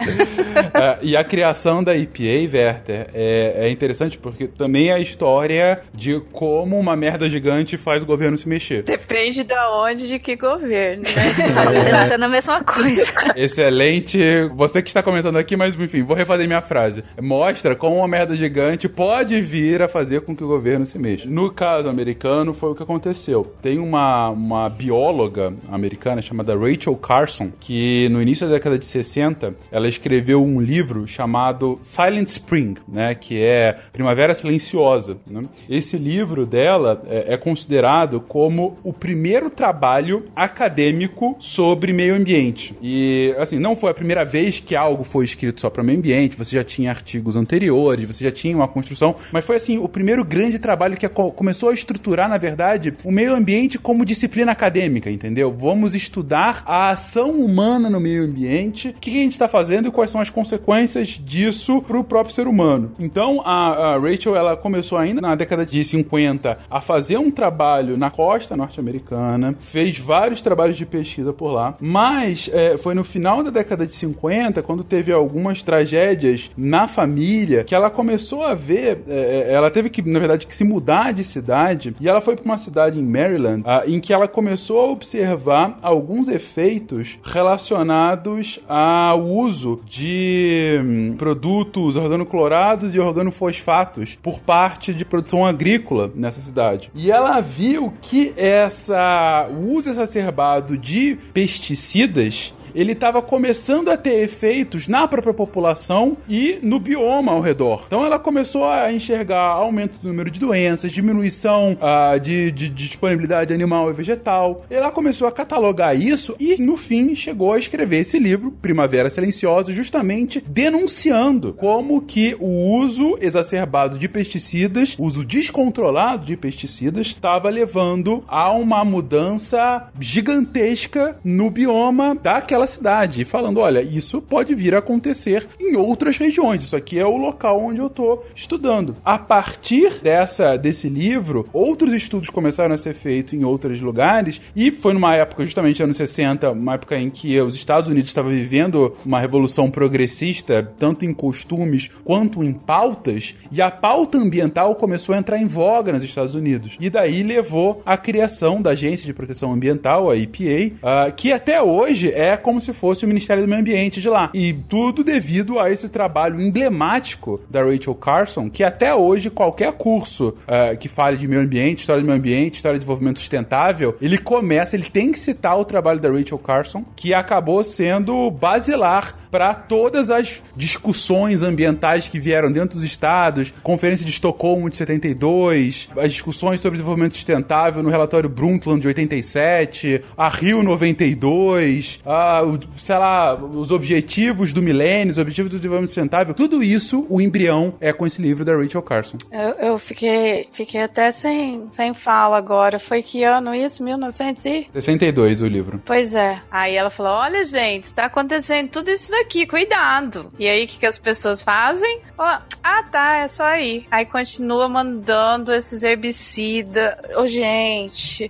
É, 0.72 0.98
e 1.02 1.16
a 1.16 1.24
criação 1.24 1.82
da 1.82 1.96
EPA, 1.96 2.22
Werther, 2.56 3.08
é, 3.12 3.54
é 3.66 3.70
interessante 3.70 4.16
porque 4.18 4.46
também 4.46 4.90
é 4.90 4.94
a 4.94 4.98
história 5.00 5.80
de 5.92 6.20
como 6.32 6.78
uma 6.78 6.94
merda 6.94 7.28
gigante 7.28 7.76
faz 7.76 8.02
o 8.02 8.06
governo 8.06 8.38
se 8.38 8.48
mexer. 8.48 8.84
Depende 8.84 9.42
de 9.42 9.54
onde, 9.54 10.06
de 10.06 10.18
que 10.18 10.36
governo, 10.36 11.02
né? 11.02 11.34
Tava 11.54 11.72
pensando 11.72 12.22
a 12.24 12.28
mesma 12.28 12.62
coisa. 12.62 13.12
Excelente. 13.34 14.18
Você 14.54 14.80
que 14.82 14.88
está 14.88 15.02
comentando 15.02 15.36
aqui, 15.36 15.56
mas 15.56 15.74
enfim, 15.78 16.02
vou 16.02 16.16
refazer 16.16 16.46
minha 16.46 16.62
frase. 16.62 17.02
Mostra 17.20 17.74
como 17.74 17.96
uma 17.96 18.08
merda 18.08 18.36
gigante 18.36 18.88
pode 18.88 19.40
vir 19.40 19.82
a 19.82 19.88
fazer 19.88 20.20
com 20.20 20.36
que 20.36 20.44
o 20.44 20.48
governo 20.48 20.86
se 20.86 20.98
mexa. 20.98 21.26
No 21.28 21.50
caso 21.50 21.88
americano, 21.88 22.54
foi 22.54 22.70
o 22.70 22.74
que 22.74 22.82
aconteceu. 22.82 23.54
Tem 23.62 23.78
uma, 23.78 24.28
uma 24.30 24.68
bióloga 24.84 25.54
americana 25.70 26.20
chamada 26.20 26.54
Rachel 26.56 26.94
Carson, 26.96 27.50
que 27.58 28.08
no 28.10 28.20
início 28.20 28.46
da 28.46 28.52
década 28.54 28.78
de 28.78 28.84
60, 28.84 29.54
ela 29.72 29.88
escreveu 29.88 30.42
um 30.42 30.60
livro 30.60 31.06
chamado 31.06 31.78
Silent 31.82 32.28
Spring, 32.28 32.74
né? 32.86 33.14
Que 33.14 33.42
é 33.42 33.76
Primavera 33.92 34.34
Silenciosa. 34.34 35.16
né? 35.30 35.42
Esse 35.68 35.96
livro 35.96 36.44
dela 36.44 37.02
é, 37.08 37.34
é 37.34 37.36
considerado 37.36 38.20
como 38.20 38.76
o 38.84 38.92
primeiro 38.92 39.48
trabalho 39.50 40.26
acadêmico 40.36 41.36
sobre 41.38 41.92
meio 41.92 42.14
ambiente. 42.14 42.74
E, 42.82 43.34
assim, 43.38 43.58
não 43.58 43.74
foi 43.74 43.90
a 43.90 43.94
primeira 43.94 44.24
vez 44.24 44.60
que 44.60 44.76
algo 44.76 45.02
foi 45.02 45.24
escrito 45.24 45.60
só 45.60 45.70
para 45.70 45.82
meio 45.82 45.98
ambiente, 45.98 46.36
você 46.36 46.56
já 46.56 46.64
tinha 46.64 46.90
artigos 46.90 47.36
anteriores, 47.36 48.04
você 48.06 48.24
já 48.24 48.30
tinha 48.32 48.54
uma 48.54 48.68
construção, 48.68 49.16
mas 49.32 49.44
foi, 49.44 49.56
assim, 49.56 49.78
o 49.78 49.88
primeiro 49.88 50.24
grande 50.24 50.58
trabalho 50.58 50.96
que 50.96 51.08
co- 51.08 51.32
começou 51.32 51.70
a 51.70 51.74
estruturar, 51.74 52.28
na 52.28 52.36
verdade, 52.38 52.94
o 53.04 53.10
meio 53.10 53.34
ambiente 53.34 53.78
como 53.78 54.04
disciplina 54.04 54.52
acadêmica, 54.52 54.73
entendeu? 55.10 55.54
Vamos 55.56 55.94
estudar 55.94 56.62
a 56.66 56.90
ação 56.90 57.30
humana 57.32 57.88
no 57.90 58.00
meio 58.00 58.24
ambiente, 58.24 58.88
o 58.88 58.92
que 58.94 59.10
a 59.10 59.22
gente 59.22 59.32
está 59.32 59.48
fazendo 59.48 59.88
e 59.88 59.90
quais 59.90 60.10
são 60.10 60.20
as 60.20 60.30
consequências 60.30 61.08
disso 61.08 61.82
para 61.82 61.98
o 61.98 62.04
próprio 62.04 62.34
ser 62.34 62.46
humano. 62.46 62.92
Então, 62.98 63.40
a, 63.44 63.94
a 63.94 63.98
Rachel, 63.98 64.36
ela 64.36 64.56
começou 64.56 64.98
ainda 64.98 65.20
na 65.20 65.34
década 65.34 65.64
de 65.64 65.82
50 65.82 66.58
a 66.70 66.80
fazer 66.80 67.18
um 67.18 67.30
trabalho 67.30 67.96
na 67.96 68.10
costa 68.10 68.56
norte-americana, 68.56 69.54
fez 69.58 69.98
vários 69.98 70.42
trabalhos 70.42 70.76
de 70.76 70.86
pesquisa 70.86 71.32
por 71.32 71.52
lá, 71.52 71.76
mas 71.80 72.50
é, 72.52 72.76
foi 72.78 72.94
no 72.94 73.04
final 73.04 73.42
da 73.42 73.50
década 73.50 73.86
de 73.86 73.94
50, 73.94 74.62
quando 74.62 74.84
teve 74.84 75.12
algumas 75.12 75.62
tragédias 75.62 76.50
na 76.56 76.86
família, 76.88 77.64
que 77.64 77.74
ela 77.74 77.90
começou 77.90 78.42
a 78.42 78.54
ver, 78.54 79.02
é, 79.08 79.48
é, 79.48 79.52
ela 79.52 79.70
teve 79.70 79.90
que, 79.90 80.02
na 80.02 80.18
verdade, 80.18 80.46
que 80.46 80.54
se 80.54 80.64
mudar 80.64 81.12
de 81.12 81.24
cidade, 81.24 81.94
e 82.00 82.08
ela 82.08 82.20
foi 82.20 82.36
para 82.36 82.44
uma 82.44 82.58
cidade 82.58 82.98
em 82.98 83.02
Maryland, 83.02 83.62
ah, 83.64 83.82
em 83.86 84.00
que 84.00 84.12
ela 84.12 84.28
começou 84.28 84.53
a 84.56 84.90
observar 84.90 85.78
alguns 85.82 86.28
efeitos 86.28 87.18
relacionados 87.22 88.60
ao 88.68 89.24
uso 89.24 89.80
de 89.86 90.80
hum, 90.82 91.14
produtos 91.16 91.96
organoclorados 91.96 92.94
e 92.94 93.00
organofosfatos 93.00 94.16
por 94.22 94.40
parte 94.40 94.92
de 94.92 95.04
produção 95.04 95.44
agrícola 95.44 96.10
nessa 96.14 96.40
cidade. 96.40 96.90
E 96.94 97.10
ela 97.10 97.40
viu 97.40 97.92
que 98.00 98.32
essa 98.36 99.48
o 99.50 99.74
uso 99.74 99.90
exacerbado 99.90 100.76
de 100.76 101.16
pesticidas 101.32 102.52
ele 102.74 102.92
estava 102.92 103.20
começando 103.22 103.90
a 103.90 103.96
ter 103.96 104.22
efeitos 104.22 104.88
na 104.88 105.06
própria 105.06 105.34
população 105.34 106.16
e 106.28 106.58
no 106.62 106.78
bioma 106.78 107.32
ao 107.32 107.40
redor. 107.40 107.84
Então 107.86 108.04
ela 108.04 108.18
começou 108.18 108.64
a 108.64 108.92
enxergar 108.92 109.40
aumento 109.48 109.98
do 110.00 110.08
número 110.08 110.30
de 110.30 110.38
doenças, 110.40 110.90
diminuição 110.92 111.76
ah, 111.80 112.16
de, 112.18 112.50
de- 112.50 112.68
de 112.68 112.88
disponibilidade 112.88 113.52
animal 113.52 113.90
e 113.90 113.92
vegetal. 113.92 114.64
Ela 114.70 114.90
começou 114.90 115.28
a 115.28 115.32
catalogar 115.32 115.94
isso 115.98 116.34
e, 116.40 116.60
no 116.60 116.76
fim, 116.76 117.14
chegou 117.14 117.52
a 117.52 117.58
escrever 117.58 117.98
esse 117.98 118.18
livro, 118.18 118.50
Primavera 118.62 119.08
Silenciosa, 119.10 119.72
justamente 119.72 120.42
denunciando 120.46 121.52
como 121.52 122.00
que 122.00 122.36
o 122.40 122.72
uso 122.78 123.16
exacerbado 123.20 123.98
de 123.98 124.08
pesticidas, 124.08 124.96
uso 124.98 125.24
descontrolado 125.24 126.24
de 126.26 126.36
pesticidas, 126.36 127.08
estava 127.08 127.48
levando 127.50 128.24
a 128.28 128.50
uma 128.50 128.84
mudança 128.84 129.88
gigantesca 130.00 131.16
no 131.24 131.50
bioma 131.50 132.14
daquela 132.20 132.63
naquela 132.64 132.66
cidade 132.66 133.24
falando: 133.24 133.60
olha, 133.60 133.82
isso 133.82 134.20
pode 134.20 134.54
vir 134.54 134.74
a 134.74 134.78
acontecer 134.78 135.46
em 135.60 135.76
outras 135.76 136.16
regiões. 136.16 136.62
Isso 136.62 136.76
aqui 136.76 136.98
é 136.98 137.06
o 137.06 137.16
local 137.16 137.60
onde 137.60 137.78
eu 137.78 137.86
estou 137.86 138.26
estudando. 138.34 138.96
A 139.04 139.18
partir 139.18 140.00
dessa 140.02 140.56
desse 140.56 140.88
livro, 140.88 141.48
outros 141.52 141.92
estudos 141.92 142.30
começaram 142.30 142.74
a 142.74 142.78
ser 142.78 142.94
feitos 142.94 143.34
em 143.34 143.44
outros 143.44 143.80
lugares 143.80 144.40
e 144.56 144.70
foi 144.70 144.94
numa 144.94 145.14
época, 145.14 145.44
justamente 145.44 145.82
anos 145.82 145.96
60, 145.96 146.50
uma 146.50 146.74
época 146.74 146.98
em 146.98 147.10
que 147.10 147.38
os 147.40 147.54
Estados 147.54 147.90
Unidos 147.90 148.10
estavam 148.10 148.30
vivendo 148.30 148.94
uma 149.04 149.20
revolução 149.20 149.70
progressista, 149.70 150.72
tanto 150.78 151.04
em 151.04 151.12
costumes 151.12 151.90
quanto 152.04 152.42
em 152.42 152.52
pautas, 152.52 153.34
e 153.50 153.60
a 153.60 153.70
pauta 153.70 154.18
ambiental 154.18 154.74
começou 154.76 155.14
a 155.14 155.18
entrar 155.18 155.38
em 155.38 155.46
voga 155.46 155.92
nos 155.92 156.02
Estados 156.02 156.34
Unidos. 156.34 156.76
E 156.80 156.88
daí 156.88 157.22
levou 157.22 157.82
à 157.84 157.96
criação 157.96 158.62
da 158.62 158.70
Agência 158.70 159.06
de 159.06 159.12
Proteção 159.12 159.52
Ambiental, 159.52 160.10
a 160.10 160.16
EPA, 160.16 160.44
uh, 160.44 160.78
ah, 160.82 161.10
que 161.10 161.32
até 161.32 161.60
hoje 161.60 162.10
é 162.12 162.36
como 162.36 162.53
se 162.60 162.72
fosse 162.72 163.04
o 163.04 163.08
Ministério 163.08 163.42
do 163.42 163.48
Meio 163.48 163.60
Ambiente 163.60 164.00
de 164.00 164.08
lá. 164.08 164.30
E 164.34 164.52
tudo 164.52 165.02
devido 165.02 165.58
a 165.58 165.70
esse 165.70 165.88
trabalho 165.88 166.40
emblemático 166.40 167.40
da 167.48 167.62
Rachel 167.62 167.94
Carson, 167.94 168.50
que 168.50 168.62
até 168.62 168.94
hoje 168.94 169.30
qualquer 169.30 169.72
curso 169.72 170.28
uh, 170.28 170.76
que 170.78 170.88
fale 170.88 171.16
de 171.16 171.28
meio 171.28 171.42
ambiente, 171.42 171.80
história 171.80 172.02
do 172.02 172.06
meio 172.06 172.18
ambiente, 172.18 172.56
história 172.56 172.78
de 172.78 172.84
desenvolvimento 172.84 173.18
sustentável, 173.18 173.96
ele 174.00 174.18
começa, 174.18 174.76
ele 174.76 174.88
tem 174.90 175.10
que 175.10 175.18
citar 175.18 175.58
o 175.58 175.64
trabalho 175.64 176.00
da 176.00 176.10
Rachel 176.10 176.38
Carson, 176.38 176.84
que 176.96 177.12
acabou 177.12 177.62
sendo 177.64 178.30
basilar 178.30 179.16
para 179.30 179.52
todas 179.52 180.10
as 180.10 180.42
discussões 180.56 181.42
ambientais 181.42 182.08
que 182.08 182.20
vieram 182.20 182.52
dentro 182.52 182.76
dos 182.76 182.84
estados, 182.84 183.52
Conferência 183.62 184.04
de 184.04 184.12
Estocolmo 184.12 184.70
de 184.70 184.76
72, 184.76 185.88
as 185.96 186.12
discussões 186.12 186.60
sobre 186.60 186.76
desenvolvimento 186.76 187.14
sustentável 187.14 187.82
no 187.82 187.90
relatório 187.90 188.28
Brundtland 188.28 188.80
de 188.80 188.86
87, 188.86 190.02
a 190.16 190.28
Rio 190.28 190.62
92, 190.62 192.00
a, 192.04 192.42
sei 192.76 192.98
lá, 192.98 193.34
os 193.34 193.70
objetivos 193.70 194.52
do 194.52 194.62
milênio, 194.62 195.12
os 195.12 195.18
objetivos 195.18 195.50
do 195.50 195.56
desenvolvimento 195.56 195.88
sustentável, 195.90 196.34
tudo 196.34 196.62
isso, 196.62 197.06
o 197.08 197.20
embrião 197.20 197.74
é 197.80 197.92
com 197.92 198.06
esse 198.06 198.20
livro 198.20 198.44
da 198.44 198.56
Rachel 198.56 198.82
Carson. 198.82 199.18
Eu, 199.30 199.68
eu 199.68 199.78
fiquei, 199.78 200.48
fiquei 200.52 200.82
até 200.82 201.10
sem, 201.12 201.68
sem 201.70 201.94
fala 201.94 202.36
agora. 202.36 202.78
Foi 202.78 203.02
que 203.02 203.22
ano 203.24 203.54
isso? 203.54 203.82
1962 203.82 205.40
o 205.40 205.46
livro. 205.46 205.80
Pois 205.84 206.14
é. 206.14 206.40
Aí 206.50 206.74
ela 206.74 206.90
falou: 206.90 207.12
olha, 207.12 207.44
gente, 207.44 207.84
está 207.84 208.06
acontecendo 208.06 208.68
tudo 208.70 208.90
isso 208.90 209.10
daqui, 209.10 209.46
cuidado. 209.46 210.32
E 210.38 210.48
aí, 210.48 210.64
o 210.64 210.68
que, 210.68 210.78
que 210.78 210.86
as 210.86 210.98
pessoas 210.98 211.42
fazem? 211.42 212.00
ah, 212.18 212.82
tá, 212.90 213.18
é 213.18 213.28
só 213.28 213.44
aí. 213.44 213.86
Aí 213.90 214.06
continua 214.06 214.68
mandando 214.68 215.52
esses 215.52 215.82
herbicidas. 215.82 216.94
Ô, 217.16 217.22
oh, 217.22 217.26
gente. 217.26 218.28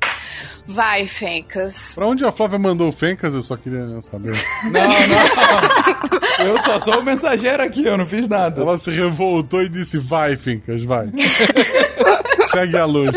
Vai, 0.66 1.06
Fencas. 1.06 1.94
Pra 1.94 2.06
onde 2.06 2.24
a 2.24 2.32
Flávia 2.32 2.58
mandou 2.58 2.88
o 2.88 2.92
Fencas? 2.92 3.34
Eu 3.34 3.42
só 3.42 3.56
queria 3.56 3.93
saber. 4.02 4.34
Não, 4.64 4.88
não. 4.88 6.46
Eu 6.46 6.60
só 6.60 6.80
sou 6.80 7.00
o 7.00 7.04
mensageiro 7.04 7.62
aqui, 7.62 7.84
eu 7.84 7.96
não 7.96 8.06
fiz 8.06 8.28
nada. 8.28 8.60
Ela 8.60 8.76
se 8.76 8.90
revoltou 8.90 9.62
e 9.62 9.68
disse: 9.68 9.98
Vai, 9.98 10.36
Fencas, 10.36 10.82
vai. 10.84 11.08
Segue 12.50 12.76
a 12.76 12.84
luz. 12.84 13.14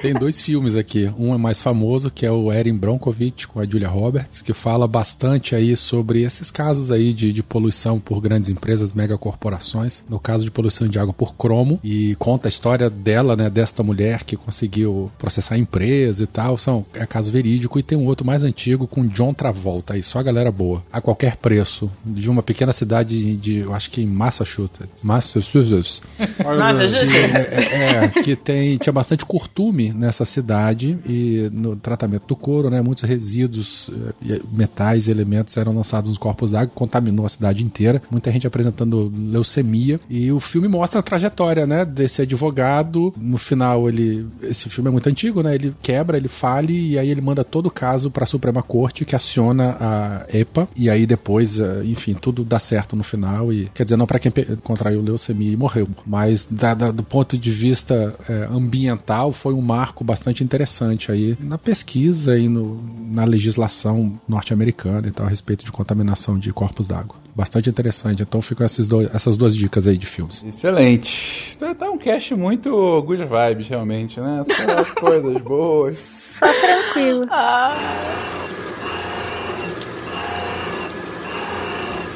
Tem 0.00 0.14
dois 0.14 0.40
filmes 0.40 0.76
aqui. 0.76 1.12
Um 1.18 1.34
é 1.34 1.38
mais 1.38 1.60
famoso, 1.60 2.10
que 2.10 2.24
é 2.24 2.30
o 2.30 2.52
Erin 2.52 2.74
Bronkovich 2.74 3.48
com 3.48 3.58
a 3.58 3.66
Julia 3.66 3.88
Roberts, 3.88 4.40
que 4.40 4.52
fala 4.52 4.86
bastante 4.86 5.56
aí 5.56 5.76
sobre 5.76 6.22
esses 6.22 6.50
casos 6.50 6.92
aí 6.92 7.12
de, 7.12 7.32
de 7.32 7.42
poluição 7.42 7.98
por 7.98 8.20
grandes 8.20 8.48
empresas, 8.48 8.92
megacorporações. 8.92 10.04
No 10.08 10.20
caso 10.20 10.44
de 10.44 10.50
poluição 10.50 10.86
de 10.86 10.98
água 10.98 11.12
por 11.12 11.34
cromo. 11.34 11.80
E 11.82 12.14
conta 12.16 12.46
a 12.46 12.50
história 12.50 12.88
dela, 12.88 13.34
né, 13.34 13.50
desta 13.50 13.82
mulher 13.82 14.22
que 14.22 14.36
conseguiu 14.36 15.10
processar 15.18 15.56
a 15.56 15.58
empresa 15.58 16.22
e 16.22 16.26
tal. 16.26 16.56
São, 16.56 16.86
é 16.94 17.04
caso 17.04 17.32
verídico. 17.32 17.78
E 17.78 17.82
tem 17.82 17.98
um 17.98 18.06
outro 18.06 18.24
mais 18.24 18.44
antigo 18.44 18.86
com 18.86 19.06
John 19.06 19.34
Travolta 19.34 19.94
aí, 19.94 20.02
só 20.02 20.20
a 20.20 20.22
galera 20.22 20.52
boa. 20.52 20.84
A 20.92 21.00
qualquer 21.00 21.36
preço. 21.36 21.90
De 22.04 22.30
uma 22.30 22.42
pequena 22.42 22.72
cidade 22.72 23.36
de, 23.36 23.56
eu 23.56 23.74
acho 23.74 23.90
que 23.90 24.00
em 24.00 24.06
Massachusetts. 24.06 25.02
Massachusetts. 25.02 26.02
Massachusetts. 26.38 27.48
É, 27.48 27.58
é, 27.72 28.04
é, 28.04 28.08
que 28.08 28.36
tem, 28.36 28.76
tinha 28.76 28.92
bastante 28.92 29.26
curtume 29.26 29.87
nessa 29.92 30.24
cidade 30.24 30.98
e 31.06 31.48
no 31.52 31.76
tratamento 31.76 32.26
do 32.26 32.36
couro, 32.36 32.70
né, 32.70 32.80
muitos 32.80 33.04
resíduos, 33.04 33.90
eh, 34.28 34.40
metais 34.52 35.08
elementos 35.08 35.56
eram 35.56 35.74
lançados 35.74 36.10
nos 36.10 36.18
corpos 36.18 36.52
d'água, 36.52 36.72
contaminou 36.74 37.26
a 37.26 37.28
cidade 37.28 37.64
inteira. 37.64 38.02
Muita 38.10 38.30
gente 38.30 38.46
apresentando 38.46 39.12
leucemia 39.14 40.00
e 40.08 40.30
o 40.32 40.40
filme 40.40 40.68
mostra 40.68 41.00
a 41.00 41.02
trajetória, 41.02 41.66
né, 41.66 41.84
desse 41.84 42.22
advogado. 42.22 43.12
No 43.16 43.38
final 43.38 43.88
ele, 43.88 44.26
esse 44.42 44.68
filme 44.68 44.88
é 44.88 44.92
muito 44.92 45.08
antigo, 45.08 45.42
né? 45.42 45.54
Ele 45.54 45.74
quebra, 45.82 46.16
ele 46.16 46.28
fale 46.28 46.90
e 46.90 46.98
aí 46.98 47.08
ele 47.10 47.20
manda 47.20 47.44
todo 47.44 47.66
o 47.66 47.70
caso 47.70 48.10
para 48.10 48.24
a 48.24 48.26
Suprema 48.26 48.62
Corte 48.62 49.04
que 49.04 49.16
aciona 49.16 49.76
a 49.80 50.26
EPA 50.32 50.68
e 50.76 50.90
aí 50.90 51.06
depois, 51.06 51.58
eh, 51.58 51.82
enfim, 51.84 52.14
tudo 52.14 52.44
dá 52.44 52.58
certo 52.58 52.96
no 52.96 53.02
final 53.02 53.52
e 53.52 53.70
quer 53.74 53.84
dizer 53.84 53.96
não 53.96 54.06
para 54.06 54.18
quem 54.18 54.32
contraiu 54.62 55.00
leucemia 55.00 55.52
e 55.52 55.56
morreu, 55.56 55.88
mas 56.06 56.46
da, 56.46 56.74
da, 56.74 56.90
do 56.90 57.02
ponto 57.02 57.36
de 57.36 57.50
vista 57.50 58.14
é, 58.28 58.48
ambiental 58.50 59.32
foi 59.32 59.54
um 59.54 59.60
marco 59.78 60.02
bastante 60.02 60.42
interessante 60.42 61.12
aí 61.12 61.36
na 61.38 61.56
pesquisa 61.56 62.36
e 62.36 62.48
no, 62.48 62.82
na 63.12 63.24
legislação 63.24 64.20
norte-americana 64.28 65.06
e 65.06 65.12
tal, 65.12 65.26
a 65.26 65.28
respeito 65.28 65.64
de 65.64 65.70
contaminação 65.70 66.36
de 66.36 66.52
corpos 66.52 66.88
d'água. 66.88 67.14
Bastante 67.32 67.70
interessante. 67.70 68.24
Então 68.24 68.42
ficam 68.42 68.66
essas, 68.66 68.88
dois, 68.88 69.08
essas 69.14 69.36
duas 69.36 69.54
dicas 69.54 69.86
aí 69.86 69.96
de 69.96 70.06
filmes. 70.06 70.42
Excelente. 70.42 71.56
Tá, 71.56 71.72
tá 71.76 71.88
um 71.88 71.96
cast 71.96 72.34
muito 72.34 72.70
good 73.02 73.22
vibes, 73.24 73.68
realmente, 73.68 74.18
né? 74.18 74.42
Só 74.44 74.84
coisas 75.00 75.40
boas. 75.42 75.96
Só 75.96 76.46
tranquilo. 76.52 77.26
Ah. 77.30 77.76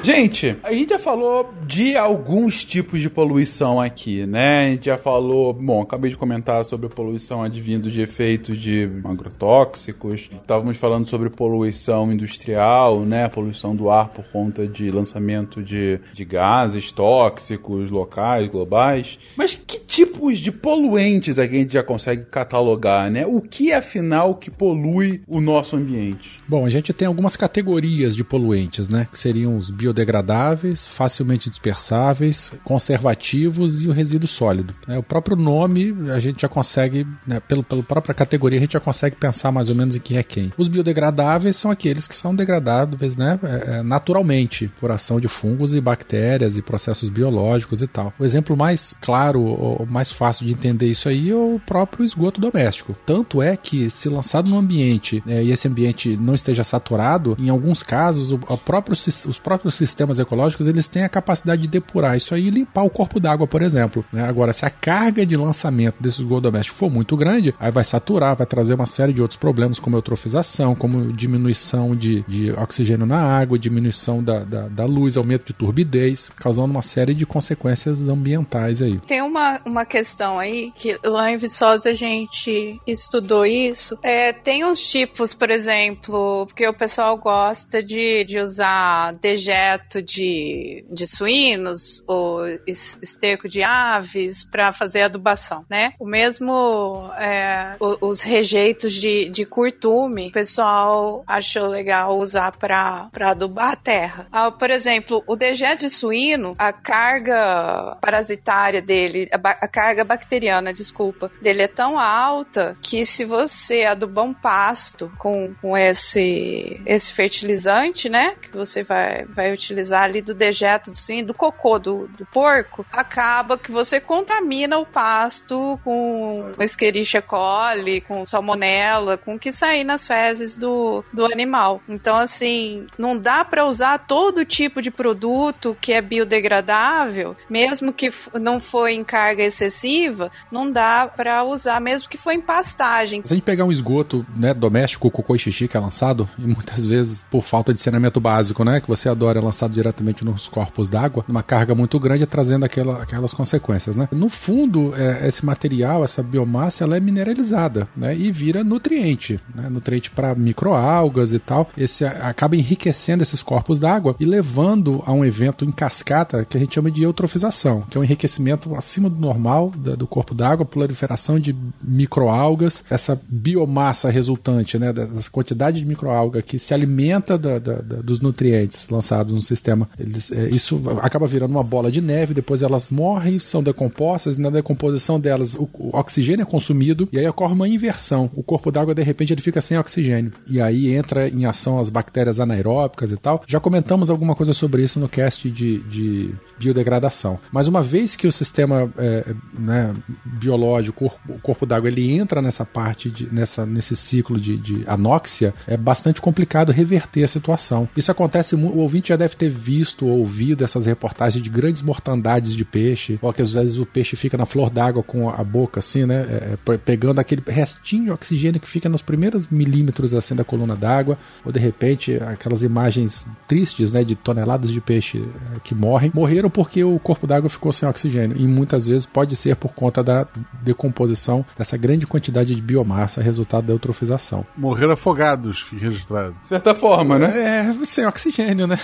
Gente, 0.03 0.57
a 0.65 0.73
gente 0.73 0.91
já 0.91 0.99
falou 0.99 1.55
de 1.65 1.97
alguns 1.97 2.65
tipos 2.65 3.01
de 3.01 3.09
poluição 3.09 3.81
aqui, 3.81 4.27
né? 4.27 4.67
A 4.67 4.71
gente 4.71 4.87
já 4.87 4.99
falou, 4.99 5.53
bom, 5.53 5.81
acabei 5.81 6.11
de 6.11 6.17
comentar 6.17 6.65
sobre 6.65 6.87
a 6.87 6.91
poluição 6.91 7.41
advindo 7.41 7.89
de 7.89 8.01
efeitos 8.01 8.61
de 8.61 8.91
agrotóxicos. 9.05 10.29
Estávamos 10.33 10.77
falando 10.77 11.07
sobre 11.07 11.31
poluição 11.31 12.13
industrial, 12.13 13.03
né? 13.03 13.29
Poluição 13.29 13.77
do 13.77 13.91
ar 13.91 14.09
por 14.09 14.25
conta 14.25 14.67
de 14.67 14.91
lançamento 14.91 15.63
de, 15.63 16.01
de 16.13 16.25
gases 16.25 16.91
tóxicos 16.91 17.89
locais, 17.89 18.49
globais. 18.49 19.21
Mas 19.37 19.55
que 19.55 19.79
tipos 19.79 20.41
de 20.41 20.51
poluentes 20.51 21.39
a 21.39 21.47
gente 21.47 21.75
já 21.75 21.83
consegue 21.83 22.25
catalogar, 22.25 23.09
né? 23.09 23.25
O 23.25 23.41
que 23.41 23.73
afinal 23.73 24.35
que 24.35 24.51
polui 24.51 25.23
o 25.29 25.41
nosso 25.41 25.77
ambiente? 25.77 26.41
Bom, 26.49 26.67
a 26.67 26.71
gente 26.71 26.93
tem 26.93 27.07
algumas 27.07 27.37
categorias 27.37 28.17
de 28.17 28.25
poluentes, 28.25 28.89
né? 28.89 29.07
Que 29.09 29.17
seriam 29.17 29.57
os 29.57 29.71
bio 29.71 29.92
biodegradáveis, 29.93 30.89
facilmente 30.89 31.51
dispersáveis, 31.51 32.53
conservativos 32.65 33.83
e 33.83 33.89
o 33.89 33.93
resíduo 33.93 34.29
sólido. 34.29 34.75
É, 34.89 34.99
o 34.99 35.03
próprio 35.03 35.37
nome 35.37 35.95
a 36.11 36.19
gente 36.19 36.43
já 36.43 36.49
consegue, 36.49 37.07
né, 37.27 37.41
pelo, 37.41 37.63
pela 37.63 37.83
própria 37.83 38.15
categoria, 38.15 38.59
a 38.59 38.63
gente 38.63 38.73
já 38.73 38.81
consegue 38.81 39.17
pensar 39.17 39.53
mais 39.53 39.69
ou 39.69 39.75
menos 39.75 39.95
em 39.95 40.01
quem 40.01 40.17
é 40.17 40.23
quem. 40.23 40.53
Os 40.57 40.69
biodegradáveis 40.69 41.57
são 41.57 41.71
aqueles 41.71 42.09
que 42.09 42.17
são 42.17 42.35
degradáveis 42.35 43.17
né, 43.17 43.39
é, 43.43 43.79
é, 43.79 43.83
naturalmente 43.83 44.71
por 44.81 44.91
ação 44.91 45.21
de 45.21 45.29
fungos 45.29 45.75
e 45.75 45.81
bactérias 45.81 46.57
e 46.57 46.63
processos 46.63 47.09
biológicos 47.09 47.83
e 47.83 47.87
tal. 47.87 48.13
O 48.19 48.25
exemplo 48.25 48.57
mais 48.57 48.95
claro, 49.01 49.43
ou 49.43 49.87
mais 49.87 50.11
fácil 50.11 50.47
de 50.47 50.53
entender 50.53 50.87
isso 50.87 51.09
aí 51.09 51.31
é 51.31 51.35
o 51.35 51.61
próprio 51.65 52.05
esgoto 52.05 52.41
doméstico. 52.41 52.97
Tanto 53.05 53.43
é 53.43 53.57
que, 53.57 53.91
se 53.91 54.09
lançado 54.09 54.49
no 54.49 54.59
ambiente 54.59 55.23
é, 55.27 55.43
e 55.43 55.53
esse 55.53 55.69
ambiente 55.69 56.17
não 56.17 56.35
esteja 56.35 56.65
saturado, 56.65 57.37
em 57.39 57.49
alguns 57.49 57.83
casos, 57.83 58.33
o, 58.33 58.39
próprio, 58.59 58.95
os 58.95 59.39
próprios 59.39 59.75
sistemas 59.87 60.19
ecológicos 60.19 60.67
eles 60.67 60.87
têm 60.87 61.05
a 61.05 61.09
capacidade 61.09 61.63
de 61.63 61.69
depurar 61.69 62.17
isso 62.17 62.35
aí 62.35 62.47
e 62.47 62.51
limpar 62.51 62.83
o 62.83 62.91
corpo 62.91 63.21
d'água, 63.21 63.47
por 63.47 63.63
exemplo. 63.63 64.05
Né? 64.13 64.25
Agora, 64.25 64.53
se 64.53 64.65
a 64.65 64.71
carga 64.71 65.25
de 65.25 65.37
lançamento 65.37 65.97
desse 66.01 66.21
esgoto 66.21 66.43
doméstico 66.43 66.77
for 66.77 66.91
muito 66.91 67.17
grande, 67.17 67.55
aí 67.59 67.71
vai 67.71 67.85
saturar, 67.85 68.37
vai 68.37 68.47
trazer 68.47 68.75
uma 68.75 68.87
série 68.87 69.13
de 69.13 69.23
outros 69.23 69.39
problemas, 69.39 69.79
como 69.79 69.97
eutrofização, 69.97 70.75
como 70.75 71.13
diminuição 71.13 71.95
de, 71.97 72.25
de 72.29 72.53
oxigênio 72.53 73.07
na 73.07 73.21
água, 73.21 73.59
diminuição 73.59 74.23
da, 74.23 74.41
da, 74.41 74.69
da, 74.69 74.85
luz, 74.85 75.17
aumento 75.17 75.47
de 75.47 75.53
turbidez, 75.53 76.31
causando 76.37 76.73
uma 76.73 76.83
série 76.83 77.15
de 77.15 77.27
consequências 77.27 78.01
ambientais 78.09 78.83
aí. 78.83 78.99
Tem 79.01 79.23
uma, 79.23 79.61
uma 79.65 79.85
questão 79.85 80.39
aí 80.39 80.73
que 80.77 80.99
lá 81.05 81.31
em 81.31 81.37
Viçosa 81.37 81.91
a 81.91 81.95
gente 81.95 82.81
estudou 82.87 83.45
isso. 83.47 83.99
É, 84.03 84.33
tem 84.33 84.65
uns 84.65 84.81
tipos, 84.81 85.35
por 85.35 85.51
exemplo, 85.51 86.47
porque 86.47 86.67
o 86.67 86.75
pessoal 86.75 87.17
gosta 87.17 87.83
de, 87.83 88.25
de 88.25 88.39
usar 88.39 89.13
dejeto 89.15 89.72
dejeto 89.73 90.03
de, 90.03 90.85
de 90.91 91.07
suínos 91.07 92.03
ou 92.07 92.47
es- 92.67 92.99
esterco 93.03 93.49
de 93.49 93.63
aves 93.63 94.45
para 94.45 94.73
fazer 94.73 95.03
adubação, 95.03 95.65
né? 95.69 95.93
O 95.99 96.07
mesmo 96.07 97.11
é, 97.19 97.77
os 98.01 98.23
rejeitos 98.23 98.93
de, 98.95 99.29
de 99.29 99.45
curtume, 99.45 100.29
o 100.29 100.33
pessoal 100.33 101.25
achou 101.27 101.67
legal 101.69 102.19
usar 102.19 102.53
para 102.53 103.09
adubar 103.21 103.73
a 103.73 103.77
terra. 103.77 104.27
Ah, 104.31 104.51
por 104.51 104.71
exemplo, 104.71 105.23
o 105.27 105.37
dejeto 105.37 105.81
de 105.81 105.91
suíno, 105.91 106.55
a 106.59 106.73
carga 106.73 107.97
parasitária 108.01 108.83
dele, 108.83 109.29
a, 109.33 109.37
a 109.37 109.69
carga 109.69 110.05
bacteriana, 110.05 110.73
desculpa, 110.73 111.31
dele 111.41 111.63
é 111.63 111.69
tão 111.69 111.99
alta 111.99 112.77
que 112.83 113.05
se 113.07 113.25
você 113.25 113.85
adubar 113.85 114.25
um 114.25 114.35
pasto 114.35 115.11
com, 115.19 115.55
com 115.61 115.77
esse, 115.77 116.81
esse 116.87 117.13
fertilizante, 117.13 118.09
né, 118.09 118.35
que 118.41 118.57
você 118.57 118.83
vai, 118.83 119.25
vai 119.27 119.53
utilizar 119.63 120.05
ali 120.05 120.21
do 120.21 120.35
dejeto 120.35 120.91
do 120.91 120.97
suíno, 120.97 121.29
do 121.29 121.35
cocô 121.35 121.79
do, 121.79 122.09
do 122.19 122.27
porco, 122.27 122.85
acaba 122.93 123.57
que 123.57 123.71
você 123.71 124.01
contamina 124.01 124.79
o 124.79 124.87
pasto 124.87 125.79
com 125.85 126.51
Escherichia 126.59 127.23
coli, 127.23 128.01
com 128.01 128.27
salmonella, 128.27 129.17
com 129.17 129.35
o 129.35 129.39
que 129.39 129.53
sair 129.53 129.85
nas 129.85 130.07
fezes 130.07 130.57
do, 130.57 131.05
do 131.13 131.25
animal. 131.25 131.81
Então, 131.89 132.19
assim, 132.19 132.87
não 132.99 133.17
dá 133.17 133.45
para 133.45 133.65
usar 133.67 133.99
todo 133.99 134.45
tipo 134.45 134.83
de 134.83 134.91
produto 134.91 135.77
que 135.81 135.93
é 135.93 136.03
biodegradável, 136.03 137.37
mesmo 137.49 137.93
que 137.93 138.11
não 138.41 138.61
for 138.61 138.89
em 138.89 139.05
carga 139.05 139.43
excessiva, 139.43 140.31
não 140.51 140.71
dá 140.71 141.07
para 141.07 141.45
usar, 141.45 141.81
mesmo 141.81 142.09
que 142.09 142.19
for 142.19 142.33
em 142.33 142.41
pastagem. 142.41 143.23
Se 143.25 143.33
a 143.33 143.37
gente 143.37 143.45
pegar 143.45 143.65
um 143.65 143.73
esgoto 143.73 144.27
né, 144.35 144.53
doméstico, 144.53 145.11
cocô 145.11 145.37
e 145.37 145.39
xixi 145.39 145.69
que 145.69 145.77
é 145.77 145.81
lançado, 145.81 146.29
e 146.39 146.47
muitas 146.47 146.87
vezes 146.87 147.27
por 147.31 147.43
falta 147.43 147.73
de 147.73 147.81
saneamento 147.81 148.21
básico, 148.21 148.65
né, 148.65 148.81
que 148.81 148.89
você 148.89 149.09
adora, 149.09 149.39
é 149.39 149.43
lançado 149.53 149.73
diretamente 149.73 150.25
nos 150.25 150.49
corpos 150.49 150.89
d'água, 150.89 151.25
numa 151.29 151.43
carga 151.43 151.75
muito 151.75 152.01
grande, 152.01 152.25
trazendo 152.27 152.65
aquela, 152.65 153.03
aquelas 153.03 153.35
consequências, 153.35 153.95
né? 153.95 154.09
No 154.11 154.29
fundo, 154.31 154.95
é, 154.97 155.29
esse 155.29 155.45
material, 155.45 156.03
essa 156.03 156.23
biomassa, 156.23 156.85
ela 156.85 156.97
é 156.97 157.01
mineralizada, 157.01 157.87
né, 157.97 158.17
e 158.17 158.33
vira 158.33 158.65
nutriente, 158.65 159.39
né, 159.55 159.69
nutriente 159.69 160.11
para 160.11 160.35
microalgas 160.35 161.35
e 161.35 161.39
tal. 161.39 161.69
Esse 161.77 162.05
acaba 162.05 162.57
enriquecendo 162.57 163.23
esses 163.23 163.43
corpos 163.43 163.79
d'água 163.79 164.17
e 164.19 164.25
levando 164.25 165.03
a 165.05 165.13
um 165.13 165.25
evento 165.25 165.65
em 165.67 165.71
cascata 165.71 166.45
que 166.47 166.57
a 166.57 166.61
gente 166.61 166.75
chama 166.75 166.91
de 166.91 167.03
eutrofização, 167.03 167.83
que 167.91 167.99
é 167.99 168.01
um 168.01 168.05
enriquecimento 168.05 168.75
acima 168.75 169.11
do 169.11 169.21
normal 169.21 169.71
do 169.71 170.07
corpo 170.07 170.35
d'água, 170.35 170.65
proliferação 170.65 171.39
de 171.39 171.55
microalgas, 171.83 172.83
essa 172.91 173.21
biomassa 173.29 174.11
resultante, 174.11 174.79
né, 174.79 174.93
dessa 174.93 175.31
quantidade 175.31 175.79
de 175.81 175.87
microalga 175.87 176.41
que 176.41 176.59
se 176.59 176.73
alimenta 176.73 177.37
da- 177.37 177.59
da- 177.59 177.81
da- 177.83 178.03
dos 178.03 178.21
nutrientes 178.21 178.89
lançados 178.89 179.33
no 179.43 179.47
sistema. 179.49 179.89
Eles, 179.99 180.31
é, 180.33 180.49
isso 180.49 180.81
acaba 181.03 181.27
virando 181.27 181.51
uma 181.51 181.63
bola 181.63 181.91
de 181.91 182.01
neve, 182.01 182.35
depois 182.35 182.63
elas 182.63 182.91
morrem, 182.91 183.39
são 183.39 183.63
decompostas, 183.63 184.39
e 184.39 184.41
na 184.41 184.51
decomposição 184.51 185.19
delas 185.19 185.55
o, 185.55 185.69
o 185.75 185.97
oxigênio 185.97 186.43
é 186.43 186.47
consumido 186.47 187.09
e 187.13 187.19
aí 187.19 187.27
ocorre 187.27 187.53
uma 187.53 187.69
inversão. 187.69 188.31
O 188.35 188.43
corpo 188.43 188.71
d'água, 188.71 188.95
de 188.95 189.03
repente, 189.03 189.33
ele 189.33 189.43
fica 189.43 189.61
sem 189.61 189.79
oxigênio. 189.79 190.33
E 190.49 190.61
aí 190.61 190.95
entra 190.95 191.29
em 191.29 191.45
ação 191.45 191.79
as 191.79 191.89
bactérias 191.89 192.41
anaeróbicas 192.41 193.11
e 193.11 193.17
tal. 193.17 193.43
Já 193.47 193.61
comentamos 193.61 194.11
alguma 194.11 194.35
coisa 194.35 194.55
sobre 194.55 194.83
isso 194.83 194.99
no 195.01 195.09
cast 195.09 195.51
de, 195.51 195.79
de 195.85 196.35
biodegradação. 196.59 197.39
Mas 197.51 197.67
uma 197.67 197.83
vez 197.83 198.17
que 198.17 198.27
o 198.27 198.33
sistema 198.33 198.91
é, 198.97 199.35
né, 199.59 199.95
biológico, 200.25 201.11
o 201.29 201.39
corpo, 201.41 201.67
d'água, 201.67 201.89
ele 201.89 202.11
entra 202.13 202.43
nessa 202.43 202.65
parte, 202.65 203.11
de, 203.11 203.33
nessa, 203.33 203.65
nesse 203.67 203.97
ciclo 203.97 204.39
de, 204.39 204.57
de 204.57 204.85
anóxia, 204.87 205.55
é 205.67 205.77
bastante 205.77 206.21
complicado 206.21 206.73
reverter 206.73 207.25
a 207.25 207.29
situação. 207.29 207.89
Isso 207.97 208.11
acontece, 208.11 208.55
o 208.55 208.79
ouvinte 208.79 209.09
já 209.09 209.17
deve 209.23 209.37
ter 209.37 209.49
visto 209.51 210.07
ou 210.07 210.19
ouvido 210.19 210.65
essas 210.65 210.87
reportagens 210.87 211.43
de 211.43 211.49
grandes 211.51 211.83
mortandades 211.83 212.55
de 212.55 212.65
peixe, 212.65 213.19
ou 213.23 213.33
que 213.33 213.43
às 213.43 213.55
vezes 213.55 213.79
o 213.79 213.87
peixe 213.87 214.17
fica 214.17 214.37
na 214.37 214.47
flor 214.47 214.71
d'água 214.71 215.03
com 215.03 215.31
a 215.31 215.43
boca 215.43 215.81
assim, 215.81 216.05
né, 216.05 216.27
é, 216.29 216.53
é, 216.53 216.57
pe- 216.65 216.79
pegando 216.79 217.19
aquele 217.19 217.43
restinho 217.47 218.05
de 218.05 218.11
oxigênio 218.11 218.61
que 218.61 218.69
fica 218.69 218.89
nos 218.89 219.03
primeiros 219.03 219.49
milímetros 219.49 220.13
assim 220.15 220.35
da 220.35 220.45
coluna 220.45 220.77
d'água, 220.77 221.17
ou 221.45 221.53
de 221.53 221.59
repente 221.59 222.15
aquelas 222.15 222.63
imagens 222.63 223.27
tristes, 223.47 223.93
né, 223.93 224.05
de 224.05 224.15
toneladas 224.15 224.71
de 224.71 224.81
peixe 224.81 225.19
é, 225.57 225.61
que 225.61 225.75
morrem, 225.75 226.11
morreram 226.15 226.51
porque 226.51 226.83
o 226.85 226.99
corpo 226.99 227.27
d'água 227.27 227.49
ficou 227.49 227.73
sem 227.73 227.89
oxigênio, 227.89 228.37
e 228.37 228.47
muitas 228.47 228.87
vezes 228.87 229.07
pode 229.07 229.37
ser 229.37 229.57
por 229.57 229.73
conta 229.73 230.03
da 230.03 230.27
decomposição 230.63 231.45
dessa 231.57 231.77
grande 231.77 232.07
quantidade 232.07 232.55
de 232.55 232.61
biomassa, 232.63 233.23
resultado 233.23 233.67
da 233.67 233.73
eutrofização. 233.73 234.45
Morreram 234.57 234.93
afogados, 234.93 235.61
fica 235.61 235.83
registrado. 235.87 236.35
De 236.43 236.49
certa 236.49 236.75
forma, 236.75 237.19
né? 237.19 237.69
É, 237.71 237.85
sem 237.85 238.07
oxigênio, 238.07 238.67
né? 238.67 238.79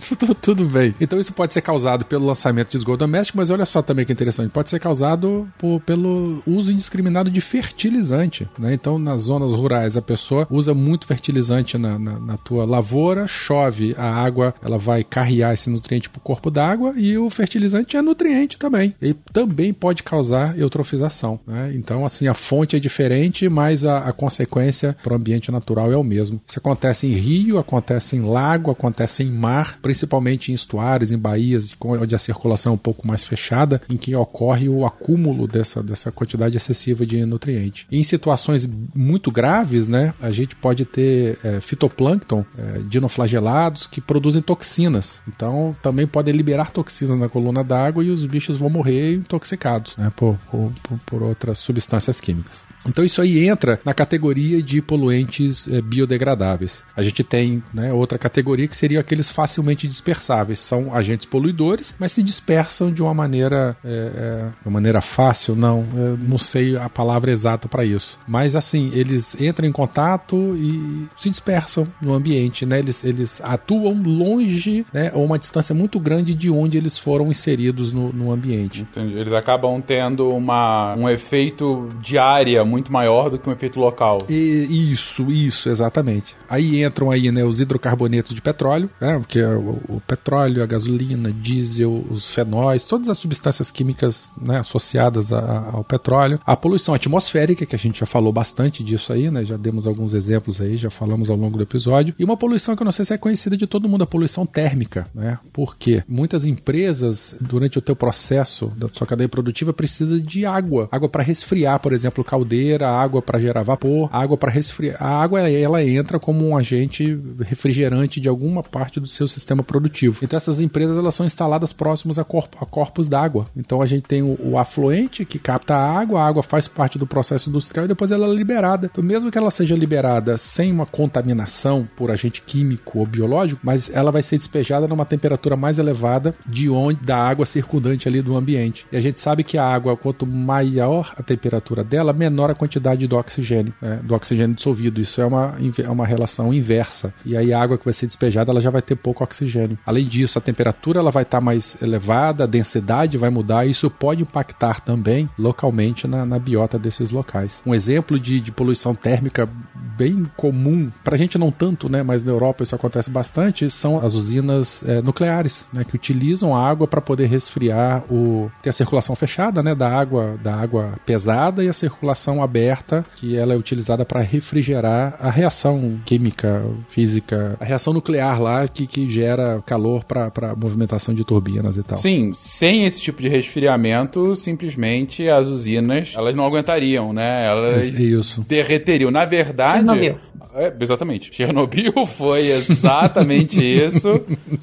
tudo, 0.40 0.64
bem. 0.64 0.94
Então 1.00 1.18
isso 1.18 1.32
pode 1.32 1.52
ser 1.52 1.60
causado 1.62 2.04
pelo 2.04 2.26
lançamento 2.26 2.70
de 2.70 2.76
esgoto 2.76 2.98
doméstico, 2.98 3.38
mas 3.38 3.50
olha 3.50 3.64
só 3.64 3.82
também 3.82 4.04
que 4.04 4.12
interessante, 4.12 4.50
pode 4.50 4.70
ser 4.70 4.78
causado 4.78 5.48
por- 5.58 5.80
pelo 5.80 6.42
uso 6.46 6.72
indiscriminado 6.72 7.30
de 7.30 7.40
fertilizante, 7.40 8.48
né? 8.58 8.74
Então 8.74 8.98
nas 8.98 9.22
zonas 9.22 9.52
rurais 9.52 9.96
a 9.96 10.02
pessoa 10.02 10.46
usa 10.50 10.74
muito 10.74 11.06
fertilizante 11.06 11.76
na, 11.78 11.98
na, 11.98 12.18
na 12.18 12.36
tua 12.36 12.64
lavoura, 12.64 13.26
chove, 13.26 13.94
a 13.98 14.12
água 14.12 14.54
ela 14.62 14.78
vai 14.78 15.02
carrear 15.04 15.52
esse 15.52 15.68
nutriente 15.68 16.08
pro 16.08 16.20
corpo 16.20 16.50
d'água 16.50 16.94
e 16.96 17.16
o 17.18 17.28
fertilizante 17.30 17.96
é 17.96 18.02
nutriente 18.02 18.58
também. 18.58 18.94
Ele 19.00 19.16
também 19.32 19.72
pode 19.72 20.02
causar 20.02 20.58
eutrofização, 20.58 21.40
né? 21.46 21.72
Então 21.74 22.04
assim, 22.04 22.26
a 22.28 22.34
fonte 22.34 22.76
é 22.76 22.80
diferente, 22.80 23.48
mas 23.48 23.84
a, 23.84 23.98
a 23.98 24.12
consequência 24.12 24.96
para 25.02 25.12
o 25.12 25.16
ambiente 25.16 25.50
natural 25.50 25.92
é 25.92 25.96
o 25.96 26.04
mesmo. 26.04 26.40
Isso 26.46 26.58
acontece 26.58 27.06
em 27.06 27.12
rio, 27.12 27.58
acontece 27.58 28.16
em 28.16 28.22
lago, 28.22 28.70
acontece 28.70 29.22
em 29.22 29.30
mar, 29.30 29.78
principalmente 29.82 30.52
em 30.52 30.54
estuários, 30.54 31.12
em 31.12 31.18
baías, 31.18 31.74
onde 31.80 32.14
a 32.14 32.18
circulação 32.18 32.72
é 32.72 32.74
um 32.74 32.78
pouco 32.78 33.06
mais 33.06 33.24
fechada, 33.24 33.82
em 33.90 33.96
que 33.96 34.14
ocorre 34.14 34.68
o 34.68 34.86
acúmulo 34.86 35.46
dessa, 35.48 35.82
dessa 35.82 36.12
quantidade 36.12 36.56
excessiva 36.56 37.04
de 37.04 37.24
nutriente. 37.26 37.86
Em 37.90 38.02
situações 38.04 38.68
muito 38.94 39.30
graves, 39.30 39.88
né, 39.88 40.14
a 40.20 40.30
gente 40.30 40.54
pode 40.54 40.84
ter 40.84 41.38
é, 41.42 41.60
fitoplâncton, 41.60 42.44
é, 42.56 42.78
dinoflagelados, 42.86 43.86
que 43.86 44.00
produzem 44.00 44.40
toxinas. 44.40 45.20
Então, 45.28 45.74
também 45.82 46.06
podem 46.06 46.34
liberar 46.34 46.70
toxinas 46.70 47.18
na 47.18 47.28
coluna 47.28 47.64
d'água 47.64 48.04
e 48.04 48.10
os 48.10 48.24
bichos 48.24 48.58
vão 48.58 48.70
morrer 48.70 49.14
intoxicados 49.14 49.96
né, 49.96 50.12
por, 50.14 50.38
por, 50.50 50.72
por- 51.06 51.22
outras 51.22 51.58
substâncias 51.58 52.20
químicas. 52.20 52.64
Então 52.84 53.04
isso 53.04 53.22
aí 53.22 53.46
entra 53.46 53.78
na 53.84 53.94
categoria 53.94 54.60
de 54.60 54.82
poluentes 54.82 55.68
eh, 55.68 55.80
biodegradáveis. 55.80 56.82
A 56.96 57.02
gente 57.02 57.22
tem 57.22 57.62
né, 57.72 57.92
outra 57.92 58.18
categoria 58.18 58.66
que 58.66 58.76
seria 58.76 58.98
aqueles 58.98 59.30
facilmente 59.30 59.71
dispersáveis. 59.74 60.58
São 60.58 60.94
agentes 60.94 61.26
poluidores, 61.26 61.94
mas 61.98 62.12
se 62.12 62.22
dispersam 62.22 62.92
de 62.92 63.02
uma 63.02 63.14
maneira, 63.14 63.76
eh, 63.84 64.48
de 64.62 64.68
uma 64.68 64.74
maneira 64.74 65.00
fácil, 65.00 65.54
não, 65.54 65.84
eu 65.94 66.16
não 66.16 66.38
sei 66.38 66.76
a 66.76 66.88
palavra 66.88 67.30
exata 67.30 67.68
para 67.68 67.84
isso. 67.84 68.18
Mas 68.26 68.54
assim, 68.56 68.90
eles 68.94 69.40
entram 69.40 69.66
em 69.68 69.72
contato 69.72 70.36
e 70.56 71.06
se 71.16 71.30
dispersam 71.30 71.86
no 72.00 72.12
ambiente, 72.14 72.64
né? 72.66 72.78
Eles, 72.78 73.04
eles 73.04 73.40
atuam 73.42 74.00
longe, 74.02 74.84
né, 74.92 75.10
ou 75.14 75.24
uma 75.24 75.38
distância 75.38 75.74
muito 75.74 75.98
grande 75.98 76.34
de 76.34 76.50
onde 76.50 76.76
eles 76.78 76.98
foram 76.98 77.28
inseridos 77.28 77.92
no, 77.92 78.12
no 78.12 78.32
ambiente. 78.32 78.82
Entendi. 78.82 79.16
Eles 79.16 79.32
acabam 79.32 79.80
tendo 79.80 80.28
uma, 80.28 80.94
um 80.96 81.08
efeito 81.08 81.88
de 82.00 82.18
área 82.18 82.64
muito 82.64 82.92
maior 82.92 83.30
do 83.30 83.38
que 83.38 83.48
um 83.48 83.52
efeito 83.52 83.78
local. 83.78 84.18
E- 84.28 84.90
isso, 84.92 85.30
isso, 85.30 85.68
exatamente. 85.68 86.36
Aí 86.48 86.82
entram 86.84 87.10
aí, 87.10 87.30
né, 87.30 87.44
os 87.44 87.60
hidrocarbonetos 87.60 88.34
de 88.34 88.40
petróleo, 88.40 88.90
né, 89.00 89.18
porque 89.18 89.38
é 89.38 89.46
o, 89.62 89.96
o 89.96 90.00
petróleo, 90.00 90.62
a 90.62 90.66
gasolina, 90.66 91.32
diesel, 91.32 92.04
os 92.10 92.34
fenóis, 92.34 92.84
todas 92.84 93.08
as 93.08 93.18
substâncias 93.18 93.70
químicas 93.70 94.30
né, 94.40 94.58
associadas 94.58 95.32
a- 95.32 95.70
ao 95.72 95.84
petróleo. 95.84 96.38
A 96.44 96.56
poluição 96.56 96.94
atmosférica, 96.94 97.66
que 97.66 97.76
a 97.76 97.78
gente 97.78 98.00
já 98.00 98.06
falou 98.06 98.32
bastante 98.32 98.82
disso 98.82 99.12
aí, 99.12 99.30
né, 99.30 99.44
já 99.44 99.56
demos 99.56 99.86
alguns 99.86 100.14
exemplos 100.14 100.60
aí, 100.60 100.76
já 100.76 100.90
falamos 100.90 101.28
ao 101.30 101.36
longo 101.36 101.56
do 101.56 101.62
episódio. 101.62 102.14
E 102.18 102.24
uma 102.24 102.36
poluição 102.36 102.74
que 102.74 102.82
eu 102.82 102.84
não 102.84 102.92
sei 102.92 103.04
se 103.04 103.12
é 103.12 103.18
conhecida 103.18 103.56
de 103.56 103.66
todo 103.66 103.88
mundo, 103.88 104.02
a 104.04 104.06
poluição 104.06 104.46
térmica, 104.46 105.06
né? 105.14 105.38
Porque 105.52 106.02
muitas 106.08 106.46
empresas, 106.46 107.36
durante 107.40 107.78
o 107.78 107.82
teu 107.82 107.94
processo 107.94 108.66
da 108.76 108.88
sua 108.92 109.06
cadeia 109.06 109.28
produtiva, 109.28 109.72
precisa 109.72 110.18
de 110.20 110.46
água. 110.46 110.88
Água 110.90 111.08
para 111.08 111.22
resfriar, 111.22 111.78
por 111.80 111.92
exemplo, 111.92 112.24
caldeira, 112.24 112.88
água 112.88 113.20
para 113.20 113.38
gerar 113.38 113.62
vapor, 113.62 114.08
água 114.12 114.36
para 114.36 114.50
resfriar. 114.50 114.96
A 115.02 115.22
água 115.22 115.40
ela 115.48 115.84
entra 115.84 116.18
como 116.18 116.46
um 116.46 116.56
agente 116.56 117.18
refrigerante 117.40 118.20
de 118.20 118.28
alguma 118.28 118.62
parte 118.62 118.98
do 118.98 119.06
seu 119.06 119.28
sistema 119.28 119.51
produtivo. 119.60 120.18
Então 120.22 120.36
essas 120.36 120.60
empresas 120.60 120.96
elas 120.96 121.14
são 121.14 121.26
instaladas 121.26 121.72
próximos 121.72 122.18
a, 122.18 122.24
corpo, 122.24 122.56
a 122.60 122.64
corpos 122.64 123.08
d'água. 123.08 123.46
Então 123.56 123.82
a 123.82 123.86
gente 123.86 124.04
tem 124.04 124.22
o, 124.22 124.38
o 124.40 124.56
afluente 124.56 125.24
que 125.24 125.38
capta 125.38 125.74
a 125.74 125.98
água, 126.00 126.22
a 126.22 126.26
água 126.26 126.42
faz 126.44 126.68
parte 126.68 126.98
do 126.98 127.06
processo 127.06 127.50
industrial 127.50 127.86
e 127.86 127.88
depois 127.88 128.12
ela 128.12 128.28
é 128.28 128.32
liberada. 128.32 128.88
Então 128.90 129.02
mesmo 129.02 129.30
que 129.30 129.38
ela 129.38 129.50
seja 129.50 129.74
liberada 129.74 130.38
sem 130.38 130.70
uma 130.70 130.86
contaminação 130.86 131.84
por 131.96 132.10
agente 132.10 132.40
químico 132.42 133.00
ou 133.00 133.06
biológico, 133.06 133.60
mas 133.64 133.90
ela 133.92 134.12
vai 134.12 134.22
ser 134.22 134.38
despejada 134.38 134.86
numa 134.86 135.04
temperatura 135.04 135.56
mais 135.56 135.78
elevada 135.78 136.34
de 136.46 136.70
onde 136.70 137.02
da 137.02 137.16
água 137.16 137.44
circundante 137.44 138.08
ali 138.08 138.22
do 138.22 138.36
ambiente. 138.36 138.86
E 138.92 138.96
a 138.96 139.00
gente 139.00 139.18
sabe 139.18 139.42
que 139.42 139.58
a 139.58 139.64
água, 139.64 139.96
quanto 139.96 140.26
maior 140.26 141.12
a 141.16 141.22
temperatura 141.22 141.82
dela, 141.82 142.12
menor 142.12 142.50
a 142.50 142.54
quantidade 142.54 143.06
do 143.06 143.16
oxigênio, 143.16 143.72
né, 143.80 144.00
do 144.02 144.14
oxigênio 144.14 144.54
dissolvido. 144.54 145.00
Isso 145.00 145.20
é 145.20 145.26
uma, 145.26 145.56
é 145.82 145.90
uma 145.90 146.06
relação 146.06 146.52
inversa. 146.52 147.12
E 147.24 147.36
aí 147.36 147.52
a 147.52 147.60
água 147.60 147.78
que 147.78 147.84
vai 147.84 147.94
ser 147.94 148.06
despejada, 148.06 148.50
ela 148.50 148.60
já 148.60 148.70
vai 148.70 148.82
ter 148.82 148.94
pouco 148.94 149.24
oxigênio 149.24 149.41
oxigênio. 149.42 149.78
Além 149.84 150.06
disso, 150.06 150.38
a 150.38 150.42
temperatura 150.42 151.00
ela 151.00 151.10
vai 151.10 151.22
estar 151.24 151.38
tá 151.38 151.44
mais 151.44 151.76
elevada, 151.82 152.44
a 152.44 152.46
densidade 152.46 153.18
vai 153.18 153.30
mudar, 153.30 153.66
e 153.66 153.70
isso 153.70 153.90
pode 153.90 154.22
impactar 154.22 154.80
também 154.80 155.28
localmente 155.38 156.06
na, 156.06 156.24
na 156.24 156.38
biota 156.38 156.78
desses 156.78 157.10
locais. 157.10 157.62
Um 157.66 157.74
exemplo 157.74 158.18
de, 158.18 158.40
de 158.40 158.52
poluição 158.52 158.94
térmica 158.94 159.48
bem 159.96 160.24
comum, 160.36 160.90
pra 161.02 161.16
gente 161.16 161.38
não 161.38 161.50
tanto, 161.50 161.88
né, 161.88 162.02
mas 162.02 162.24
na 162.24 162.32
Europa 162.32 162.62
isso 162.62 162.74
acontece 162.74 163.10
bastante, 163.10 163.70
são 163.70 163.98
as 164.04 164.14
usinas 164.14 164.82
é, 164.86 165.00
nucleares, 165.02 165.66
né, 165.72 165.84
que 165.84 165.94
utilizam 165.94 166.54
a 166.54 166.66
água 166.66 166.86
para 166.86 167.00
poder 167.00 167.26
resfriar 167.26 168.04
o 168.10 168.50
tem 168.62 168.70
a 168.70 168.72
circulação 168.72 169.14
fechada, 169.14 169.62
né, 169.62 169.74
da 169.74 169.88
água, 169.88 170.38
da 170.42 170.54
água 170.54 170.94
pesada 171.04 171.64
e 171.64 171.68
a 171.68 171.72
circulação 171.72 172.42
aberta, 172.42 173.04
que 173.16 173.36
ela 173.36 173.54
é 173.54 173.56
utilizada 173.56 174.04
para 174.04 174.20
refrigerar 174.20 175.16
a 175.20 175.30
reação 175.30 176.00
química, 176.04 176.64
física, 176.88 177.56
a 177.60 177.64
reação 177.64 177.92
nuclear 177.92 178.40
lá 178.40 178.66
que, 178.68 178.86
que 178.86 179.08
gera 179.08 179.62
calor 179.66 180.04
para 180.04 180.54
movimentação 180.56 181.14
de 181.14 181.24
turbinas 181.24 181.76
e 181.76 181.82
tal. 181.82 181.98
Sim, 181.98 182.32
sem 182.34 182.84
esse 182.84 183.00
tipo 183.00 183.20
de 183.20 183.28
resfriamento, 183.28 184.34
simplesmente 184.36 185.28
as 185.28 185.46
usinas, 185.46 186.12
elas 186.16 186.34
não 186.34 186.44
aguentariam, 186.44 187.12
né? 187.12 187.46
Elas 187.46 187.88
isso. 187.88 188.42
derreteriam. 188.42 189.10
Na 189.10 189.24
verdade, 189.24 189.71
Chernobyl. 189.72 190.16
É, 190.54 190.72
exatamente. 190.80 191.34
Chernobyl 191.34 192.06
foi 192.06 192.48
exatamente 192.48 193.60
isso. 193.60 194.08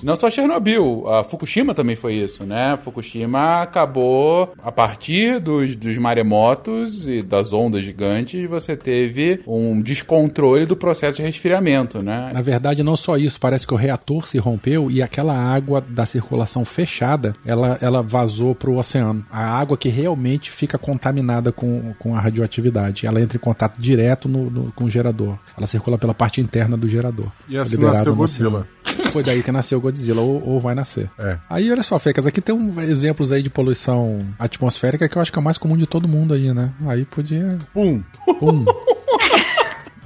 Não 0.03 0.15
só 0.15 0.29
Chernobyl, 0.29 1.07
a 1.07 1.23
Fukushima 1.23 1.73
também 1.73 1.95
foi 1.95 2.15
isso, 2.15 2.45
né? 2.45 2.77
Fukushima 2.83 3.61
acabou 3.61 4.53
a 4.61 4.71
partir 4.71 5.39
dos, 5.39 5.75
dos 5.75 5.97
maremotos 5.97 7.07
e 7.07 7.21
das 7.21 7.53
ondas 7.53 7.83
gigantes, 7.83 8.47
você 8.49 8.75
teve 8.75 9.41
um 9.47 9.81
descontrole 9.81 10.65
do 10.65 10.75
processo 10.75 11.17
de 11.17 11.23
resfriamento, 11.23 12.03
né? 12.03 12.31
Na 12.33 12.41
verdade, 12.41 12.83
não 12.83 12.95
só 12.95 13.17
isso, 13.17 13.39
parece 13.39 13.65
que 13.65 13.73
o 13.73 13.77
reator 13.77 14.27
se 14.27 14.37
rompeu 14.37 14.89
e 14.89 15.01
aquela 15.01 15.35
água 15.35 15.81
da 15.81 16.05
circulação 16.05 16.65
fechada, 16.65 17.35
ela, 17.45 17.77
ela 17.81 18.01
vazou 18.01 18.53
para 18.55 18.69
o 18.69 18.77
oceano. 18.77 19.25
A 19.31 19.43
água 19.43 19.77
que 19.77 19.89
realmente 19.89 20.51
fica 20.51 20.77
contaminada 20.77 21.51
com, 21.51 21.93
com 21.99 22.15
a 22.15 22.19
radioatividade, 22.19 23.05
ela 23.05 23.21
entra 23.21 23.37
em 23.37 23.41
contato 23.41 23.79
direto 23.79 24.27
no, 24.27 24.49
no 24.49 24.71
com 24.71 24.85
o 24.85 24.89
gerador. 24.89 25.37
Ela 25.57 25.67
circula 25.69 25.97
pela 25.97 26.13
parte 26.13 26.41
interna 26.41 26.75
do 26.75 26.87
gerador. 26.87 27.27
E 27.47 27.57
assim 27.57 27.77
nasceu 27.77 28.15
Godzilla. 28.15 28.67
Foi 29.11 29.23
daí 29.23 29.41
que 29.41 29.51
nasceu 29.51 29.79
Godzilla, 29.79 30.21
ou, 30.21 30.45
ou 30.45 30.59
vai 30.59 30.75
nascer. 30.75 31.09
É. 31.17 31.37
Aí, 31.49 31.71
olha 31.71 31.83
só, 31.83 31.97
Fecas, 31.97 32.27
aqui 32.27 32.41
tem 32.41 32.53
um, 32.53 32.79
exemplos 32.81 33.31
aí 33.31 33.41
de 33.41 33.49
poluição 33.49 34.19
atmosférica 34.37 35.07
que 35.07 35.17
eu 35.17 35.21
acho 35.21 35.31
que 35.31 35.39
é 35.39 35.41
o 35.41 35.43
mais 35.43 35.57
comum 35.57 35.77
de 35.77 35.87
todo 35.87 36.07
mundo 36.07 36.33
aí, 36.33 36.53
né? 36.53 36.71
Aí 36.87 37.05
podia... 37.05 37.57
Pum. 37.73 38.01
Pum. 38.39 38.65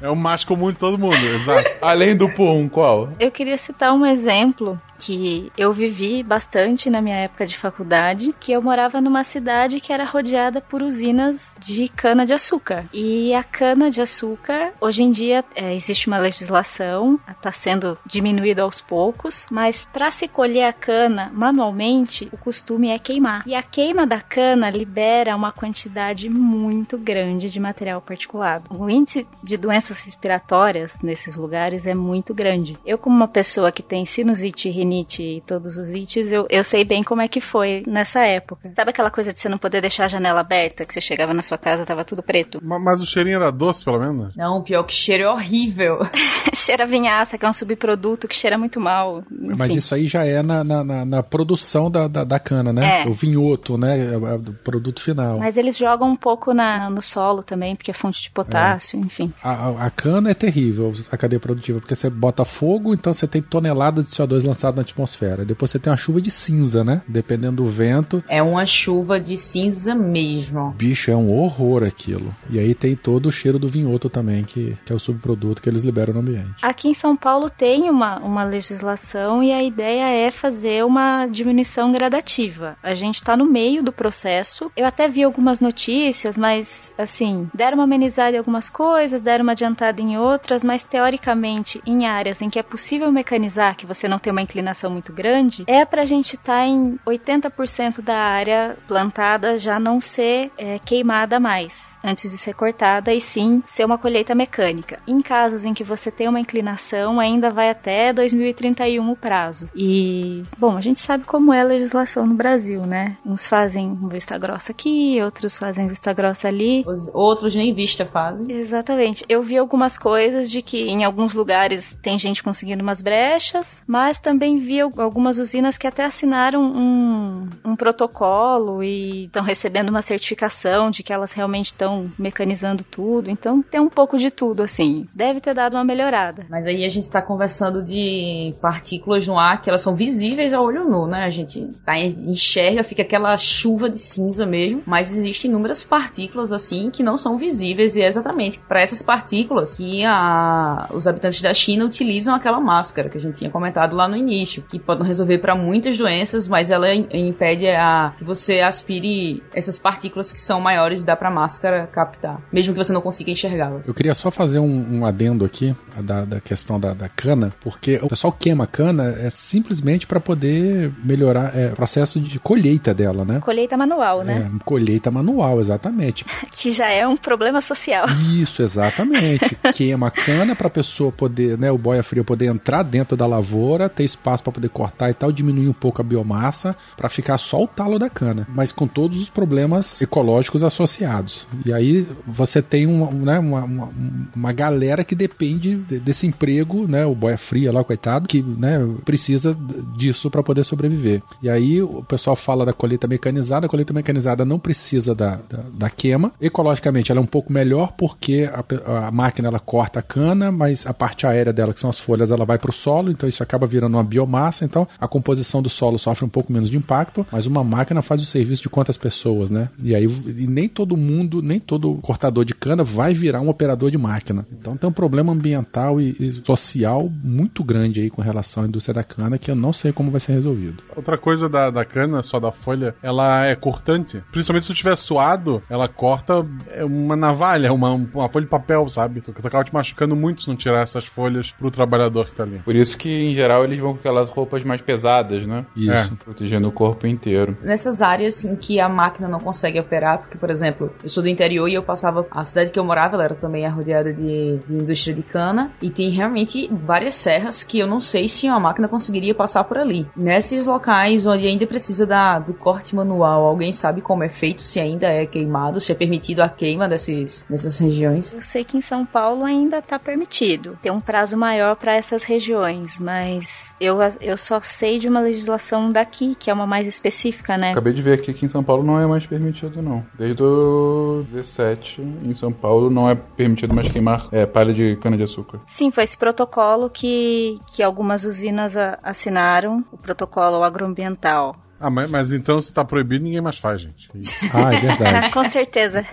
É 0.04 0.10
o 0.10 0.18
mais 0.18 0.43
comum 0.43 0.70
de 0.70 0.78
todo 0.78 0.97
mundo, 0.97 1.16
exato. 1.16 1.72
Além 1.82 2.14
do 2.14 2.28
pum, 2.28 2.68
qual? 2.68 3.10
Eu 3.18 3.32
queria 3.32 3.58
citar 3.58 3.93
um 3.93 4.06
exemplo 4.06 4.78
que 4.99 5.51
eu 5.58 5.74
vivi 5.74 6.24
bastante 6.24 6.89
na 6.89 7.01
minha 7.01 7.16
época 7.16 7.45
de 7.45 7.58
faculdade, 7.58 8.34
que 8.39 8.51
eu 8.51 8.62
morava 8.62 9.01
numa 9.01 9.24
cidade 9.24 9.80
que 9.80 9.91
era 9.91 10.06
rodeada 10.06 10.62
por 10.62 10.82
usinas 10.82 11.56
de 11.60 11.88
cana 11.88 12.26
de 12.26 12.34
açúcar. 12.34 12.86
E 12.93 13.34
a 13.34 13.43
cana 13.43 13.89
de 13.89 14.01
açúcar, 14.01 14.74
hoje 14.80 15.04
em 15.04 15.12
dia 15.12 15.43
é, 15.56 15.74
existe 15.74 16.08
uma 16.08 16.18
legislação, 16.18 17.20
está 17.30 17.51
sendo 17.51 17.97
diminuída 18.06 18.62
aos 18.62 18.80
poucos, 18.80 19.47
mas 19.51 19.86
para 19.86 20.12
se 20.12 20.28
colher 20.28 20.66
a 20.66 20.74
cana 20.74 21.32
manualmente, 21.34 22.30
o 22.32 22.38
costume 22.38 22.89
é 22.89 22.99
queimar. 22.99 23.43
E 23.45 23.56
a 23.56 23.64
queima 23.64 24.06
da 24.06 24.22
cana 24.22 24.70
libera 24.70 25.36
uma 25.36 25.51
quantidade 25.51 26.30
muito 26.30 26.97
grande 26.97 27.49
de 27.49 27.60
material 27.60 28.01
particulado. 28.01 28.66
O 28.70 28.89
índice 28.89 29.28
de 29.43 29.58
doenças 29.58 29.92
respiratórias 30.01 31.01
nesses 31.01 31.35
lugares 31.35 31.85
é 31.85 31.93
muito 31.93 32.33
grande. 32.33 32.77
Eu, 32.85 32.97
como 32.97 33.15
uma 33.15 33.27
pessoa 33.27 33.71
que 33.71 33.83
tem 33.83 34.05
sinusite 34.05 34.69
e 34.69 34.71
rinite 34.71 35.23
e 35.23 35.41
todos 35.41 35.77
os 35.77 35.89
ites, 35.89 36.31
eu, 36.31 36.45
eu 36.49 36.63
sei 36.63 36.83
bem 36.83 37.03
como 37.03 37.21
é 37.21 37.27
que 37.27 37.41
foi 37.41 37.83
nessa 37.87 38.21
época. 38.21 38.71
Sabe 38.75 38.91
aquela 38.91 39.11
coisa 39.11 39.33
de 39.33 39.39
você 39.39 39.49
não 39.49 39.57
poder 39.57 39.81
deixar 39.81 40.05
a 40.05 40.07
janela 40.07 40.41
aberta, 40.41 40.85
que 40.85 40.93
você 40.93 41.01
chegava 41.01 41.33
na 41.33 41.41
sua 41.41 41.57
casa 41.57 41.85
tava 41.85 42.05
tudo 42.05 42.23
preto? 42.23 42.59
Mas, 42.61 42.81
mas 42.83 43.01
o 43.01 43.05
cheirinho 43.05 43.37
era 43.37 43.51
doce, 43.51 43.83
pelo 43.83 43.99
menos? 43.99 44.35
Não, 44.35 44.61
pior 44.61 44.83
que 44.83 44.93
cheiro 44.93 45.23
é 45.23 45.29
horrível. 45.29 45.99
cheira 46.53 46.85
vinhaça, 46.85 47.37
que 47.37 47.45
é 47.45 47.49
um 47.49 47.53
subproduto 47.53 48.27
que 48.27 48.35
cheira 48.35 48.57
muito 48.57 48.79
mal. 48.79 49.23
Enfim. 49.31 49.55
Mas 49.57 49.75
isso 49.75 49.95
aí 49.95 50.07
já 50.07 50.25
é 50.25 50.41
na, 50.41 50.63
na, 50.63 50.83
na, 50.83 51.05
na 51.05 51.23
produção 51.23 51.89
da, 51.89 52.07
da, 52.07 52.23
da, 52.23 52.39
cana, 52.39 52.71
né? 52.71 53.03
É. 53.03 53.09
O 53.09 53.13
vinhoto, 53.13 53.77
né? 53.77 54.13
É 54.13 54.17
o 54.17 54.53
produto 54.63 55.01
final. 55.01 55.39
Mas 55.39 55.57
eles 55.57 55.77
jogam 55.77 56.09
um 56.09 56.15
pouco 56.15 56.53
na, 56.53 56.89
no 56.89 57.01
solo 57.01 57.43
também, 57.43 57.75
porque 57.75 57.91
é 57.91 57.93
fonte 57.93 58.21
de 58.21 58.31
potássio, 58.31 58.97
é. 58.97 59.01
enfim. 59.01 59.33
A, 59.43 59.82
a, 59.82 59.82
a 59.84 59.89
cana 59.89 60.31
é 60.31 60.34
terrível, 60.34 60.93
a 61.11 61.17
cadeia 61.17 61.41
produtiva, 61.41 61.81
porque 61.81 61.93
você 61.93 62.09
bota 62.09 62.45
fogo, 62.45 62.93
então 62.93 63.13
você 63.13 63.27
tem 63.27 63.41
toneladas 63.41 64.05
de 64.05 64.11
CO2 64.11 64.47
lançado 64.47 64.75
na 64.75 64.81
atmosfera. 64.81 65.43
Depois 65.43 65.71
você 65.71 65.77
tem 65.77 65.91
uma 65.91 65.97
chuva 65.97 66.21
de 66.21 66.31
cinza, 66.31 66.86
né? 66.86 67.01
Dependendo 67.05 67.57
do 67.57 67.69
vento. 67.69 68.23
É 68.29 68.41
uma 68.41 68.65
chuva 68.65 69.19
de 69.19 69.36
cinza 69.36 69.93
mesmo. 69.93 70.73
Bicho, 70.77 71.11
é 71.11 71.15
um 71.17 71.29
horror 71.29 71.84
aquilo. 71.84 72.34
E 72.49 72.59
aí 72.59 72.73
tem 72.73 72.95
todo 72.95 73.25
o 73.25 73.31
cheiro 73.31 73.59
do 73.59 73.67
vinhoto 73.67 74.09
também, 74.09 74.45
que, 74.45 74.77
que 74.86 74.93
é 74.93 74.95
o 74.95 74.99
subproduto 74.99 75.61
que 75.61 75.67
eles 75.67 75.84
liberam 75.84 76.13
no 76.13 76.21
ambiente. 76.21 76.53
Aqui 76.61 76.88
em 76.88 76.93
São 76.93 77.17
Paulo 77.17 77.49
tem 77.49 77.89
uma, 77.89 78.19
uma 78.19 78.45
legislação 78.45 79.43
e 79.43 79.51
a 79.51 79.61
ideia 79.61 80.07
é 80.07 80.31
fazer 80.31 80.86
uma 80.86 81.25
diminuição 81.25 81.91
gradativa. 81.91 82.77
A 82.81 82.93
gente 82.93 83.15
está 83.15 83.36
no 83.36 83.45
meio 83.45 83.84
do 83.84 83.91
processo. 83.91 84.71
Eu 84.77 84.86
até 84.86 85.09
vi 85.09 85.23
algumas 85.23 85.59
notícias, 85.59 86.38
mas 86.38 86.93
assim, 86.97 87.49
deram 87.53 87.79
uma 87.79 87.84
amenizada 87.84 88.38
em 88.38 88.39
algumas 88.39 88.69
coisas, 88.69 89.21
deram 89.21 89.43
uma 89.43 89.53
adiantada 89.64 90.01
em 90.01 90.18
outras, 90.18 90.64
mas 90.64 90.84
teoricamente 90.84 91.82
em 91.86 92.05
áreas 92.05 92.41
em 92.41 92.49
que 92.49 92.59
é 92.59 92.64
possível 92.64 93.11
mecanizar, 93.11 93.76
que 93.78 93.86
você 93.86 94.07
não 94.07 94.20
tem 94.20 94.32
uma 94.32 94.41
inclinação 94.41 94.91
muito 94.91 95.14
grande, 95.14 95.64
é 95.68 95.86
pra 95.86 96.05
gente 96.05 96.36
estar 96.36 96.59
tá 96.59 96.66
em 96.66 96.99
80% 97.05 98.01
da 98.01 98.18
área 98.18 98.76
plantada 98.88 99.57
já 99.57 99.80
não 99.80 100.01
ser 100.01 100.51
é, 100.57 100.78
queimada 100.80 101.39
mais 101.39 101.97
antes 102.03 102.32
de 102.32 102.38
ser 102.38 102.53
cortada 102.53 103.14
e 103.14 103.22
sim 103.22 103.64
ser 103.66 103.86
uma 103.86 103.97
colheita 103.97 104.36
mecânica. 104.36 104.99
Em 105.07 105.22
casos 105.22 105.64
em 105.66 105.74
que 105.74 105.84
você 105.84 106.11
tem 106.11 106.28
uma 106.28 106.39
inclinação, 106.39 107.20
ainda 107.20 107.49
vai 107.49 107.70
até 107.70 108.11
2031 108.11 109.11
o 109.11 109.16
prazo. 109.16 109.70
E, 109.76 110.43
bom, 110.57 110.76
a 110.76 110.82
gente 110.82 110.99
sabe 110.99 111.26
como 111.26 111.53
é 111.53 111.61
a 111.61 111.66
legislação 111.66 112.26
no 112.26 112.34
Brasil, 112.34 112.82
né? 112.82 113.18
Uns 113.26 113.47
fazem 113.47 113.95
vista 114.09 114.38
grossa 114.38 114.72
aqui, 114.72 115.22
outros 115.24 115.57
fazem 115.57 115.88
vista 115.88 116.11
grossa 116.11 116.49
ali. 116.49 116.84
Os 116.86 117.09
outros 117.14 117.55
nem 117.55 117.74
vista 117.74 118.05
fazem. 118.05 118.53
Exatamente. 118.53 119.24
Eu 119.30 119.41
vi 119.41 119.53
algumas 119.58 119.97
coisas 119.97 120.49
de 120.49 120.62
que 120.62 120.82
em 120.82 121.04
alguns 121.04 121.34
lugares 121.34 121.97
tem 122.01 122.18
gente 122.18 122.43
conseguindo 122.43 122.84
umas 122.84 123.01
brechas, 123.01 123.84
mas 123.88 124.20
também 124.20 124.58
vi 124.58 124.80
algumas 124.82 125.38
usinas 125.38 125.78
que 125.78 125.88
até 125.88 126.06
assinaram 126.06 126.62
um, 126.62 127.49
um 127.64 127.76
protocolo 127.76 128.84
e 128.84 129.26
estão 129.26 129.43
recebendo 129.43 129.89
uma 129.89 130.01
certificação 130.01 130.89
de 130.89 131.04
que 131.04 131.14
elas 131.14 131.32
realmente 131.32 131.68
estão 131.68 132.10
mecanizando 132.18 132.84
tudo. 132.84 133.30
Então 133.30 133.62
tem 133.62 133.80
um 133.80 133.89
pouco 133.89 134.18
de 134.18 134.32
tudo, 134.32 134.64
assim. 134.64 135.08
Deve 135.16 135.39
ter 135.39 135.54
dado 135.54 135.76
uma 135.76 135.84
melhorada. 135.84 136.45
Mas 136.49 136.66
aí 136.66 136.86
a 136.86 136.89
gente 136.89 137.04
está 137.04 137.22
conversando 137.22 137.84
de 137.84 138.54
partículas 138.62 139.26
no 139.28 139.38
ar 139.38 139.62
que 139.62 139.70
elas 139.70 139.82
são 139.82 139.95
visíveis 139.95 140.54
a 140.54 140.62
olho 140.62 140.89
nu, 140.89 141.08
né? 141.08 141.26
A 141.26 141.30
gente 141.30 141.68
tá 141.86 141.97
enxerga, 141.99 142.84
fica 142.84 143.01
aquela 143.01 143.38
chuva 143.38 143.89
de 143.89 143.99
cinza 143.99 144.45
mesmo. 144.45 144.84
Mas 144.86 145.16
existem 145.16 145.49
inúmeras 145.49 145.84
partículas 145.84 146.51
assim 146.51 146.89
que 146.89 147.04
não 147.04 147.18
são 147.18 147.38
visíveis 147.38 147.95
e 147.95 148.01
é 148.01 148.08
exatamente 148.08 148.60
para 148.60 148.82
essas 148.82 149.01
partículas 149.01 149.42
que 149.75 150.03
a, 150.03 150.87
os 150.91 151.07
habitantes 151.07 151.41
da 151.41 151.53
China 151.53 151.85
utilizam 151.85 152.35
aquela 152.35 152.59
máscara 152.59 153.09
que 153.09 153.17
a 153.17 153.21
gente 153.21 153.37
tinha 153.37 153.49
comentado 153.49 153.95
lá 153.95 154.07
no 154.07 154.15
início, 154.15 154.63
que 154.69 154.79
pode 154.79 155.03
resolver 155.03 155.39
para 155.39 155.55
muitas 155.55 155.97
doenças, 155.97 156.47
mas 156.47 156.69
ela 156.69 156.93
impede 156.93 157.67
a 157.67 158.13
que 158.17 158.23
você 158.23 158.59
aspire 158.61 159.43
essas 159.53 159.77
partículas 159.77 160.31
que 160.31 160.39
são 160.39 160.59
maiores 160.59 161.03
e 161.03 161.05
dá 161.05 161.15
para 161.15 161.29
máscara 161.29 161.87
captar, 161.87 162.41
mesmo 162.51 162.73
que 162.73 162.77
você 162.77 162.93
não 162.93 163.01
consiga 163.01 163.31
enxergá-las. 163.31 163.87
Eu 163.87 163.93
queria 163.93 164.13
só 164.13 164.31
fazer 164.31 164.59
um, 164.59 164.99
um 164.99 165.05
adendo 165.05 165.45
aqui 165.45 165.75
da, 166.01 166.25
da 166.25 166.39
questão 166.39 166.79
da, 166.79 166.93
da, 166.93 167.09
cana, 167.09 167.51
porque 167.61 167.99
o 168.01 168.07
pessoal 168.07 168.31
queima 168.31 168.63
a 168.63 168.67
cana 168.67 169.15
é 169.19 169.29
simplesmente 169.29 170.07
para 170.07 170.19
poder 170.19 170.91
melhorar 171.03 171.55
é, 171.55 171.67
o 171.67 171.75
processo 171.75 172.19
de 172.19 172.39
colheita 172.39 172.93
dela, 172.93 173.23
né? 173.23 173.39
Colheita 173.39 173.77
manual, 173.77 174.23
né? 174.23 174.49
É, 174.53 174.63
colheita 174.63 175.11
manual, 175.11 175.59
exatamente. 175.59 176.25
que 176.51 176.71
já 176.71 176.89
é 176.89 177.07
um 177.07 177.17
problema 177.17 177.61
social. 177.61 178.05
Isso, 178.39 178.61
exatamente. 178.61 179.32
Queima 179.73 180.07
a 180.07 180.11
cana 180.11 180.55
para 180.55 180.67
a 180.67 180.71
pessoa 180.71 181.11
poder, 181.11 181.57
né, 181.57 181.71
o 181.71 181.77
boia 181.77 182.03
fria 182.03 182.23
poder 182.23 182.45
entrar 182.45 182.84
dentro 182.84 183.15
da 183.15 183.25
lavoura, 183.25 183.89
ter 183.89 184.03
espaço 184.03 184.43
para 184.43 184.53
poder 184.53 184.69
cortar 184.69 185.09
e 185.09 185.13
tal, 185.13 185.31
diminuir 185.31 185.67
um 185.67 185.73
pouco 185.73 186.01
a 186.01 186.03
biomassa 186.03 186.75
para 186.95 187.09
ficar 187.09 187.38
só 187.38 187.61
o 187.61 187.67
talo 187.67 187.99
da 187.99 188.09
cana, 188.09 188.47
mas 188.53 188.71
com 188.71 188.88
todos 188.88 189.19
os 189.19 189.29
problemas 189.29 190.01
ecológicos 190.01 190.63
associados. 190.63 191.47
E 191.65 191.73
aí 191.73 192.07
você 192.25 192.61
tem 192.61 192.86
uma, 192.88 193.11
né, 193.11 193.39
uma, 193.39 193.63
uma, 193.63 193.89
uma, 194.36 194.53
galera 194.53 195.03
que 195.03 195.15
depende 195.15 195.75
desse 195.75 196.27
emprego, 196.27 196.88
né? 196.88 197.05
O 197.05 197.15
boia 197.15 197.38
fria 197.38 197.71
lá, 197.71 197.84
coitado, 197.84 198.27
que 198.27 198.41
né, 198.41 198.79
precisa 199.03 199.55
disso 199.95 200.29
para 200.29 200.43
poder 200.43 200.63
sobreviver. 200.63 201.21
E 201.41 201.49
aí 201.49 201.81
o 201.81 202.03
pessoal 202.03 202.36
fala 202.36 202.65
da 202.65 202.73
colheita 202.73 203.07
mecanizada. 203.07 203.65
A 203.65 203.69
colheita 203.69 203.93
mecanizada 203.93 204.45
não 204.45 204.59
precisa 204.59 205.15
da, 205.15 205.39
da, 205.49 205.63
da, 205.73 205.89
queima. 205.89 206.31
Ecologicamente 206.41 207.11
ela 207.11 207.19
é 207.19 207.23
um 207.23 207.27
pouco 207.27 207.51
melhor 207.51 207.93
porque 207.97 208.49
a, 208.51 209.07
a 209.07 209.11
máquina 209.24 209.47
ela 209.47 209.59
corta 209.59 209.99
a 209.99 210.01
cana, 210.01 210.51
mas 210.51 210.86
a 210.86 210.93
parte 210.93 211.26
aérea 211.26 211.53
dela, 211.53 211.74
que 211.74 211.80
são 211.80 211.89
as 211.89 211.99
folhas, 211.99 212.30
ela 212.30 212.45
vai 212.45 212.57
para 212.57 212.69
o 212.69 212.74
solo, 212.74 213.09
então 213.09 213.28
isso 213.28 213.41
acaba 213.41 213.65
virando 213.65 213.95
uma 213.95 214.03
biomassa. 214.03 214.65
Então 214.65 214.88
a 214.99 215.07
composição 215.07 215.61
do 215.61 215.69
solo 215.69 215.97
sofre 215.97 216.26
um 216.26 216.30
pouco 216.30 216.51
menos 216.51 216.69
de 216.69 216.78
impacto, 216.78 217.26
mas 217.32 217.45
uma 217.45 217.63
máquina 217.63 218.01
faz 218.01 218.21
o 218.21 218.26
serviço 218.26 218.63
de 218.63 218.69
quantas 218.69 218.97
pessoas, 218.97 219.49
né? 219.49 219.69
E 219.82 219.95
aí 219.95 220.05
e 220.05 220.47
nem 220.47 220.67
todo 220.67 220.97
mundo, 220.97 221.41
nem 221.41 221.59
todo 221.59 221.95
cortador 221.95 222.43
de 222.43 222.53
cana 222.53 222.84
vai 222.84 223.13
virar 223.13 223.41
um 223.41 223.49
operador 223.49 223.89
de 223.89 223.97
máquina. 223.97 224.45
Então 224.51 224.76
tem 224.76 224.89
um 224.89 224.93
problema 224.93 225.32
ambiental 225.32 226.01
e, 226.01 226.15
e 226.19 226.34
social 226.45 227.09
muito 227.24 227.63
grande 227.63 228.01
aí 228.01 228.09
com 228.09 228.21
relação 228.21 228.63
à 228.63 228.67
indústria 228.67 228.95
da 228.95 229.03
cana 229.03 229.38
que 229.38 229.49
eu 229.49 229.55
não 229.55 229.71
sei 229.71 229.93
como 229.93 230.11
vai 230.11 230.19
ser 230.19 230.34
resolvido. 230.34 230.84
Outra 230.95 231.17
coisa 231.17 231.47
da, 231.47 231.69
da 231.69 231.86
cana, 231.86 232.21
só 232.21 232.39
da 232.39 232.51
folha, 232.51 232.95
ela 233.01 233.45
é 233.45 233.55
cortante. 233.55 234.19
Principalmente 234.32 234.67
se 234.67 234.74
tiver 234.74 234.95
suado, 234.95 235.61
ela 235.69 235.88
corta 235.88 236.45
é 236.71 236.84
uma 236.84 237.15
navalha, 237.15 237.71
uma, 237.71 237.93
uma 237.93 238.30
folha 238.30 238.45
de 238.45 238.49
papel, 238.49 238.89
sabe? 238.89 239.12
Tu, 239.22 239.34
tu 239.34 239.47
acaba 239.47 239.64
te 239.64 239.74
machucando 239.74 240.16
muito 240.16 240.43
se 240.43 240.47
não 240.47 240.55
tirar 240.55 240.82
essas 240.82 241.05
folhas 241.05 241.51
pro 241.51 241.72
trabalhador 241.72 242.26
que 242.26 242.36
tá 242.36 242.43
ali. 242.43 242.59
Por 242.59 242.76
isso 242.76 242.97
que, 242.97 243.09
em 243.09 243.34
geral, 243.34 243.64
eles 243.64 243.80
vão 243.80 243.93
com 243.93 243.99
aquelas 243.99 244.30
roupas 244.30 244.64
mais 244.64 244.82
pesadas, 244.82 245.45
né? 245.45 245.66
Isso. 245.76 245.91
É. 245.91 246.09
Protegendo 246.24 246.68
o 246.68 246.72
corpo 246.72 247.07
inteiro. 247.07 247.57
Nessas 247.61 248.01
áreas 248.01 248.43
em 248.43 248.55
que 248.55 248.80
a 248.80 248.89
máquina 248.89 249.28
não 249.28 249.39
consegue 249.39 249.80
operar, 249.80 250.20
porque, 250.20 250.38
por 250.38 250.49
exemplo, 250.49 250.93
eu 251.03 251.09
sou 251.09 251.24
do 251.24 251.30
interior 251.30 251.68
e 251.68 251.74
eu 251.74 251.84
passava. 251.84 252.26
A 252.32 252.45
cidade 252.45 252.72
que 252.72 252.80
eu 252.80 252.86
morava, 252.86 253.16
ela 253.16 253.26
era 253.26 253.36
também 253.36 253.68
rodeada 253.68 254.14
de, 254.14 254.57
de 254.57 254.74
indústria 254.74 255.14
de 255.14 255.24
cana. 255.24 255.72
E 255.82 255.89
tem 255.89 256.09
realmente 256.09 256.70
várias 256.72 257.16
serras 257.16 257.64
que 257.64 257.80
eu 257.80 257.88
não 257.88 257.99
sei 257.99 258.28
se 258.28 258.47
uma 258.47 258.59
máquina 258.59 258.88
conseguiria 258.88 259.34
passar 259.34 259.64
por 259.64 259.78
ali. 259.78 260.05
Nesses 260.16 260.66
locais 260.66 261.26
onde 261.26 261.47
ainda 261.47 261.66
precisa 261.66 262.05
da, 262.05 262.39
do 262.39 262.53
corte 262.53 262.95
manual, 262.95 263.45
alguém 263.45 263.72
sabe 263.72 264.01
como 264.01 264.24
é 264.24 264.30
feito, 264.30 264.64
se 264.64 264.80
ainda 264.80 265.07
é 265.07 265.26
queimado, 265.26 265.80
se 265.80 265.91
é 265.91 265.95
permitido 265.95 266.41
a 266.41 266.49
queima 266.49 266.88
desses, 266.88 267.45
dessas 267.49 267.78
regiões? 267.78 268.34
Eu 268.34 268.41
sei 268.41 268.64
que 268.64 268.78
em 268.78 268.82
São 268.82 269.03
Paulo 269.06 269.45
ainda 269.45 269.78
está 269.78 269.99
permitido. 269.99 270.78
Tem 270.82 270.91
um 270.91 270.99
prazo 270.99 271.38
maior 271.38 271.76
para 271.76 271.93
essas 271.93 272.24
regiões, 272.24 272.97
mas 272.99 273.76
eu, 273.80 273.97
eu 274.22 274.38
só 274.38 274.60
sei 274.60 274.99
de 274.99 275.08
uma 275.08 275.20
legislação 275.20 275.91
daqui, 275.91 276.36
que 276.36 276.49
é 276.49 276.54
uma 276.54 276.68
mais 276.68 276.88
específica, 276.88 277.58
né? 277.58 277.72
Acabei 277.72 277.93
de 277.93 278.01
ver 278.01 278.14
aqui 278.14 278.34
que 278.34 278.45
em 278.45 278.49
São 278.49 278.64
Paulo 278.64 278.84
não 278.84 278.99
é 278.99 279.06
mais 279.06 279.26
permitido, 279.26 279.82
não. 279.82 280.06
Desde 280.18 280.43
o 280.43 281.26
17, 281.32 282.01
em 282.01 282.34
São 282.34 282.51
Paulo, 282.51 282.89
não 282.89 283.10
é 283.10 283.16
permitido 283.16 283.74
mais 283.74 283.88
queimar 283.88 284.28
é, 284.32 284.45
palha 284.45 284.74
de 284.74 284.95
cana-de-açúcar. 284.97 285.60
Sim, 285.68 285.91
foi 285.91 286.04
esse 286.04 286.18
protocolo 286.18 286.89
que, 286.89 287.58
que 287.68 287.84
algumas 287.84 288.24
usinas 288.24 288.76
assinaram, 289.04 289.84
o 289.91 289.97
protocolo 289.97 290.64
agroambiental. 290.64 291.56
Ah, 291.84 291.89
mas, 291.89 292.09
mas 292.09 292.31
então 292.31 292.61
se 292.61 292.73
tá 292.73 292.86
proibido, 292.86 293.25
ninguém 293.25 293.41
mais 293.41 293.57
faz, 293.57 293.81
gente. 293.81 294.09
Ah, 294.53 294.73
é 294.73 294.79
verdade. 294.79 295.31
Com 295.31 295.49
certeza. 295.49 296.05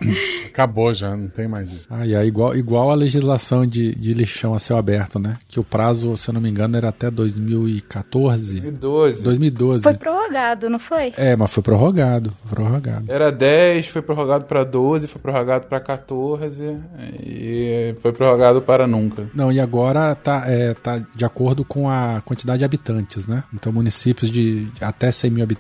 acabou 0.47 0.95
já, 0.95 1.15
não 1.15 1.29
tem 1.29 1.47
mais 1.47 1.71
isso. 1.71 1.87
Ah, 1.91 2.07
e 2.07 2.15
aí, 2.17 2.27
igual, 2.27 2.57
igual 2.57 2.91
a 2.91 2.95
legislação 2.95 3.67
de, 3.67 3.95
de 3.95 4.13
lixão 4.15 4.55
a 4.55 4.59
céu 4.59 4.77
aberto, 4.77 5.19
né? 5.19 5.37
Que 5.47 5.61
o 5.61 5.65
prazo, 5.65 6.17
se 6.17 6.31
eu 6.31 6.35
não 6.35 6.41
me 6.41 6.49
engano, 6.49 6.77
era 6.77 6.89
até 6.89 7.11
2014. 7.11 8.61
2012. 8.61 9.23
2012. 9.23 9.83
Foi 9.83 9.95
prorrogado, 9.95 10.71
não 10.71 10.79
foi? 10.79 11.13
É, 11.17 11.37
mas 11.37 11.53
foi 11.53 11.63
prorrogado. 11.63 12.33
Prorrogado. 12.49 13.05
Era 13.13 13.31
10, 13.31 13.89
foi 13.89 14.03
prorrogado 14.03 14.45
para 14.45 14.65
12, 14.65 15.07
foi 15.07 15.21
prorrogado 15.21 15.67
para 15.67 15.81
14 15.81 16.81
e 17.23 17.95
foi 18.01 18.13
prorrogado 18.13 18.63
para 18.63 18.87
nunca. 18.87 19.29
Não, 19.35 19.53
e 19.53 19.61
agora 19.61 20.15
tá, 20.15 20.45
é, 20.47 20.73
tá 20.75 21.01
de 21.15 21.25
acordo 21.25 21.65
com 21.65 21.89
a 21.89 22.23
quantidade 22.25 22.61
de 22.61 22.65
habitantes, 22.65 23.27
né? 23.27 23.45
Então, 23.53 23.73
municípios 23.73 24.31
de 24.31 24.41
de 24.41 24.73
até 24.81 25.11
100 25.11 25.31
mil 25.31 25.43
habitantes 25.43 25.60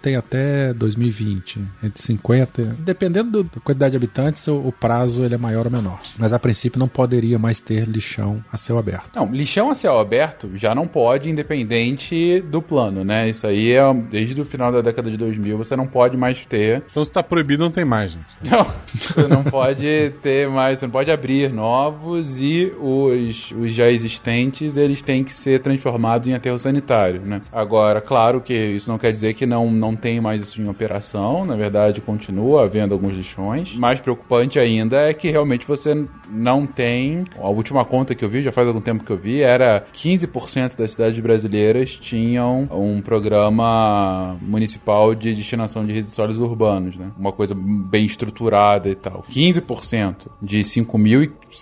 tem 0.00 0.16
até 0.16 0.72
2020. 0.74 1.60
Entre 1.82 2.02
50. 2.02 2.76
Dependendo 2.78 3.30
do- 3.30 3.44
da 3.44 3.60
quantidade 3.62 3.92
de 3.92 3.96
habitantes, 3.96 4.46
o, 4.48 4.56
o 4.56 4.72
prazo 4.72 5.24
ele 5.24 5.34
é 5.34 5.38
maior 5.38 5.66
ou 5.66 5.72
menor. 5.72 6.00
Mas 6.18 6.32
a 6.32 6.38
princípio 6.38 6.78
não 6.78 6.88
poderia 6.88 7.38
mais 7.38 7.58
ter 7.58 7.86
lixão 7.86 8.40
a 8.52 8.56
céu 8.56 8.78
aberto. 8.78 9.10
Não, 9.14 9.26
lixão 9.32 9.70
a 9.70 9.74
céu 9.74 9.98
aberto 9.98 10.50
já 10.56 10.74
não 10.74 10.86
pode, 10.86 11.28
independente 11.30 12.40
do 12.42 12.60
plano, 12.62 13.04
né? 13.04 13.28
Isso 13.28 13.46
aí 13.46 13.72
é 13.72 13.82
desde 14.10 14.40
o 14.40 14.44
final 14.44 14.70
da 14.72 14.80
década 14.80 15.10
de 15.10 15.16
2000, 15.16 15.56
você 15.58 15.76
não 15.76 15.86
pode 15.86 16.16
mais 16.16 16.44
ter. 16.46 16.82
Então 16.90 17.04
se 17.04 17.10
tá 17.10 17.22
proibido, 17.22 17.62
não 17.64 17.70
tem 17.70 17.84
mais, 17.84 18.12
gente. 18.12 18.26
Não, 18.48 18.64
você 18.94 19.26
não 19.28 19.44
pode 19.44 20.12
ter 20.22 20.48
mais, 20.48 20.78
você 20.78 20.86
não 20.86 20.92
pode 20.92 21.10
abrir 21.10 21.52
novos 21.52 22.38
e 22.40 22.72
os, 22.80 23.52
os 23.52 23.72
já 23.74 23.90
existentes, 23.90 24.76
eles 24.76 25.02
têm 25.02 25.22
que 25.24 25.32
ser 25.32 25.60
transformados 25.62 26.26
em 26.28 26.34
aterro 26.34 26.58
sanitário, 26.58 27.20
né? 27.22 27.40
Agora, 27.52 28.00
claro 28.00 28.40
que 28.40 28.54
isso 28.54 28.88
não 28.88 28.98
quer 28.98 29.12
dizer 29.12 29.34
que 29.34 29.37
não, 29.46 29.70
não 29.70 29.94
tem 29.94 30.20
mais 30.20 30.42
isso 30.42 30.60
em 30.60 30.68
operação, 30.68 31.44
na 31.44 31.56
verdade 31.56 32.00
continua 32.00 32.64
havendo 32.64 32.94
alguns 32.94 33.14
lixões. 33.14 33.74
Mais 33.76 34.00
preocupante 34.00 34.58
ainda 34.58 34.96
é 35.08 35.14
que 35.14 35.30
realmente 35.30 35.66
você 35.66 36.04
não 36.30 36.66
tem, 36.66 37.24
a 37.38 37.48
última 37.48 37.84
conta 37.84 38.14
que 38.14 38.24
eu 38.24 38.28
vi, 38.28 38.42
já 38.42 38.52
faz 38.52 38.66
algum 38.68 38.80
tempo 38.80 39.04
que 39.04 39.10
eu 39.10 39.16
vi, 39.16 39.40
era 39.40 39.84
15% 39.94 40.76
das 40.76 40.92
cidades 40.92 41.18
brasileiras 41.20 41.94
tinham 41.94 42.68
um 42.70 43.00
programa 43.00 44.36
municipal 44.40 45.14
de 45.14 45.34
destinação 45.34 45.84
de 45.84 45.92
resíduos 45.92 46.14
sólidos 46.14 46.40
urbanos, 46.40 46.96
né? 46.96 47.10
Uma 47.18 47.32
coisa 47.32 47.54
bem 47.54 48.04
estruturada 48.04 48.88
e 48.88 48.94
tal. 48.94 49.24
15% 49.30 50.28
de 50.40 50.64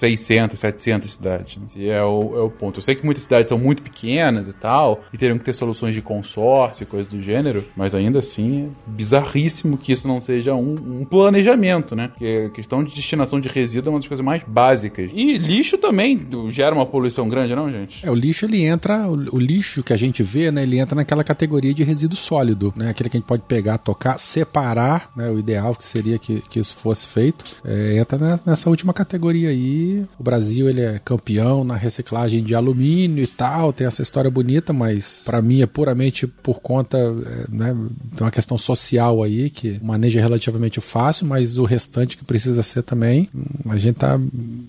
5.600, 0.00 0.56
700 0.56 1.10
cidades. 1.10 1.56
Né? 1.56 1.66
Esse 1.66 1.88
é 1.88 2.02
o, 2.02 2.36
é 2.36 2.40
o 2.40 2.50
ponto. 2.50 2.78
Eu 2.78 2.82
sei 2.82 2.94
que 2.94 3.04
muitas 3.04 3.24
cidades 3.24 3.48
são 3.48 3.58
muito 3.58 3.82
pequenas 3.82 4.48
e 4.48 4.52
tal, 4.56 5.04
e 5.12 5.18
teriam 5.18 5.38
que 5.38 5.44
ter 5.44 5.54
soluções 5.54 5.94
de 5.94 6.02
consórcio 6.02 6.84
e 6.84 6.86
coisas 6.86 7.08
do 7.08 7.20
gênero, 7.22 7.64
mas 7.76 7.94
ainda 7.94 8.18
assim 8.18 8.66
é 8.66 8.90
bizarríssimo 8.90 9.76
que 9.76 9.92
isso 9.92 10.06
não 10.06 10.20
seja 10.20 10.54
um, 10.54 11.00
um 11.00 11.04
planejamento, 11.04 11.94
né? 11.94 12.08
Porque 12.08 12.46
a 12.46 12.50
questão 12.50 12.82
de 12.82 12.94
destinação 12.94 13.40
de 13.40 13.48
resíduo 13.48 13.88
é 13.88 13.92
uma 13.92 13.98
das 13.98 14.08
coisas 14.08 14.24
mais 14.24 14.42
básicas. 14.46 15.10
E 15.12 15.38
lixo 15.38 15.78
também 15.78 16.26
gera 16.50 16.74
uma 16.74 16.86
poluição 16.86 17.28
grande, 17.28 17.54
não, 17.54 17.70
gente? 17.70 18.04
É, 18.04 18.10
o 18.10 18.14
lixo 18.14 18.44
ele 18.46 18.64
entra, 18.64 19.08
o, 19.08 19.36
o 19.36 19.38
lixo 19.38 19.82
que 19.82 19.92
a 19.92 19.96
gente 19.96 20.22
vê, 20.22 20.50
né, 20.50 20.62
ele 20.62 20.78
entra 20.78 20.94
naquela 20.94 21.24
categoria 21.24 21.72
de 21.74 21.84
resíduo 21.84 22.16
sólido, 22.18 22.72
né, 22.76 22.90
aquele 22.90 23.08
que 23.08 23.16
a 23.16 23.20
gente 23.20 23.28
pode 23.28 23.42
pegar, 23.42 23.78
tocar, 23.78 24.18
separar, 24.18 25.10
né, 25.16 25.30
o 25.30 25.38
ideal 25.38 25.74
que 25.74 25.84
seria 25.84 26.18
que, 26.18 26.42
que 26.42 26.58
isso 26.58 26.74
fosse 26.76 27.06
feito, 27.06 27.44
é, 27.64 27.98
entra 27.98 28.18
ne- 28.18 28.40
nessa 28.44 28.68
última 28.70 28.92
categoria 28.92 29.50
aí. 29.50 29.85
O 30.18 30.22
Brasil 30.22 30.68
ele 30.68 30.80
é 30.80 30.98
campeão 30.98 31.64
na 31.64 31.76
reciclagem 31.76 32.42
de 32.42 32.54
alumínio 32.54 33.24
e 33.24 33.26
tal, 33.26 33.72
tem 33.72 33.86
essa 33.86 34.02
história 34.02 34.30
bonita, 34.30 34.72
mas 34.72 35.22
para 35.24 35.40
mim 35.42 35.62
é 35.62 35.66
puramente 35.66 36.26
por 36.26 36.60
conta, 36.60 36.98
é, 36.98 37.44
né, 37.48 37.76
de 38.14 38.22
uma 38.22 38.30
questão 38.30 38.58
social 38.58 39.22
aí 39.22 39.50
que 39.50 39.78
é 40.18 40.22
relativamente 40.22 40.80
fácil, 40.80 41.26
mas 41.26 41.58
o 41.58 41.64
restante 41.64 42.16
que 42.16 42.24
precisa 42.24 42.62
ser 42.62 42.82
também, 42.82 43.28
a 43.68 43.76
gente 43.76 43.96
tá 43.96 44.18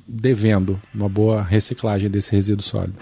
devendo 0.07 0.79
uma 0.93 1.09
boa 1.09 1.41
reciclagem 1.41 2.09
desse 2.09 2.31
resíduo 2.31 2.63
sólido. 2.63 2.95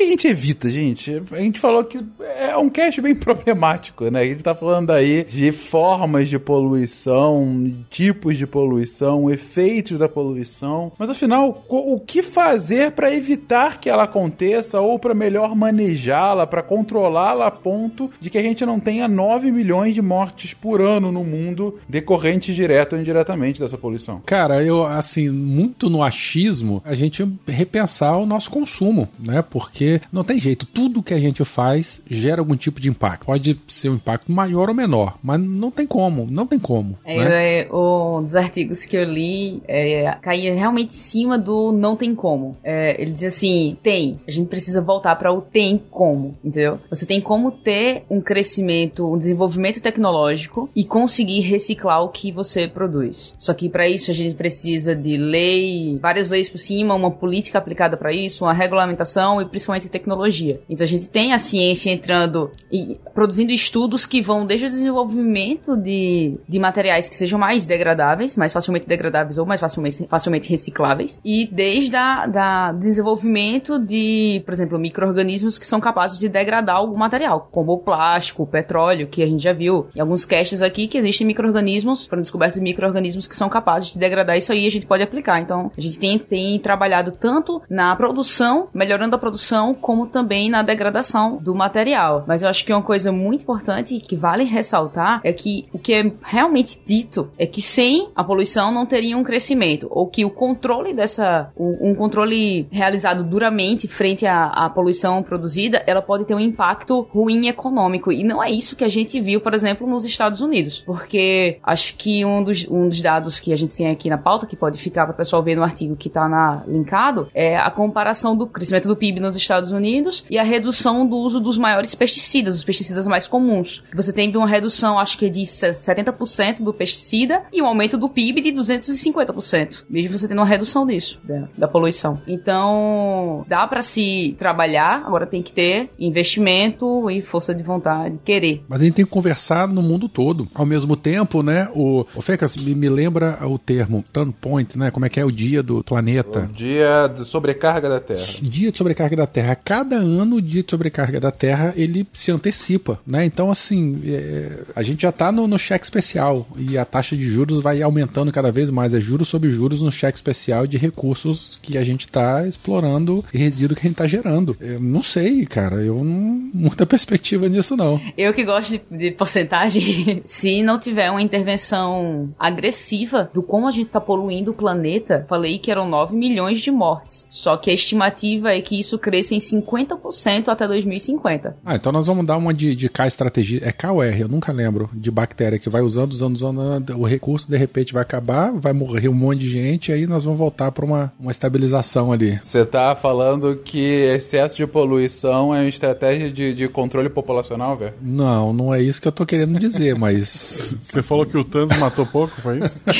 Que 0.00 0.04
a 0.04 0.06
gente 0.06 0.28
evita, 0.28 0.70
gente? 0.70 1.22
A 1.30 1.40
gente 1.40 1.60
falou 1.60 1.84
que 1.84 2.02
é 2.38 2.56
um 2.56 2.70
cast 2.70 3.00
bem 3.02 3.14
problemático, 3.16 4.10
né? 4.10 4.22
A 4.22 4.26
gente 4.26 4.42
tá 4.42 4.54
falando 4.54 4.90
aí 4.90 5.24
de 5.24 5.52
formas 5.52 6.28
de 6.28 6.38
poluição, 6.38 7.74
tipos 7.90 8.38
de 8.38 8.46
poluição, 8.46 9.30
efeitos 9.30 9.98
da 9.98 10.08
poluição. 10.08 10.90
Mas 10.98 11.10
afinal, 11.10 11.64
o 11.68 12.00
que 12.00 12.22
fazer 12.22 12.92
para 12.92 13.14
evitar 13.14 13.78
que 13.78 13.90
ela 13.90 14.04
aconteça 14.04 14.80
ou 14.80 14.98
para 14.98 15.12
melhor 15.12 15.54
manejá-la, 15.54 16.46
para 16.46 16.62
controlá-la 16.62 17.48
a 17.48 17.50
ponto 17.50 18.10
de 18.20 18.30
que 18.30 18.38
a 18.38 18.42
gente 18.42 18.64
não 18.64 18.80
tenha 18.80 19.06
9 19.06 19.50
milhões 19.50 19.94
de 19.94 20.00
mortes 20.00 20.54
por 20.54 20.80
ano 20.80 21.12
no 21.12 21.24
mundo 21.24 21.78
decorrentes 21.88 22.54
direto 22.54 22.94
ou 22.94 23.00
indiretamente 23.00 23.60
dessa 23.60 23.76
poluição? 23.76 24.22
Cara, 24.24 24.62
eu, 24.62 24.84
assim, 24.84 25.28
muito 25.28 25.90
no 25.90 26.02
achismo, 26.02 26.80
a 26.86 26.94
gente 26.94 27.26
repensar 27.46 28.16
o 28.16 28.24
nosso 28.24 28.50
consumo, 28.50 29.08
né? 29.18 29.42
Porque 29.42 29.89
não 30.12 30.24
tem 30.24 30.40
jeito, 30.40 30.66
tudo 30.66 31.02
que 31.02 31.14
a 31.14 31.20
gente 31.20 31.44
faz 31.44 32.02
gera 32.08 32.40
algum 32.40 32.56
tipo 32.56 32.80
de 32.80 32.88
impacto. 32.88 33.26
Pode 33.26 33.58
ser 33.68 33.88
um 33.88 33.94
impacto 33.94 34.30
maior 34.32 34.68
ou 34.68 34.74
menor, 34.74 35.18
mas 35.22 35.40
não 35.40 35.70
tem 35.70 35.86
como, 35.86 36.26
não 36.30 36.46
tem 36.46 36.58
como. 36.58 36.98
É, 37.04 37.18
né? 37.18 37.60
é, 37.60 37.68
um 37.72 38.22
dos 38.22 38.36
artigos 38.36 38.84
que 38.84 38.96
eu 38.96 39.04
li 39.04 39.62
é, 39.66 40.16
caía 40.20 40.54
realmente 40.54 40.90
em 40.90 40.98
cima 40.98 41.38
do 41.38 41.72
não 41.72 41.96
tem 41.96 42.14
como. 42.14 42.56
É, 42.62 43.00
ele 43.00 43.12
dizia 43.12 43.28
assim: 43.28 43.76
tem, 43.82 44.20
a 44.26 44.30
gente 44.30 44.48
precisa 44.48 44.80
voltar 44.80 45.16
para 45.16 45.32
o 45.32 45.40
tem 45.40 45.80
como, 45.90 46.36
entendeu? 46.44 46.78
Você 46.88 47.06
tem 47.06 47.20
como 47.20 47.50
ter 47.50 48.04
um 48.10 48.20
crescimento, 48.20 49.12
um 49.12 49.18
desenvolvimento 49.18 49.80
tecnológico 49.80 50.68
e 50.74 50.84
conseguir 50.84 51.40
reciclar 51.40 52.02
o 52.02 52.08
que 52.08 52.30
você 52.32 52.66
produz. 52.66 53.34
Só 53.38 53.54
que 53.54 53.68
para 53.68 53.88
isso 53.88 54.10
a 54.10 54.14
gente 54.14 54.34
precisa 54.34 54.94
de 54.94 55.16
lei, 55.16 55.98
várias 56.00 56.30
leis 56.30 56.48
por 56.48 56.58
cima, 56.58 56.94
uma 56.94 57.10
política 57.10 57.58
aplicada 57.58 57.96
para 57.96 58.12
isso, 58.12 58.44
uma 58.44 58.52
regulamentação 58.52 59.40
e 59.40 59.44
principalmente 59.46 59.79
tecnologia. 59.88 60.60
Então 60.68 60.84
a 60.84 60.88
gente 60.88 61.08
tem 61.08 61.32
a 61.32 61.38
ciência 61.38 61.90
entrando 61.90 62.50
e 62.70 62.98
produzindo 63.14 63.52
estudos 63.52 64.04
que 64.04 64.20
vão 64.20 64.44
desde 64.44 64.66
o 64.66 64.70
desenvolvimento 64.70 65.76
de, 65.76 66.36
de 66.48 66.58
materiais 66.58 67.08
que 67.08 67.16
sejam 67.16 67.38
mais 67.38 67.66
degradáveis, 67.66 68.36
mais 68.36 68.52
facilmente 68.52 68.86
degradáveis 68.86 69.38
ou 69.38 69.46
mais 69.46 69.60
facilmente, 69.60 70.06
facilmente 70.08 70.50
recicláveis, 70.50 71.20
e 71.24 71.46
desde 71.46 71.96
a 71.96 72.26
da 72.26 72.72
desenvolvimento 72.72 73.78
de, 73.78 74.42
por 74.44 74.52
exemplo, 74.52 74.78
micro-organismos 74.78 75.58
que 75.58 75.66
são 75.66 75.80
capazes 75.80 76.18
de 76.18 76.28
degradar 76.28 76.76
algum 76.76 76.96
material, 76.96 77.48
como 77.50 77.72
o 77.72 77.78
plástico, 77.78 78.42
o 78.42 78.46
petróleo, 78.46 79.06
que 79.08 79.22
a 79.22 79.26
gente 79.26 79.42
já 79.42 79.52
viu 79.52 79.86
em 79.94 80.00
alguns 80.00 80.24
caches 80.24 80.62
aqui 80.62 80.88
que 80.88 80.98
existem 80.98 81.26
micro-organismos, 81.26 82.06
foram 82.06 82.22
descobertos 82.22 82.60
micro-organismos 82.60 83.26
que 83.26 83.36
são 83.36 83.48
capazes 83.48 83.92
de 83.92 83.98
degradar 83.98 84.36
isso 84.36 84.52
aí 84.52 84.66
a 84.66 84.70
gente 84.70 84.86
pode 84.86 85.02
aplicar. 85.02 85.40
Então, 85.40 85.70
a 85.76 85.80
gente 85.80 85.98
tem, 85.98 86.18
tem 86.18 86.58
trabalhado 86.58 87.12
tanto 87.12 87.62
na 87.68 87.94
produção, 87.96 88.68
melhorando 88.74 89.14
a 89.16 89.18
produção, 89.18 89.69
como 89.74 90.06
também 90.06 90.50
na 90.50 90.62
degradação 90.62 91.36
do 91.36 91.54
material. 91.54 92.24
Mas 92.26 92.42
eu 92.42 92.48
acho 92.48 92.64
que 92.64 92.72
uma 92.72 92.82
coisa 92.82 93.12
muito 93.12 93.42
importante 93.42 93.98
que 94.00 94.16
vale 94.16 94.44
ressaltar 94.44 95.20
é 95.24 95.32
que 95.32 95.68
o 95.72 95.78
que 95.78 95.94
é 95.94 96.12
realmente 96.22 96.80
dito 96.84 97.30
é 97.38 97.46
que 97.46 97.60
sem 97.60 98.08
a 98.14 98.24
poluição 98.24 98.72
não 98.72 98.86
teria 98.86 99.16
um 99.16 99.22
crescimento, 99.22 99.86
ou 99.90 100.06
que 100.06 100.24
o 100.24 100.30
controle 100.30 100.94
dessa, 100.94 101.50
um, 101.56 101.94
controle 101.94 102.66
realizado 102.70 103.22
duramente 103.22 103.86
frente 103.86 104.26
à, 104.26 104.46
à 104.46 104.70
poluição 104.70 105.22
produzida, 105.22 105.82
ela 105.86 106.00
pode 106.00 106.24
ter 106.24 106.34
um 106.34 106.40
impacto 106.40 107.06
ruim 107.12 107.48
econômico. 107.48 108.10
E 108.10 108.24
não 108.24 108.42
é 108.42 108.50
isso 108.50 108.76
que 108.76 108.84
a 108.84 108.88
gente 108.88 109.20
viu, 109.20 109.40
por 109.40 109.54
exemplo, 109.54 109.86
nos 109.86 110.04
Estados 110.04 110.40
Unidos. 110.40 110.82
Porque 110.86 111.58
acho 111.62 111.96
que 111.96 112.24
um 112.24 112.42
dos, 112.42 112.66
um 112.68 112.88
dos 112.88 113.00
dados 113.00 113.38
que 113.38 113.52
a 113.52 113.56
gente 113.56 113.76
tem 113.76 113.88
aqui 113.88 114.08
na 114.08 114.18
pauta, 114.18 114.46
que 114.46 114.56
pode 114.56 114.78
ficar 114.78 115.04
para 115.04 115.12
o 115.12 115.16
pessoal 115.16 115.42
ver 115.42 115.56
no 115.56 115.62
artigo 115.62 115.96
que 115.96 116.08
está 116.08 116.64
linkado, 116.66 117.28
é 117.34 117.56
a 117.56 117.70
comparação 117.70 118.36
do 118.36 118.46
crescimento 118.46 118.88
do 118.88 118.96
PIB 118.96 119.20
nos 119.20 119.36
Estados 119.36 119.59
Unidos 119.70 120.24
e 120.30 120.38
a 120.38 120.42
redução 120.42 121.06
do 121.06 121.16
uso 121.16 121.40
dos 121.40 121.58
maiores 121.58 121.94
pesticidas, 121.94 122.56
os 122.56 122.64
pesticidas 122.64 123.06
mais 123.06 123.28
comuns. 123.28 123.82
Você 123.94 124.12
tem 124.12 124.34
uma 124.36 124.48
redução, 124.48 124.98
acho 124.98 125.18
que 125.18 125.28
de 125.28 125.42
70% 125.42 126.62
do 126.62 126.72
pesticida 126.72 127.42
e 127.52 127.60
um 127.60 127.66
aumento 127.66 127.98
do 127.98 128.08
PIB 128.08 128.40
de 128.40 128.52
250%. 128.52 129.84
Mesmo 129.88 130.16
você 130.16 130.28
tendo 130.28 130.38
uma 130.38 130.46
redução 130.46 130.86
disso, 130.86 131.20
da, 131.24 131.48
da 131.56 131.68
poluição. 131.68 132.20
Então, 132.26 133.44
dá 133.48 133.66
para 133.66 133.82
se 133.82 134.34
trabalhar, 134.38 135.02
agora 135.06 135.26
tem 135.26 135.42
que 135.42 135.52
ter 135.52 135.90
investimento 135.98 137.10
e 137.10 137.22
força 137.22 137.54
de 137.54 137.62
vontade, 137.62 138.18
querer. 138.24 138.64
Mas 138.68 138.80
a 138.80 138.84
gente 138.84 138.94
tem 138.94 139.04
que 139.04 139.10
conversar 139.10 139.68
no 139.68 139.82
mundo 139.82 140.08
todo. 140.08 140.48
Ao 140.54 140.66
mesmo 140.66 140.96
tempo, 140.96 141.42
né, 141.42 141.68
o, 141.74 142.06
o 142.14 142.22
Fecas 142.22 142.56
me, 142.56 142.74
me 142.74 142.88
lembra 142.88 143.38
o 143.42 143.58
termo 143.58 144.04
turn 144.12 144.32
point, 144.40 144.78
né, 144.78 144.90
como 144.90 145.04
é 145.04 145.08
que 145.08 145.20
é 145.20 145.24
o 145.24 145.30
dia 145.30 145.62
do 145.62 145.82
planeta. 145.82 146.48
O 146.50 146.54
dia 146.54 147.08
de 147.08 147.24
sobrecarga 147.24 147.88
da 147.88 148.00
Terra. 148.00 148.26
Dia 148.42 148.70
de 148.70 148.78
sobrecarga 148.78 149.16
da 149.16 149.26
Terra. 149.26 149.49
Cada 149.54 149.96
ano 149.96 150.40
de 150.40 150.64
sobrecarga 150.68 151.20
da 151.20 151.30
Terra, 151.30 151.72
ele 151.76 152.06
se 152.12 152.30
antecipa, 152.30 153.00
né, 153.06 153.24
então 153.24 153.50
assim, 153.50 154.00
é, 154.06 154.60
a 154.74 154.82
gente 154.82 155.02
já 155.02 155.12
tá 155.12 155.30
no, 155.32 155.46
no 155.46 155.58
cheque 155.58 155.84
especial 155.84 156.46
e 156.56 156.76
a 156.76 156.84
taxa 156.84 157.16
de 157.16 157.22
juros 157.22 157.62
vai 157.62 157.82
aumentando 157.82 158.32
cada 158.32 158.50
vez 158.50 158.70
mais, 158.70 158.94
é 158.94 159.00
juros 159.00 159.28
sobre 159.28 159.50
juros 159.50 159.82
no 159.82 159.90
cheque 159.90 160.18
especial 160.18 160.66
de 160.66 160.76
recursos 160.76 161.58
que 161.62 161.76
a 161.76 161.84
gente 161.84 162.08
tá 162.08 162.46
explorando 162.46 163.24
e 163.32 163.38
resíduo 163.38 163.76
que 163.76 163.86
a 163.86 163.88
gente 163.88 163.96
tá 163.96 164.06
gerando. 164.06 164.56
Eu 164.60 164.80
não 164.80 165.02
sei, 165.02 165.46
cara, 165.46 165.76
eu 165.76 166.04
não 166.04 166.50
muita 166.52 166.84
perspectiva 166.86 167.48
nisso 167.48 167.76
não. 167.76 168.00
Eu 168.16 168.32
que 168.32 168.44
gosto 168.44 168.72
de, 168.72 168.82
de 168.90 169.10
porcentagem, 169.12 170.22
se 170.24 170.62
não 170.62 170.78
tiver 170.78 171.10
uma 171.10 171.22
intervenção 171.22 172.34
agressiva 172.38 173.30
do 173.32 173.42
como 173.42 173.68
a 173.68 173.70
gente 173.70 173.86
está 173.86 174.00
poluindo 174.00 174.50
o 174.50 174.54
planeta, 174.54 175.26
falei 175.28 175.58
que 175.58 175.70
eram 175.70 175.88
9 175.88 176.16
milhões 176.16 176.60
de 176.60 176.70
mortes. 176.70 177.26
Só 177.28 177.56
que 177.56 177.70
a 177.70 177.74
estimativa 177.74 178.52
é 178.52 178.60
que 178.60 178.78
isso 178.78 178.98
cresça 178.98 179.29
em 179.34 179.38
50% 179.38 180.48
até 180.48 180.66
2050. 180.66 181.56
Ah, 181.64 181.76
então 181.76 181.92
nós 181.92 182.06
vamos 182.06 182.26
dar 182.26 182.36
uma 182.36 182.52
de, 182.52 182.74
de 182.74 182.88
K 182.88 183.06
estratégia. 183.06 183.60
É 183.62 183.72
K 183.72 183.92
ou 183.92 184.02
R? 184.02 184.20
Eu 184.20 184.28
nunca 184.28 184.52
lembro. 184.52 184.88
De 184.92 185.10
bactéria 185.10 185.58
que 185.58 185.68
vai 185.68 185.82
usando, 185.82 186.12
usando, 186.12 186.34
usando. 186.34 186.98
O 186.98 187.04
recurso 187.04 187.50
de 187.50 187.56
repente 187.56 187.92
vai 187.92 188.02
acabar, 188.02 188.52
vai 188.52 188.72
morrer 188.72 189.08
um 189.08 189.14
monte 189.14 189.40
de 189.40 189.50
gente, 189.50 189.92
aí 189.92 190.06
nós 190.06 190.24
vamos 190.24 190.38
voltar 190.38 190.70
para 190.72 190.84
uma, 190.84 191.12
uma 191.18 191.30
estabilização 191.30 192.12
ali. 192.12 192.40
Você 192.42 192.64
tá 192.64 192.94
falando 192.96 193.56
que 193.56 193.78
excesso 193.78 194.56
de 194.56 194.66
poluição 194.66 195.54
é 195.54 195.60
uma 195.60 195.68
estratégia 195.68 196.30
de, 196.30 196.54
de 196.54 196.68
controle 196.68 197.08
populacional, 197.08 197.76
velho? 197.76 197.94
Não, 198.00 198.52
não 198.52 198.74
é 198.74 198.80
isso 198.80 199.00
que 199.00 199.08
eu 199.08 199.12
tô 199.12 199.24
querendo 199.26 199.58
dizer, 199.58 199.94
mas. 199.96 200.76
Você 200.80 201.02
falou 201.02 201.26
que 201.26 201.36
o 201.36 201.44
Thanos 201.44 201.78
matou 201.78 202.06
pouco, 202.06 202.40
foi 202.40 202.58
isso? 202.58 202.82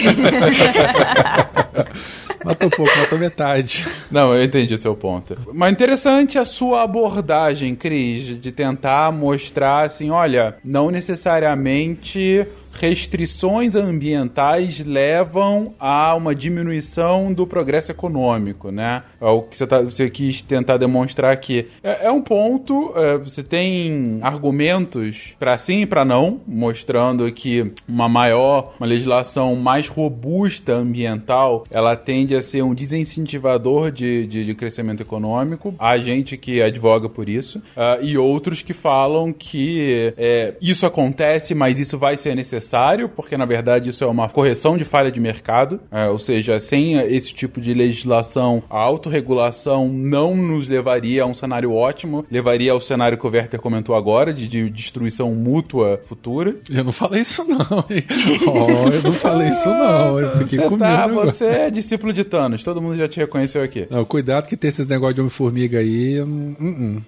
matou 2.44 2.70
pouco, 2.70 2.98
matou 2.98 3.18
metade. 3.18 3.86
Não, 4.10 4.34
eu 4.34 4.44
entendi 4.44 4.76
seu 4.78 4.94
ponto. 4.94 5.36
Mas 5.52 5.72
interessante 5.72 6.19
a 6.38 6.44
sua 6.44 6.82
abordagem, 6.82 7.74
Cris, 7.74 8.40
de 8.40 8.52
tentar 8.52 9.12
mostrar 9.12 9.86
assim, 9.86 10.10
olha, 10.10 10.56
não 10.64 10.90
necessariamente 10.90 12.46
restrições 12.72 13.74
ambientais 13.74 14.84
levam 14.84 15.74
a 15.78 16.14
uma 16.14 16.34
diminuição 16.34 17.32
do 17.32 17.46
progresso 17.46 17.90
econômico, 17.90 18.70
né? 18.70 19.02
É 19.20 19.26
o 19.26 19.42
que 19.42 19.56
você, 19.56 19.66
tá, 19.66 19.80
você 19.82 20.08
quis 20.08 20.42
tentar 20.42 20.76
demonstrar 20.76 21.32
aqui. 21.32 21.68
É, 21.82 22.06
é 22.06 22.10
um 22.10 22.22
ponto, 22.22 22.92
é, 22.96 23.18
você 23.18 23.42
tem 23.42 24.18
argumentos 24.22 25.34
para 25.38 25.58
sim 25.58 25.82
e 25.82 25.86
para 25.86 26.04
não, 26.04 26.40
mostrando 26.46 27.30
que 27.32 27.72
uma 27.88 28.08
maior, 28.08 28.74
uma 28.78 28.86
legislação 28.86 29.56
mais 29.56 29.88
robusta 29.88 30.72
ambiental, 30.74 31.66
ela 31.70 31.96
tende 31.96 32.34
a 32.34 32.42
ser 32.42 32.62
um 32.62 32.74
desincentivador 32.74 33.90
de, 33.90 34.26
de, 34.26 34.44
de 34.44 34.54
crescimento 34.54 35.02
econômico. 35.02 35.74
Há 35.78 35.98
gente 35.98 36.36
que 36.36 36.62
advoga 36.62 37.08
por 37.08 37.28
isso, 37.28 37.58
uh, 37.58 38.02
e 38.02 38.16
outros 38.16 38.62
que 38.62 38.72
falam 38.72 39.32
que 39.32 40.14
é, 40.16 40.54
isso 40.60 40.86
acontece, 40.86 41.54
mas 41.54 41.78
isso 41.78 41.98
vai 41.98 42.16
ser 42.16 42.34
necessário 42.34 42.59
necessário, 42.60 43.08
porque 43.08 43.36
na 43.36 43.46
verdade 43.46 43.90
isso 43.90 44.04
é 44.04 44.06
uma 44.06 44.28
correção 44.28 44.76
de 44.76 44.84
falha 44.84 45.10
de 45.10 45.18
mercado, 45.18 45.80
é, 45.90 46.06
ou 46.08 46.18
seja, 46.18 46.60
sem 46.60 46.98
esse 46.98 47.32
tipo 47.32 47.60
de 47.60 47.72
legislação, 47.72 48.62
a 48.68 48.78
autorregulação 48.78 49.88
não 49.88 50.36
nos 50.36 50.68
levaria 50.68 51.22
a 51.22 51.26
um 51.26 51.34
cenário 51.34 51.72
ótimo, 51.72 52.24
levaria 52.30 52.72
ao 52.72 52.80
cenário 52.80 53.16
que 53.16 53.26
o 53.26 53.30
Werther 53.30 53.60
comentou 53.60 53.94
agora, 53.94 54.32
de, 54.32 54.46
de 54.46 54.68
destruição 54.68 55.34
mútua 55.34 56.00
futura. 56.04 56.56
Eu 56.70 56.84
não 56.84 56.92
falei 56.92 57.22
isso 57.22 57.42
não, 57.44 57.66
oh, 57.70 57.84
eu 58.92 59.02
não 59.02 59.12
falei 59.12 59.48
isso 59.48 59.68
não, 59.68 60.20
eu 60.20 60.28
fiquei 60.38 60.58
você 60.58 60.68
com 60.68 60.78
tá, 60.78 61.08
medo. 61.08 61.20
Você 61.20 61.44
é 61.46 61.70
discípulo 61.70 62.12
de 62.12 62.24
Thanos, 62.24 62.62
todo 62.62 62.82
mundo 62.82 62.96
já 62.96 63.08
te 63.08 63.18
reconheceu 63.18 63.62
aqui. 63.62 63.86
Não, 63.90 64.04
cuidado 64.04 64.46
que 64.46 64.56
tem 64.56 64.68
esses 64.68 64.86
negócios 64.86 65.14
de 65.14 65.20
Homem-Formiga 65.22 65.78
aí, 65.78 66.14
eu 66.14 66.26
não, 66.26 66.50
uh 66.52 66.56
-uh. 66.60 67.02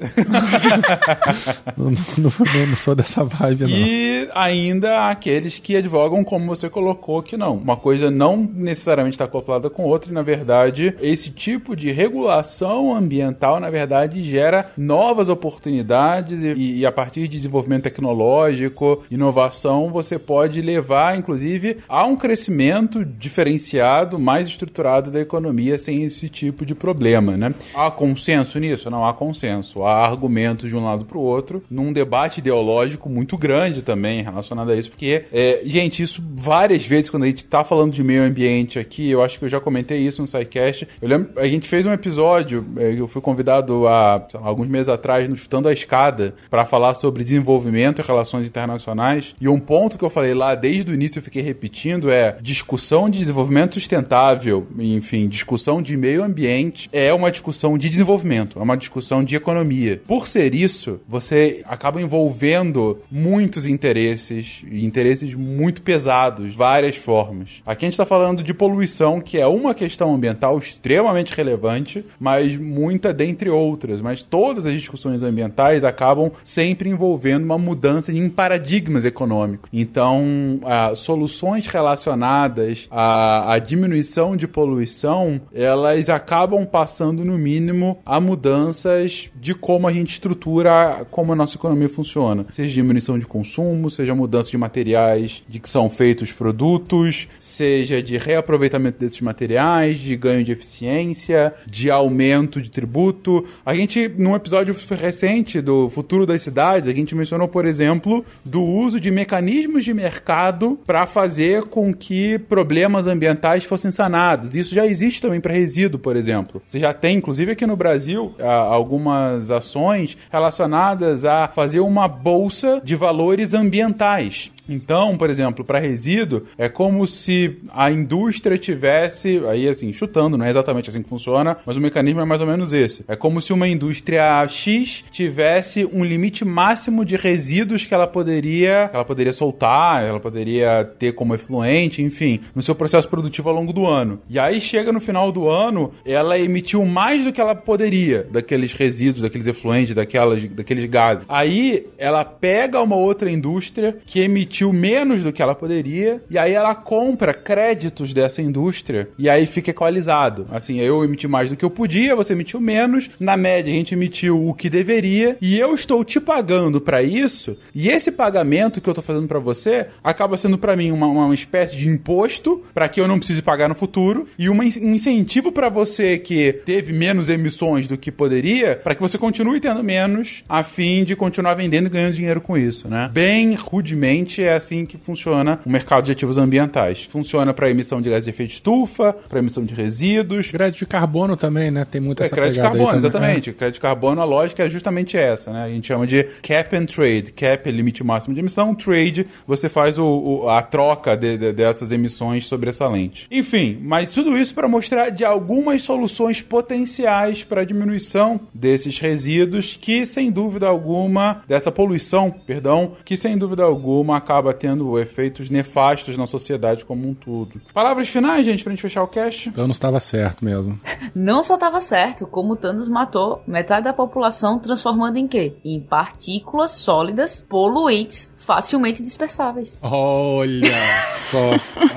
não, 1.76 1.90
não, 1.90 2.66
não, 2.66 2.74
sou 2.74 2.94
dessa 2.94 3.24
vibe 3.24 3.62
não. 3.62 3.70
E 3.70 4.28
ainda 4.34 5.10
aquele 5.10 5.41
que 5.58 5.76
advogam, 5.76 6.24
como 6.24 6.46
você 6.46 6.68
colocou, 6.68 7.22
que 7.22 7.36
não. 7.36 7.56
Uma 7.56 7.76
coisa 7.76 8.10
não 8.10 8.36
necessariamente 8.36 9.14
está 9.14 9.24
acoplada 9.24 9.68
com 9.70 9.84
outra, 9.84 10.10
e 10.10 10.14
na 10.14 10.22
verdade, 10.22 10.94
esse 11.00 11.30
tipo 11.30 11.76
de 11.76 11.90
regulação 11.90 12.94
ambiental, 12.94 13.60
na 13.60 13.70
verdade, 13.70 14.22
gera 14.22 14.70
novas 14.76 15.28
oportunidades 15.28 16.42
e, 16.42 16.78
e 16.78 16.86
a 16.86 16.92
partir 16.92 17.22
de 17.22 17.28
desenvolvimento 17.28 17.84
tecnológico, 17.84 19.02
inovação, 19.10 19.90
você 19.90 20.18
pode 20.18 20.60
levar, 20.60 21.18
inclusive, 21.18 21.78
a 21.88 22.04
um 22.04 22.16
crescimento 22.16 23.04
diferenciado, 23.04 24.18
mais 24.18 24.48
estruturado 24.48 25.10
da 25.10 25.20
economia 25.20 25.78
sem 25.78 26.02
esse 26.04 26.28
tipo 26.28 26.64
de 26.64 26.74
problema, 26.74 27.36
né? 27.36 27.54
Há 27.74 27.90
consenso 27.90 28.58
nisso? 28.58 28.90
Não 28.90 29.06
há 29.06 29.12
consenso. 29.12 29.82
Há 29.84 30.04
argumentos 30.04 30.68
de 30.68 30.76
um 30.76 30.84
lado 30.84 31.04
para 31.04 31.18
o 31.18 31.22
outro, 31.22 31.62
num 31.70 31.92
debate 31.92 32.38
ideológico 32.38 33.08
muito 33.08 33.36
grande 33.36 33.82
também 33.82 34.22
relacionado 34.22 34.70
a 34.70 34.76
isso, 34.76 34.90
porque 34.90 35.24
é, 35.32 35.62
gente, 35.64 36.02
isso 36.02 36.22
várias 36.34 36.84
vezes 36.84 37.08
quando 37.08 37.22
a 37.22 37.26
gente 37.26 37.44
tá 37.46 37.64
falando 37.64 37.92
de 37.92 38.02
meio 38.02 38.22
ambiente 38.22 38.78
aqui, 38.78 39.08
eu 39.10 39.22
acho 39.22 39.38
que 39.38 39.44
eu 39.44 39.48
já 39.48 39.60
comentei 39.60 39.98
isso 39.98 40.20
no 40.20 40.28
SciCast. 40.28 40.86
Eu 41.00 41.08
lembro, 41.08 41.30
a 41.36 41.48
gente 41.48 41.68
fez 41.68 41.86
um 41.86 41.92
episódio, 41.92 42.66
é, 42.76 42.92
eu 42.98 43.08
fui 43.08 43.22
convidado 43.22 43.86
há 43.88 44.26
alguns 44.34 44.68
meses 44.68 44.88
atrás 44.88 45.28
no 45.28 45.36
Chutando 45.36 45.68
a 45.68 45.72
Escada 45.72 46.34
para 46.50 46.66
falar 46.66 46.94
sobre 46.94 47.24
desenvolvimento 47.24 48.00
e 48.00 48.04
relações 48.04 48.46
internacionais. 48.46 49.34
E 49.40 49.48
um 49.48 49.58
ponto 49.58 49.96
que 49.96 50.04
eu 50.04 50.10
falei 50.10 50.34
lá 50.34 50.54
desde 50.54 50.90
o 50.90 50.94
início 50.94 51.18
eu 51.18 51.22
fiquei 51.22 51.42
repetindo 51.42 52.10
é 52.10 52.36
discussão 52.40 53.08
de 53.08 53.18
desenvolvimento 53.18 53.74
sustentável, 53.74 54.66
enfim, 54.78 55.28
discussão 55.28 55.80
de 55.80 55.96
meio 55.96 56.22
ambiente 56.22 56.88
é 56.92 57.12
uma 57.12 57.30
discussão 57.30 57.78
de 57.78 57.88
desenvolvimento, 57.88 58.58
é 58.58 58.62
uma 58.62 58.76
discussão 58.76 59.24
de 59.24 59.36
economia. 59.36 60.00
Por 60.06 60.28
ser 60.28 60.54
isso, 60.54 61.00
você 61.08 61.62
acaba 61.66 62.00
envolvendo 62.00 62.98
muitos 63.10 63.66
interesses, 63.66 64.62
interesses 64.70 65.21
muito 65.34 65.82
pesados, 65.82 66.54
várias 66.54 66.96
formas. 66.96 67.62
Aqui 67.66 67.84
a 67.84 67.86
gente 67.86 67.94
está 67.94 68.06
falando 68.06 68.42
de 68.42 68.54
poluição, 68.54 69.20
que 69.20 69.38
é 69.38 69.46
uma 69.46 69.74
questão 69.74 70.14
ambiental 70.14 70.58
extremamente 70.58 71.34
relevante, 71.34 72.04
mas 72.18 72.56
muita 72.56 73.12
dentre 73.12 73.50
outras. 73.50 74.00
Mas 74.00 74.22
todas 74.22 74.66
as 74.66 74.72
discussões 74.72 75.22
ambientais 75.22 75.84
acabam 75.84 76.30
sempre 76.44 76.88
envolvendo 76.88 77.44
uma 77.44 77.58
mudança 77.58 78.12
em 78.12 78.28
paradigmas 78.28 79.04
econômicos. 79.04 79.68
Então, 79.72 80.60
ah, 80.64 80.92
soluções 80.94 81.66
relacionadas 81.66 82.86
à, 82.90 83.54
à 83.54 83.58
diminuição 83.58 84.36
de 84.36 84.46
poluição, 84.46 85.40
elas 85.52 86.08
acabam 86.08 86.64
passando, 86.64 87.24
no 87.24 87.38
mínimo, 87.38 87.98
a 88.04 88.20
mudanças 88.20 89.30
de 89.34 89.54
como 89.54 89.86
a 89.86 89.92
gente 89.92 90.10
estrutura 90.10 91.06
como 91.10 91.32
a 91.32 91.36
nossa 91.36 91.56
economia 91.56 91.88
funciona. 91.88 92.46
Seja 92.50 92.72
diminuição 92.72 93.18
de 93.18 93.26
consumo, 93.26 93.90
seja 93.90 94.14
mudança 94.14 94.50
de 94.50 94.58
materiais 94.58 95.02
de 95.16 95.58
que 95.58 95.68
são 95.68 95.88
feitos 95.90 96.32
produtos, 96.32 97.28
seja 97.38 98.02
de 98.02 98.16
reaproveitamento 98.16 98.98
desses 98.98 99.20
materiais, 99.20 99.98
de 99.98 100.16
ganho 100.16 100.44
de 100.44 100.52
eficiência, 100.52 101.52
de 101.66 101.90
aumento 101.90 102.60
de 102.60 102.70
tributo. 102.70 103.44
A 103.64 103.74
gente, 103.74 104.08
num 104.16 104.34
episódio 104.34 104.76
recente 104.90 105.60
do 105.60 105.90
Futuro 105.90 106.26
das 106.26 106.42
Cidades, 106.42 106.88
a 106.88 106.92
gente 106.92 107.14
mencionou, 107.14 107.48
por 107.48 107.66
exemplo, 107.66 108.24
do 108.44 108.62
uso 108.62 109.00
de 109.00 109.10
mecanismos 109.10 109.84
de 109.84 109.92
mercado 109.92 110.78
para 110.86 111.06
fazer 111.06 111.64
com 111.64 111.92
que 111.92 112.38
problemas 112.38 113.06
ambientais 113.06 113.64
fossem 113.64 113.90
sanados. 113.90 114.54
Isso 114.54 114.74
já 114.74 114.86
existe 114.86 115.20
também 115.20 115.40
para 115.40 115.52
resíduo, 115.52 115.98
por 115.98 116.16
exemplo. 116.16 116.62
Você 116.66 116.78
já 116.78 116.92
tem, 116.92 117.18
inclusive 117.18 117.52
aqui 117.52 117.66
no 117.66 117.76
Brasil, 117.76 118.34
algumas 118.38 119.50
ações 119.50 120.16
relacionadas 120.30 121.24
a 121.24 121.48
fazer 121.48 121.80
uma 121.80 122.08
bolsa 122.08 122.80
de 122.84 122.94
valores 122.94 123.54
ambientais. 123.54 124.50
Então, 124.68 125.01
por 125.16 125.28
exemplo, 125.28 125.64
para 125.64 125.78
resíduo, 125.78 126.44
é 126.56 126.68
como 126.68 127.06
se 127.06 127.58
a 127.70 127.90
indústria 127.90 128.56
tivesse, 128.56 129.42
aí 129.48 129.68
assim, 129.68 129.92
chutando, 129.92 130.38
não 130.38 130.46
é 130.46 130.50
exatamente 130.50 130.88
assim 130.88 131.02
que 131.02 131.08
funciona, 131.08 131.56
mas 131.66 131.76
o 131.76 131.80
mecanismo 131.80 132.20
é 132.20 132.24
mais 132.24 132.40
ou 132.40 132.46
menos 132.46 132.72
esse. 132.72 133.04
É 133.08 133.16
como 133.16 133.40
se 133.40 133.52
uma 133.52 133.68
indústria 133.68 134.46
X 134.48 135.04
tivesse 135.10 135.84
um 135.92 136.04
limite 136.04 136.44
máximo 136.44 137.04
de 137.04 137.16
resíduos 137.16 137.84
que 137.84 137.94
ela 137.94 138.06
poderia, 138.06 138.88
que 138.88 138.96
ela 138.96 139.04
poderia 139.04 139.32
soltar, 139.32 140.04
ela 140.04 140.20
poderia 140.20 140.84
ter 140.98 141.12
como 141.12 141.34
efluente, 141.34 142.02
enfim, 142.02 142.40
no 142.54 142.62
seu 142.62 142.74
processo 142.74 143.08
produtivo 143.08 143.48
ao 143.48 143.54
longo 143.54 143.72
do 143.72 143.86
ano. 143.86 144.20
E 144.28 144.38
aí 144.38 144.60
chega 144.60 144.92
no 144.92 145.00
final 145.00 145.32
do 145.32 145.48
ano, 145.48 145.92
ela 146.04 146.38
emitiu 146.38 146.84
mais 146.84 147.24
do 147.24 147.32
que 147.32 147.40
ela 147.40 147.54
poderia 147.54 148.26
daqueles 148.30 148.72
resíduos, 148.72 149.22
daqueles 149.22 149.46
efluentes, 149.46 149.94
daquelas, 149.94 150.44
daqueles 150.46 150.84
gases. 150.86 151.24
Aí 151.28 151.86
ela 151.98 152.24
pega 152.24 152.80
uma 152.80 152.96
outra 152.96 153.30
indústria 153.30 153.96
que 154.06 154.20
emitiu 154.20 154.42
emitiu 154.42 154.72
menos 154.92 155.22
do 155.22 155.32
que 155.32 155.40
ela 155.40 155.54
poderia, 155.54 156.22
e 156.28 156.36
aí 156.36 156.52
ela 156.52 156.74
compra 156.74 157.32
créditos 157.32 158.12
dessa 158.12 158.42
indústria, 158.42 159.08
e 159.18 159.28
aí 159.28 159.46
fica 159.46 159.70
equalizado. 159.70 160.46
Assim, 160.50 160.78
eu 160.80 161.02
emiti 161.02 161.26
mais 161.26 161.48
do 161.48 161.56
que 161.56 161.64
eu 161.64 161.70
podia, 161.70 162.14
você 162.14 162.34
emitiu 162.34 162.60
menos, 162.60 163.08
na 163.18 163.34
média 163.34 163.72
a 163.72 163.76
gente 163.76 163.94
emitiu 163.94 164.46
o 164.46 164.52
que 164.52 164.68
deveria, 164.68 165.38
e 165.40 165.58
eu 165.58 165.74
estou 165.74 166.04
te 166.04 166.20
pagando 166.20 166.78
para 166.78 167.02
isso, 167.02 167.56
e 167.74 167.88
esse 167.88 168.12
pagamento 168.12 168.80
que 168.82 168.88
eu 168.88 168.94
tô 168.94 169.00
fazendo 169.00 169.26
para 169.26 169.38
você 169.38 169.86
acaba 170.04 170.36
sendo 170.36 170.58
para 170.58 170.76
mim 170.76 170.90
uma, 170.90 171.06
uma 171.06 171.34
espécie 171.34 171.74
de 171.76 171.88
imposto 171.88 172.62
para 172.74 172.88
que 172.88 173.00
eu 173.00 173.08
não 173.08 173.18
precise 173.18 173.40
pagar 173.40 173.68
no 173.68 173.74
futuro, 173.74 174.26
e 174.38 174.50
uma, 174.50 174.62
um 174.62 174.94
incentivo 174.94 175.50
para 175.50 175.70
você 175.70 176.18
que 176.18 176.60
teve 176.66 176.92
menos 176.92 177.30
emissões 177.30 177.88
do 177.88 177.96
que 177.96 178.12
poderia, 178.12 178.76
para 178.76 178.94
que 178.94 179.00
você 179.00 179.16
continue 179.16 179.58
tendo 179.58 179.82
menos, 179.82 180.44
a 180.46 180.62
fim 180.62 181.02
de 181.02 181.16
continuar 181.16 181.54
vendendo 181.54 181.86
e 181.86 181.90
ganhando 181.90 182.14
dinheiro 182.14 182.40
com 182.42 182.58
isso, 182.58 182.88
né? 182.88 183.10
Bem 183.10 183.54
rudemente 183.54 184.42
é 184.42 184.54
assim 184.54 184.81
que 184.86 184.98
funciona 184.98 185.60
o 185.64 185.70
mercado 185.70 186.04
de 186.04 186.12
ativos 186.12 186.38
ambientais. 186.38 187.04
Funciona 187.04 187.52
para 187.52 187.70
emissão 187.70 188.00
de 188.00 188.10
gás 188.10 188.24
de 188.24 188.30
efeito 188.30 188.50
de 188.50 188.54
estufa, 188.54 189.12
para 189.28 189.38
emissão 189.38 189.64
de 189.64 189.74
resíduos. 189.74 190.50
Crédito 190.50 190.80
de 190.80 190.86
carbono 190.86 191.36
também, 191.36 191.70
né? 191.70 191.84
Tem 191.84 192.00
muita 192.00 192.22
é, 192.22 192.26
essa 192.26 192.34
crédito 192.34 192.54
de 192.54 192.60
carbono, 192.60 192.96
exatamente. 192.96 193.50
É. 193.50 193.52
Crédito 193.52 193.74
de 193.74 193.80
carbono, 193.80 194.20
a 194.20 194.24
lógica 194.24 194.64
é 194.64 194.68
justamente 194.68 195.16
essa, 195.16 195.52
né? 195.52 195.64
A 195.64 195.68
gente 195.68 195.86
chama 195.86 196.06
de 196.06 196.24
cap 196.42 196.76
and 196.76 196.86
trade. 196.86 197.32
Cap 197.32 197.68
é 197.68 197.72
limite 197.72 198.04
máximo 198.04 198.34
de 198.34 198.40
emissão, 198.40 198.74
trade, 198.74 199.26
você 199.46 199.68
faz 199.68 199.98
o, 199.98 200.04
o 200.04 200.48
a 200.48 200.62
troca 200.62 201.16
de, 201.16 201.36
de, 201.36 201.52
dessas 201.52 201.90
emissões 201.90 202.46
sobressalentes. 202.46 203.26
Enfim, 203.30 203.78
mas 203.80 204.12
tudo 204.12 204.36
isso 204.36 204.54
para 204.54 204.68
mostrar 204.68 205.10
de 205.10 205.24
algumas 205.24 205.82
soluções 205.82 206.42
potenciais 206.42 207.44
para 207.44 207.62
a 207.62 207.64
diminuição 207.64 208.40
desses 208.52 208.98
resíduos 208.98 209.78
que, 209.80 210.04
sem 210.06 210.30
dúvida 210.30 210.66
alguma, 210.66 211.42
dessa 211.46 211.70
poluição, 211.70 212.30
perdão, 212.30 212.96
que 213.04 213.16
sem 213.16 213.36
dúvida 213.36 213.62
alguma 213.62 214.16
acaba 214.16 214.54
tendo 214.62 214.98
efeitos 214.98 215.50
nefastos 215.50 216.16
na 216.16 216.26
sociedade 216.26 216.84
como 216.84 217.08
um 217.08 217.12
todo. 217.12 217.60
Palavras 217.74 218.08
finais, 218.08 218.46
gente, 218.46 218.62
pra 218.62 218.70
gente 218.70 218.80
fechar 218.80 219.02
o 219.02 219.08
cast? 219.08 219.50
Thanos 219.50 219.76
estava 219.76 220.00
certo 220.00 220.44
mesmo. 220.44 220.80
Não 221.14 221.42
só 221.42 221.54
estava 221.54 221.80
certo, 221.80 222.26
como 222.26 222.56
Thanos 222.56 222.88
matou 222.88 223.42
metade 223.46 223.84
da 223.84 223.92
população, 223.92 224.58
transformando 224.58 225.16
em 225.18 225.28
quê? 225.28 225.54
Em 225.64 225.80
partículas 225.80 226.72
sólidas, 226.72 227.44
poluentes, 227.48 228.34
facilmente 228.38 229.02
dispersáveis. 229.02 229.78
Olha 229.82 230.70
só, 231.30 231.50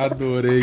adorei. 0.04 0.62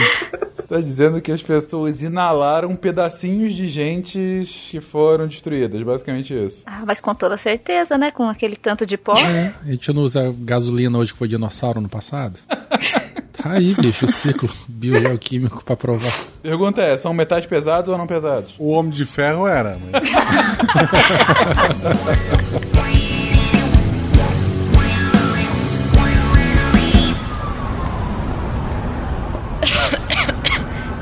Você 0.53 0.63
tá 0.63 0.81
dizendo 0.81 1.21
que 1.21 1.33
as 1.33 1.43
pessoas 1.43 2.03
inalaram 2.03 2.77
pedacinhos 2.77 3.55
de 3.55 3.69
gente 3.69 4.43
que 4.71 4.81
foram 4.81 5.27
destruídas, 5.27 5.83
basicamente 5.83 6.35
isso. 6.35 6.63
Ah, 6.67 6.83
mas 6.87 7.01
com 7.01 7.15
toda 7.15 7.37
certeza, 7.37 7.97
né? 7.97 8.11
Com 8.11 8.29
aquele 8.29 8.57
tanto 8.57 8.85
de 8.85 8.99
pó. 8.99 9.15
É, 9.17 9.55
a 9.63 9.71
gente 9.71 9.93
não 9.93 10.03
usa 10.03 10.35
gasolina 10.37 10.99
hoje 10.99 11.13
que 11.13 11.19
foi 11.19 11.29
dinossauro 11.29 11.63
dinossauro 11.63 11.81
no 11.81 11.89
passado? 11.93 12.41
Tá 13.43 13.53
aí, 13.53 13.75
bicho, 13.75 14.05
o 14.05 14.09
ciclo 14.09 14.49
biogeoquímico 14.69 15.65
pra 15.65 15.75
provar. 15.75 16.13
Pergunta 16.43 16.83
é, 16.83 16.97
são 16.99 17.15
metais 17.15 17.47
pesados 17.47 17.89
ou 17.89 17.97
não 17.97 18.07
pesados? 18.07 18.53
O 18.59 18.69
Homem 18.71 18.93
de 18.93 19.07
Ferro 19.07 19.49
era, 19.49 19.79
mas... 19.91 20.03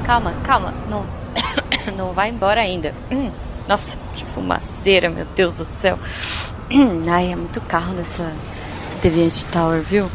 calma, 0.07 0.33
calma, 0.45 0.73
não, 0.89 1.05
não 1.99 2.13
vai 2.13 2.31
embora 2.31 2.61
ainda. 2.61 2.95
Hum, 3.11 3.31
nossa, 3.69 3.99
que 4.15 4.25
fumaceira, 4.27 5.11
meu 5.11 5.27
Deus 5.37 5.53
do 5.55 5.65
céu. 5.65 5.99
Hum, 6.71 7.03
ai, 7.09 7.33
é 7.33 7.37
muito 7.37 7.61
carro 7.63 7.93
nessa 7.93 8.33
Deviant 9.03 9.45
Tower, 9.53 9.83
viu? 9.83 10.11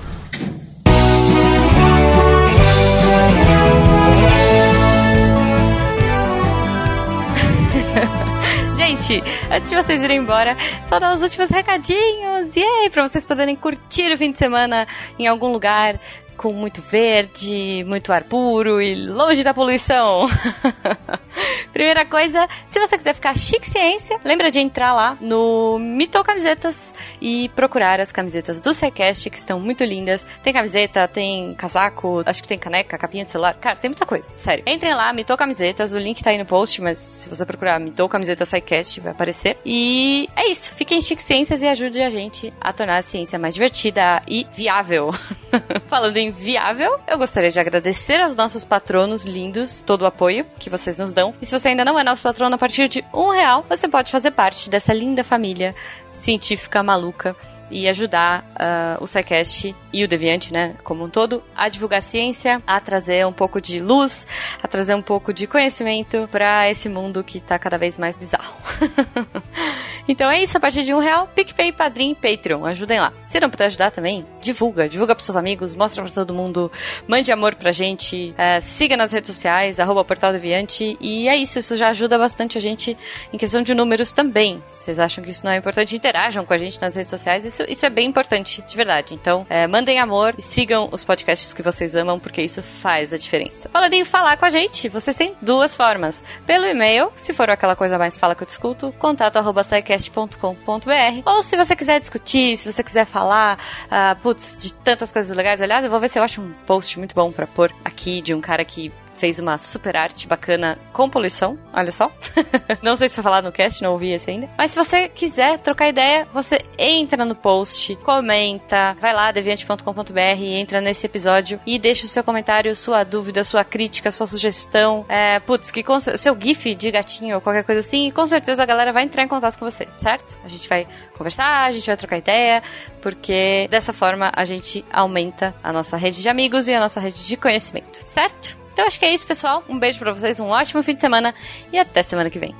Gente, 8.95 9.21
antes 9.51 9.69
de 9.69 9.75
vocês 9.75 10.01
irem 10.01 10.19
embora, 10.19 10.55
só 10.87 10.99
dar 10.99 11.13
os 11.13 11.21
últimos 11.21 11.49
recadinhos. 11.49 12.55
E 12.55 12.63
aí, 12.63 12.89
pra 12.89 13.05
vocês 13.05 13.25
poderem 13.25 13.53
curtir 13.53 14.09
o 14.13 14.17
fim 14.17 14.31
de 14.31 14.37
semana 14.37 14.87
em 15.19 15.27
algum 15.27 15.51
lugar 15.51 15.99
com 16.37 16.53
muito 16.53 16.81
verde, 16.81 17.83
muito 17.87 18.11
ar 18.11 18.23
puro 18.23 18.81
e 18.81 18.95
longe 18.95 19.43
da 19.43 19.53
poluição. 19.53 20.27
Primeira 21.73 22.05
coisa, 22.05 22.47
se 22.67 22.79
você 22.79 22.95
quiser 22.95 23.13
ficar 23.13 23.37
chique 23.37 23.67
ciência, 23.67 24.17
lembra 24.23 24.49
de 24.49 24.59
entrar 24.59 24.93
lá 24.93 25.17
no 25.19 25.77
Mito 25.77 26.23
Camisetas 26.23 26.95
e 27.21 27.49
procurar 27.49 27.99
as 27.99 28.11
camisetas 28.11 28.61
do 28.61 28.73
Sequest, 28.73 29.29
que 29.29 29.37
estão 29.37 29.59
muito 29.59 29.83
lindas. 29.83 30.25
Tem 30.41 30.53
camiseta, 30.53 31.05
tem 31.07 31.53
casaco, 31.55 32.23
acho 32.25 32.41
que 32.41 32.47
tem 32.47 32.57
caneca, 32.57 32.97
capinha 32.97 33.25
de 33.25 33.31
celular. 33.31 33.55
Cara, 33.55 33.75
tem 33.75 33.89
muita 33.89 34.05
coisa, 34.05 34.29
sério. 34.33 34.63
Entrem 34.65 34.93
lá, 34.93 35.11
Mito 35.11 35.35
Camisetas, 35.35 35.91
o 35.91 35.97
link 35.97 36.23
tá 36.23 36.29
aí 36.29 36.37
no 36.37 36.45
post, 36.45 36.81
mas 36.81 36.97
se 36.97 37.29
você 37.29 37.45
procurar 37.45 37.79
Mito 37.79 38.07
Camisetas 38.07 38.47
Sequest, 38.47 38.99
vai 39.01 39.11
aparecer. 39.11 39.57
E 39.65 40.29
é 40.35 40.49
isso, 40.49 40.73
fiquem 40.75 41.01
chique 41.01 41.21
ciências 41.21 41.61
e 41.61 41.67
ajude 41.67 42.01
a 42.01 42.09
gente 42.09 42.53
a 42.61 42.71
tornar 42.71 42.97
a 42.97 43.01
ciência 43.01 43.37
mais 43.37 43.53
divertida 43.53 44.23
e 44.27 44.47
viável. 44.53 45.13
Falando 45.87 46.17
em 46.17 46.24
viável, 46.31 46.99
eu 47.07 47.17
gostaria 47.17 47.49
de 47.49 47.59
agradecer 47.59 48.21
aos 48.21 48.35
nossos 48.35 48.63
patronos 48.63 49.25
lindos 49.25 49.83
todo 49.83 50.03
o 50.03 50.05
apoio 50.05 50.45
que 50.59 50.69
vocês 50.69 50.99
nos 50.99 51.13
dão. 51.13 51.33
E 51.41 51.45
se 51.45 51.57
você 51.57 51.69
ainda 51.69 51.85
não 51.85 51.99
é 51.99 52.03
nosso 52.03 52.23
patrono, 52.23 52.55
a 52.55 52.57
partir 52.57 52.87
de 52.87 53.03
um 53.13 53.29
real, 53.29 53.65
você 53.67 53.87
pode 53.87 54.11
fazer 54.11 54.31
parte 54.31 54.69
dessa 54.69 54.93
linda 54.93 55.23
família 55.23 55.75
científica 56.13 56.81
maluca 56.83 57.35
e 57.69 57.87
ajudar 57.87 58.43
uh, 58.51 59.03
o 59.03 59.07
SciCast 59.07 59.75
e 59.91 60.03
o 60.03 60.07
Deviante, 60.07 60.53
né, 60.53 60.75
como 60.83 61.03
um 61.03 61.09
todo, 61.09 61.43
a 61.55 61.67
divulgar 61.67 61.99
a 61.99 62.01
ciência, 62.01 62.61
a 62.65 62.79
trazer 62.79 63.25
um 63.25 63.33
pouco 63.33 63.59
de 63.59 63.79
luz, 63.79 64.27
a 64.61 64.67
trazer 64.67 64.93
um 64.95 65.01
pouco 65.01 65.33
de 65.33 65.47
conhecimento 65.47 66.27
para 66.31 66.69
esse 66.69 66.87
mundo 66.87 67.23
que 67.23 67.37
está 67.37 67.57
cada 67.57 67.77
vez 67.77 67.97
mais 67.97 68.17
bizarro. 68.17 68.53
Então 70.07 70.29
é 70.29 70.41
isso, 70.41 70.57
a 70.57 70.59
partir 70.59 70.83
de 70.83 70.93
um 70.93 70.99
real, 70.99 71.27
PicPay, 71.33 71.71
Padrim 71.71 72.13
Patreon. 72.13 72.65
Ajudem 72.65 72.99
lá. 72.99 73.11
Se 73.25 73.39
não 73.39 73.49
puder 73.49 73.65
ajudar 73.65 73.91
também, 73.91 74.25
divulga. 74.41 74.87
Divulga 74.87 75.15
pros 75.15 75.25
seus 75.25 75.35
amigos, 75.35 75.73
mostra 75.73 76.03
pra 76.03 76.11
todo 76.11 76.33
mundo. 76.33 76.71
Mande 77.07 77.31
amor 77.31 77.55
pra 77.55 77.71
gente. 77.71 78.33
É, 78.37 78.59
siga 78.59 78.95
nas 78.95 79.11
redes 79.11 79.33
sociais, 79.33 79.79
arroba 79.79 80.03
Portal 80.03 80.31
Deviante. 80.31 80.97
E 80.99 81.27
é 81.27 81.35
isso, 81.35 81.59
isso 81.59 81.75
já 81.75 81.89
ajuda 81.89 82.17
bastante 82.17 82.57
a 82.57 82.61
gente 82.61 82.97
em 83.33 83.37
questão 83.37 83.61
de 83.61 83.73
números 83.73 84.11
também. 84.11 84.61
Vocês 84.71 84.99
acham 84.99 85.23
que 85.23 85.31
isso 85.31 85.43
não 85.43 85.51
é 85.51 85.57
importante? 85.57 85.95
Interajam 85.95 86.45
com 86.45 86.53
a 86.53 86.57
gente 86.57 86.79
nas 86.79 86.95
redes 86.95 87.09
sociais. 87.09 87.45
Isso, 87.45 87.63
isso 87.67 87.85
é 87.85 87.89
bem 87.89 88.07
importante, 88.07 88.61
de 88.61 88.75
verdade. 88.75 89.13
Então, 89.13 89.45
é, 89.49 89.67
mandem 89.67 89.99
amor 89.99 90.35
e 90.37 90.41
sigam 90.41 90.89
os 90.91 91.03
podcasts 91.03 91.53
que 91.53 91.61
vocês 91.61 91.95
amam, 91.95 92.19
porque 92.19 92.41
isso 92.41 92.61
faz 92.61 93.11
a 93.13 93.17
diferença. 93.17 93.69
Falando 93.69 93.93
em 93.93 94.05
falar 94.05 94.37
com 94.37 94.45
a 94.45 94.49
gente, 94.49 94.87
vocês 94.89 95.17
têm 95.17 95.33
duas 95.41 95.75
formas. 95.75 96.23
Pelo 96.45 96.65
e-mail, 96.65 97.11
se 97.15 97.33
for 97.33 97.49
aquela 97.49 97.75
coisa 97.75 97.97
mais 97.97 98.17
fala 98.17 98.35
que 98.35 98.43
eu 98.43 98.47
discuto, 98.47 98.93
contato 98.99 99.37
arroba 99.37 99.63
sicast.com.br. 99.99 101.21
Ou 101.25 101.43
se 101.43 101.55
você 101.55 101.75
quiser 101.75 101.99
discutir, 101.99 102.57
se 102.57 102.71
você 102.71 102.83
quiser 102.83 103.05
falar, 103.05 103.57
uh, 103.85 104.19
putz, 104.21 104.57
de 104.57 104.73
tantas 104.73 105.11
coisas 105.11 105.35
legais. 105.35 105.61
Aliás, 105.61 105.83
eu 105.83 105.91
vou 105.91 105.99
ver 105.99 106.09
se 106.09 106.19
eu 106.19 106.23
acho 106.23 106.41
um 106.41 106.51
post 106.65 106.97
muito 106.99 107.15
bom 107.15 107.31
para 107.31 107.47
pôr 107.47 107.71
aqui 107.83 108.21
de 108.21 108.33
um 108.33 108.41
cara 108.41 108.63
que 108.63 108.91
fez 109.25 109.39
uma 109.39 109.57
super 109.57 109.97
arte 109.97 110.27
bacana 110.27 110.77
com 110.93 111.09
poluição, 111.09 111.57
olha 111.73 111.91
só. 111.91 112.11
não 112.83 112.95
sei 112.95 113.09
se 113.09 113.15
foi 113.15 113.23
falado 113.23 113.45
no 113.45 113.51
cast, 113.51 113.81
não 113.81 113.93
ouvi 113.93 114.11
esse 114.11 114.29
ainda. 114.29 114.47
Mas 114.55 114.69
se 114.69 114.77
você 114.77 115.09
quiser 115.09 115.57
trocar 115.57 115.89
ideia, 115.89 116.27
você 116.31 116.63
entra 116.77 117.25
no 117.25 117.33
post, 117.33 117.95
comenta, 118.03 118.95
vai 119.01 119.15
lá, 119.15 119.31
deviante.com.br, 119.31 120.43
entra 120.43 120.79
nesse 120.79 121.07
episódio 121.07 121.59
e 121.65 121.79
deixa 121.79 122.05
o 122.05 122.07
seu 122.07 122.23
comentário, 122.23 122.75
sua 122.75 123.03
dúvida, 123.03 123.43
sua 123.43 123.63
crítica, 123.63 124.11
sua 124.11 124.27
sugestão. 124.27 125.03
É, 125.09 125.39
putz, 125.39 125.71
que 125.71 125.83
seu 126.17 126.39
GIF 126.39 126.75
de 126.75 126.91
gatinho 126.91 127.33
ou 127.33 127.41
qualquer 127.41 127.63
coisa 127.63 127.79
assim, 127.79 128.05
e 128.05 128.11
com 128.11 128.27
certeza 128.27 128.61
a 128.61 128.65
galera 128.65 128.93
vai 128.93 129.05
entrar 129.05 129.23
em 129.23 129.27
contato 129.27 129.57
com 129.57 129.65
você, 129.65 129.87
certo? 129.97 130.37
A 130.45 130.47
gente 130.47 130.69
vai 130.69 130.87
conversar, 131.17 131.65
a 131.65 131.71
gente 131.71 131.87
vai 131.87 131.97
trocar 131.97 132.17
ideia, 132.19 132.61
porque 133.01 133.67
dessa 133.71 133.91
forma 133.91 134.31
a 134.35 134.45
gente 134.45 134.85
aumenta 134.93 135.55
a 135.63 135.73
nossa 135.73 135.97
rede 135.97 136.21
de 136.21 136.29
amigos 136.29 136.67
e 136.67 136.75
a 136.75 136.79
nossa 136.79 136.99
rede 136.99 137.25
de 137.25 137.35
conhecimento, 137.35 137.99
certo? 138.05 138.64
Então 138.75 138.85
acho 138.85 138.99
que 138.99 139.05
é 139.05 139.13
isso, 139.13 139.25
pessoal. 139.25 139.63
Um 139.69 139.79
beijo 139.79 139.99
para 139.99 140.11
vocês, 140.11 140.37
um 140.37 140.47
ótimo 140.47 140.83
fim 140.83 140.95
de 140.95 140.99
semana 140.99 141.33
e 141.71 141.79
até 141.79 142.03
semana 142.03 142.29
que 142.29 142.37
vem. 142.37 142.53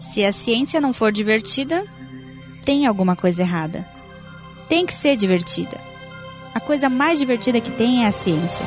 Se 0.00 0.24
a 0.24 0.32
ciência 0.32 0.80
não 0.80 0.92
for 0.92 1.12
divertida, 1.12 1.86
tem 2.64 2.88
alguma 2.88 3.14
coisa 3.14 3.42
errada. 3.42 3.86
Tem 4.68 4.84
que 4.84 4.92
ser 4.92 5.14
divertida. 5.14 5.78
A 6.52 6.58
coisa 6.58 6.88
mais 6.88 7.20
divertida 7.20 7.60
que 7.60 7.70
tem 7.70 8.02
é 8.02 8.08
a 8.08 8.12
ciência. 8.12 8.66